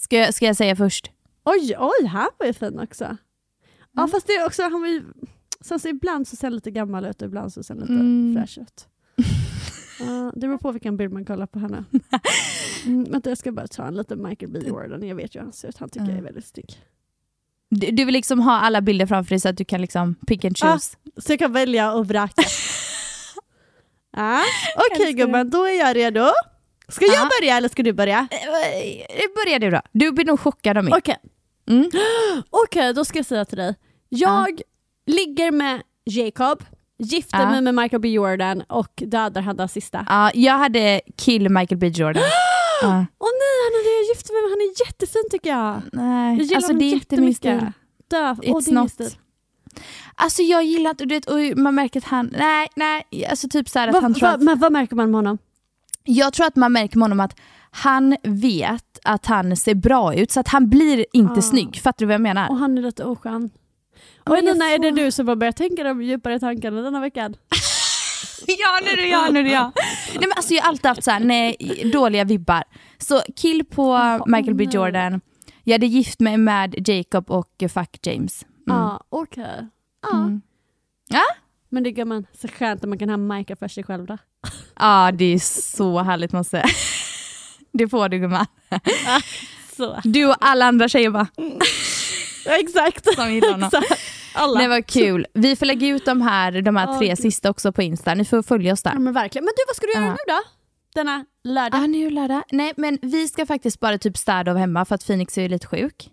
Ska, 0.04 0.16
jag, 0.16 0.34
ska 0.34 0.46
jag 0.46 0.56
säga 0.56 0.76
först? 0.76 1.10
Oj, 1.44 1.76
oj, 1.78 2.06
han 2.06 2.28
var 2.38 2.46
ju 2.46 2.52
fin 2.52 2.78
också. 2.80 3.04
Ja, 3.92 4.02
Mm. 4.02 4.08
fast 4.10 4.26
det 4.26 4.32
är 4.32 4.46
också, 4.46 4.62
han 4.62 4.80
var 4.80 4.88
ju... 4.88 5.02
Sen 5.60 5.78
så 5.80 5.88
ibland 5.88 6.28
så 6.28 6.36
ser 6.36 6.46
han 6.46 6.54
lite 6.54 6.70
gammal 6.70 7.04
ut 7.04 7.22
och 7.22 7.26
ibland 7.28 7.52
så 7.52 7.62
ser 7.62 7.74
han 7.74 7.80
lite 7.80 7.92
Mm. 7.92 8.36
fräsch 8.36 8.58
ut. 8.58 8.88
Ja, 10.00 10.32
det 10.34 10.40
beror 10.40 10.58
på 10.58 10.72
vilken 10.72 10.96
bild 10.96 11.12
man 11.12 11.24
kollar 11.24 11.46
på 11.46 11.58
henne. 11.58 11.84
Mm, 12.86 13.04
vänta, 13.04 13.30
jag 13.30 13.38
ska 13.38 13.52
bara 13.52 13.66
ta 13.66 13.86
en 13.86 13.94
liten 13.94 14.22
Michael 14.28 14.52
B 14.52 14.58
Jordan. 14.66 15.08
Jag 15.08 15.16
vet 15.16 15.34
ju 15.34 15.38
hur 15.38 15.44
han 15.44 15.52
ser 15.52 15.68
ut. 15.68 15.78
Han 15.78 15.88
tycker 15.88 16.00
jag 16.00 16.08
är 16.08 16.12
Mm. 16.12 16.24
väldigt 16.24 16.46
snygg. 16.46 16.66
Du, 17.70 17.86
du 17.90 18.04
vill 18.04 18.12
liksom 18.12 18.40
ha 18.40 18.52
alla 18.60 18.80
bilder 18.80 19.06
framför 19.06 19.30
dig 19.30 19.40
så 19.40 19.48
att 19.48 19.56
du 19.56 19.64
kan 19.64 19.80
liksom 19.80 20.14
pick 20.26 20.44
and 20.44 20.56
Ah, 20.62 20.72
choose. 20.72 20.96
Så 21.16 21.32
jag 21.32 21.38
kan 21.38 21.52
välja 21.52 21.92
och 21.92 22.06
vraka. 22.08 22.42
ja, 24.16 24.42
Okej 24.76 25.06
Älskar 25.06 25.18
gumman, 25.24 25.50
då 25.50 25.64
är 25.64 25.78
jag 25.78 25.96
redo. 25.96 26.24
Ska 26.88 27.04
jag 27.06 27.14
Ja. 27.14 27.28
börja 27.40 27.56
eller 27.56 27.68
ska 27.68 27.82
du 27.82 27.92
börja? 27.92 28.28
Eh, 28.30 29.20
Börja 29.44 29.58
du 29.58 29.70
då. 29.70 29.80
Du 29.92 30.12
blir 30.12 30.24
nog 30.24 30.40
chockad 30.40 30.78
av 30.78 30.84
mig. 30.84 30.94
Okej, 30.96 31.16
Mm. 31.68 31.90
Okej, 32.50 32.94
då 32.94 33.04
ska 33.04 33.18
jag 33.18 33.26
säga 33.26 33.44
till 33.44 33.58
dig. 33.58 33.74
Jag 34.08 34.60
ligger 35.06 35.50
med 35.50 35.82
Jacob, 36.04 36.62
gifter 36.98 37.46
mig 37.50 37.60
med 37.60 37.74
Michael 37.74 38.00
B 38.02 38.08
Jordan 38.08 38.62
och 38.68 38.92
dödar 39.06 39.40
han 39.42 39.56
den 39.56 39.68
sista. 39.68 40.06
Ja, 40.08 40.30
jag 40.34 40.58
hade 40.58 41.00
kill 41.16 41.48
Michael 41.50 41.78
B 41.78 41.86
Jordan. 41.86 42.22
Åh 42.82 42.90
nej, 42.90 43.04
han 43.18 43.84
jag 43.84 44.08
gift 44.16 44.30
mig 44.32 44.42
med. 44.42 44.50
Han 44.50 44.60
är 44.60 44.86
jättefin 44.86 45.22
tycker 45.30 45.50
jag. 45.50 45.80
Nej, 45.92 46.36
Jag 46.36 46.42
gillar 46.44 46.56
alltså 46.56 46.68
honom 46.72 46.78
det 46.78 46.84
är 46.84 46.92
inte 46.92 47.16
min 47.16 47.28
jättemycket. 47.30 47.74
Dö. 48.10 48.18
It's 48.32 48.36
det 48.40 48.70
är 48.70 48.74
min 48.74 48.74
not. 48.74 49.16
Alltså 50.14 50.42
jag 50.42 50.64
gillar 50.64 50.90
inte, 51.02 51.32
och 51.32 51.58
man 51.58 51.74
märker 51.74 52.00
att 52.00 52.04
han, 52.06 52.34
nej, 52.38 52.68
nej, 52.76 53.26
alltså 53.30 53.48
typ 53.48 53.68
så 53.68 53.78
att 53.78 53.92
Va, 53.92 54.00
han 54.00 54.14
tror 54.14 54.28
va, 54.28 54.34
att, 54.34 54.42
men 54.42 54.58
vad 54.58 54.72
märker 54.72 54.96
man 54.96 55.10
med 55.10 55.18
honom? 55.18 55.38
Jag 56.04 56.32
tror 56.32 56.46
att 56.46 56.56
man 56.56 56.72
märker 56.72 56.98
med 56.98 57.04
honom 57.04 57.20
att 57.20 57.36
han 57.70 58.16
vet 58.22 58.98
att 59.04 59.26
han 59.26 59.56
ser 59.56 59.74
bra 59.74 60.14
ut 60.14 60.30
så 60.30 60.40
att 60.40 60.48
han 60.48 60.68
blir 60.70 61.06
inte 61.12 61.38
Ah. 61.38 61.42
snygg. 61.42 61.76
Fattar 61.76 61.98
du 61.98 62.06
vad 62.06 62.14
jag 62.14 62.20
menar? 62.20 62.48
Och 62.48 62.56
han 62.56 62.78
är 62.78 62.82
rätt 62.82 63.00
oskön. 63.00 63.50
Jag 64.24 64.44
Nina, 64.44 64.64
är 64.64 64.78
det 64.78 64.90
du 64.90 65.10
som 65.12 65.28
har 65.28 65.36
börjat 65.36 65.56
tänka 65.56 65.84
de 65.84 66.02
djupare 66.02 66.40
tankarna 66.40 66.80
denna 66.82 67.00
veckan? 67.00 67.34
Ja, 68.46 68.80
nu 68.84 68.90
är 68.90 68.96
det 68.96 69.08
jag, 69.08 69.32
nu 69.34 69.40
är 69.40 69.44
det 69.44 69.50
jag. 69.50 69.72
Nej, 70.08 70.18
men 70.20 70.32
alltså, 70.36 70.54
jag 70.54 70.62
har 70.62 70.68
alltid 70.68 70.86
haft 70.86 71.04
så 71.04 71.10
här, 71.10 71.20
nej, 71.20 71.56
dåliga 71.92 72.24
vibbar. 72.24 72.64
Så 72.98 73.20
kill 73.36 73.64
på 73.64 73.98
Michael 74.26 74.54
B 74.54 74.64
nej. 74.64 74.74
Jordan. 74.74 75.20
Jag 75.64 75.74
hade 75.74 75.86
gift 75.86 76.20
mig 76.20 76.36
med 76.36 76.88
Jacob 76.88 77.30
och 77.30 77.50
fuck 77.74 78.06
James. 78.06 78.42
Mm. 78.42 78.78
Ja, 78.78 79.00
okej. 79.08 79.68
Ja. 80.02 80.16
Mm. 80.16 80.42
Ja. 81.74 81.80
Men 81.80 81.82
det 81.82 81.98
är 82.00 82.04
man 82.04 82.26
så 82.40 82.48
skönt 82.48 82.82
att 82.82 82.88
man 82.88 82.98
kan 82.98 83.08
ha 83.08 83.16
Majka 83.16 83.56
för 83.56 83.68
sig 83.68 83.84
själv 83.84 84.06
då. 84.06 84.18
Ja, 84.78 85.10
det 85.14 85.24
är 85.24 85.38
så 85.72 85.98
härligt 86.02 86.32
måste 86.32 86.56
jag 86.56 86.70
säga. 86.70 86.74
Det 87.72 87.88
får 87.88 88.08
du 88.08 88.18
gumman. 88.18 88.46
Så. 89.76 90.00
Du 90.04 90.26
och 90.26 90.36
alla 90.40 90.64
andra 90.64 90.88
tjejer 90.88 91.10
bara, 91.10 91.26
Ja, 92.46 92.58
exakt. 92.58 93.14
som 93.14 93.32
gillar 93.34 93.52
honom. 93.52 93.70
Exakt. 93.74 94.00
Alla. 94.34 94.60
Det 94.60 94.68
var 94.68 94.80
kul. 94.80 95.26
Vi 95.34 95.56
får 95.56 95.66
lägga 95.66 95.88
ut 95.88 96.04
de 96.04 96.22
här, 96.22 96.62
de 96.62 96.76
här 96.76 96.86
Ja, 96.92 96.98
tre 96.98 97.08
gud. 97.08 97.18
sista 97.18 97.50
också 97.50 97.72
på 97.72 97.82
Insta. 97.82 98.14
Ni 98.14 98.24
får 98.24 98.42
följa 98.42 98.72
oss 98.72 98.80
Ja, 98.84 98.90
där. 98.90 98.98
men 98.98 99.12
verkligen. 99.14 99.44
Men 99.44 99.52
du 99.56 99.62
vad 99.68 99.76
ska 99.76 99.86
du 99.86 99.92
göra 99.92 100.04
Ja. 100.04 100.10
nu 100.12 100.32
då? 100.32 100.40
Denna 100.94 101.24
lördag? 101.44 101.80
Ah, 101.82 101.86
nu 101.86 102.10
lördag. 102.10 102.42
Nej 102.50 102.72
men 102.76 102.98
vi 103.02 103.28
ska 103.28 103.46
faktiskt 103.46 103.80
bara 103.80 103.98
typ 103.98 104.16
städa 104.16 104.50
av 104.50 104.56
hemma 104.56 104.84
för 104.84 104.94
att 104.94 105.06
Phoenix 105.06 105.38
är 105.38 105.48
lite 105.48 105.66
sjuk. 105.66 106.10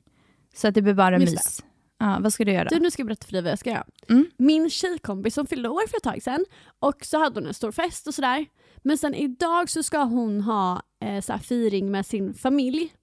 Så 0.56 0.68
att 0.68 0.74
det 0.74 0.82
blir 0.82 0.94
bara 0.94 1.18
Just 1.20 1.34
mys. 1.34 1.62
Ja, 2.02 2.18
vad 2.22 2.34
ska 2.34 2.46
du 2.46 2.52
göra? 2.52 2.70
Du, 2.70 2.80
nu 2.80 2.92
ska 2.92 3.02
jag 3.02 3.08
berätta 3.08 3.26
för 3.26 3.34
dig 3.34 3.42
vad 3.42 3.52
jag 3.52 3.60
ska 3.60 3.70
göra. 3.70 3.86
Mm. 4.10 4.26
Min 4.38 4.70
tjejkompis 4.70 5.34
som 5.34 5.48
fyllde 5.48 5.70
år 5.70 5.88
för 5.88 5.98
ett 5.98 6.04
tag 6.04 6.24
sedan 6.24 6.46
och 6.80 7.06
så 7.06 7.20
hade 7.20 7.40
hon 7.40 7.48
en 7.48 7.54
stor 7.54 7.72
fest 7.72 8.08
och 8.08 8.14
sådär. 8.14 8.46
Men 8.78 8.98
sen 8.98 9.16
idag 9.16 9.70
så 9.70 9.84
ska 9.84 10.04
hon 10.04 10.42
ha 10.42 10.82
eh, 11.06 11.22
så 11.22 11.34
här 11.34 11.40
firing 11.40 11.92
med 11.92 12.06
sin 12.06 12.34
familj. 12.34 12.94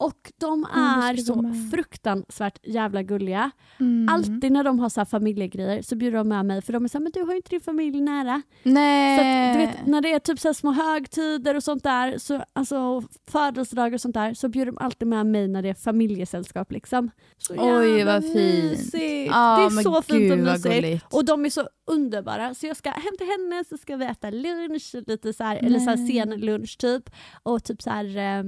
Och 0.00 0.32
de 0.40 0.64
är 0.64 1.16
ska 1.16 1.32
så 1.34 1.42
med. 1.42 1.70
fruktansvärt 1.70 2.58
jävla 2.62 3.02
gulliga. 3.02 3.50
Mm. 3.80 4.08
Alltid 4.14 4.52
när 4.52 4.64
de 4.64 4.78
har 4.78 4.88
så 4.88 5.00
här 5.00 5.04
familjegrejer 5.04 5.82
så 5.82 5.96
bjuder 5.96 6.18
de 6.18 6.28
med 6.28 6.46
mig 6.46 6.62
för 6.62 6.72
de 6.72 6.84
är 6.84 6.88
såhär, 6.88 7.02
men 7.02 7.12
du 7.12 7.22
har 7.22 7.30
ju 7.30 7.36
inte 7.36 7.50
din 7.50 7.60
familj 7.60 8.00
nära. 8.00 8.42
Nej. 8.62 9.18
Så 9.18 9.24
att, 9.24 9.54
du 9.54 9.66
vet, 9.66 9.86
när 9.86 10.00
det 10.00 10.12
är 10.12 10.18
typ 10.18 10.40
så 10.40 10.54
små 10.54 10.72
högtider 10.72 11.54
och 11.54 11.62
sånt 11.62 11.82
där, 11.84 12.18
så, 12.18 12.44
alltså 12.52 13.02
födelsedagar 13.30 13.94
och 13.94 14.00
sånt 14.00 14.14
där, 14.14 14.34
så 14.34 14.48
bjuder 14.48 14.72
de 14.72 14.78
alltid 14.78 15.08
med 15.08 15.26
mig 15.26 15.48
när 15.48 15.62
det 15.62 15.68
är 15.68 15.74
familjesällskap. 15.74 16.72
Liksom. 16.72 17.10
Så 17.38 17.54
Oj, 17.58 18.04
vad 18.04 18.22
fint. 18.22 18.94
Ja, 19.26 19.56
det 19.58 19.80
är 19.80 19.82
så 19.82 20.02
fint 20.02 20.32
och 20.32 20.38
mysigt. 20.38 21.04
Och 21.10 21.24
de 21.24 21.44
är 21.44 21.50
så 21.50 21.68
underbara. 21.86 22.54
Så 22.54 22.66
jag 22.66 22.76
ska 22.76 22.90
hem 22.90 23.16
till 23.18 23.26
henne 23.26 23.64
så 23.68 23.76
ska 23.76 23.96
vi 23.96 24.04
äta 24.04 24.30
lunch, 24.30 24.94
lite 25.06 25.32
så 25.32 25.44
här, 25.44 25.56
eller 25.56 25.78
så 25.78 25.90
här 25.90 25.96
sen 25.96 26.40
lunch 26.40 26.78
typ. 26.78 27.10
Och 27.42 27.64
typ 27.64 27.82
så 27.82 27.90
här, 27.90 28.16
eh, 28.16 28.44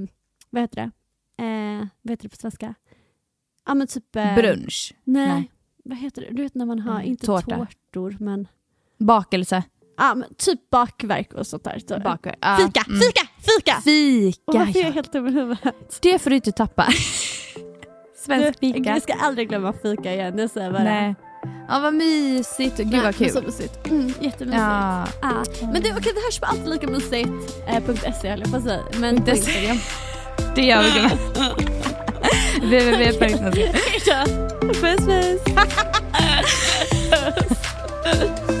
vad 0.49 0.61
heter 0.61 0.75
det? 0.75 0.91
Eh, 1.41 1.87
vad 2.01 2.11
heter 2.11 2.23
det 2.23 2.29
på 2.29 2.35
svenska? 2.35 2.73
Ja 3.67 3.73
men 3.73 3.87
typ... 3.87 4.15
Eh, 4.15 4.35
Brunch. 4.35 4.93
Nej. 5.03 5.27
Nej. 5.27 5.51
Vad 5.85 5.97
heter 5.97 6.21
det? 6.21 6.27
Du 6.35 6.41
vet 6.43 6.55
när 6.55 6.65
man 6.65 6.79
har, 6.79 6.95
Mm, 6.95 7.07
inte 7.07 7.25
tårta. 7.25 7.67
tårtor 7.91 8.17
men... 8.19 8.47
Bakelse. 8.99 9.63
Ja 9.97 10.15
men 10.15 10.33
typ 10.37 10.69
bakverk 10.69 11.33
och 11.33 11.47
sånt 11.47 11.63
där. 11.63 11.79
Så. 11.87 11.99
Bakverk. 11.99 12.37
Ja. 12.41 12.57
Fika, 12.57 12.83
Mm. 12.87 12.99
fika, 12.99 13.27
fika! 13.41 13.77
Och 13.77 13.83
Fika, 13.83 14.59
varför 14.59 14.79
är 14.79 14.83
jag 14.83 14.89
ja. 14.89 14.93
helt 14.93 15.15
över 15.15 15.31
huvudet? 15.31 15.99
Det 16.01 16.19
får 16.19 16.29
du 16.29 16.35
inte 16.35 16.51
tappa. 16.51 16.87
Svensk 18.17 18.59
Du, 18.61 18.73
fika. 18.73 18.89
Jag 18.89 19.01
ska 19.03 19.13
aldrig 19.13 19.49
glömma 19.49 19.73
fika 19.73 20.13
igen, 20.13 20.37
det 20.37 20.49
säger 20.49 20.65
jag 20.67 20.73
bara. 20.73 20.83
Nej. 20.83 21.15
Ja 21.67 21.79
vad 21.79 21.93
mysigt. 21.93 22.77
Gud 22.77 22.87
Nej, 22.87 23.01
vad 23.01 23.19
men 23.19 23.29
Så 23.29 23.35
kul. 23.39 23.45
mysigt. 23.45 23.87
Mm, 23.87 24.07
jättemysigt. 24.07 24.53
Ja. 24.61 25.07
Ja. 25.21 25.43
Men 25.61 25.73
du, 25.81 25.91
okej, 25.91 26.13
det 26.15 26.21
hörs 26.25 26.39
på 26.39 26.45
allt 26.45 26.67
lika 26.67 26.87
mysigt. 26.87 27.29
Eh, 27.67 27.95
.se 28.21 28.29
höll 28.29 28.39
jag 28.39 28.51
på 28.51 28.57
att 28.57 28.63
säga. 28.63 28.83
Men 28.99 29.17
på 29.17 29.25
.se. 29.25 29.31
Instagram. 29.35 29.77
Det 30.55 30.61
gör 30.61 30.83
vi 30.83 30.89
gumman. 33.27 33.53
Ja. 34.05 34.25
Puss 34.73 35.07
puss. 35.07 35.41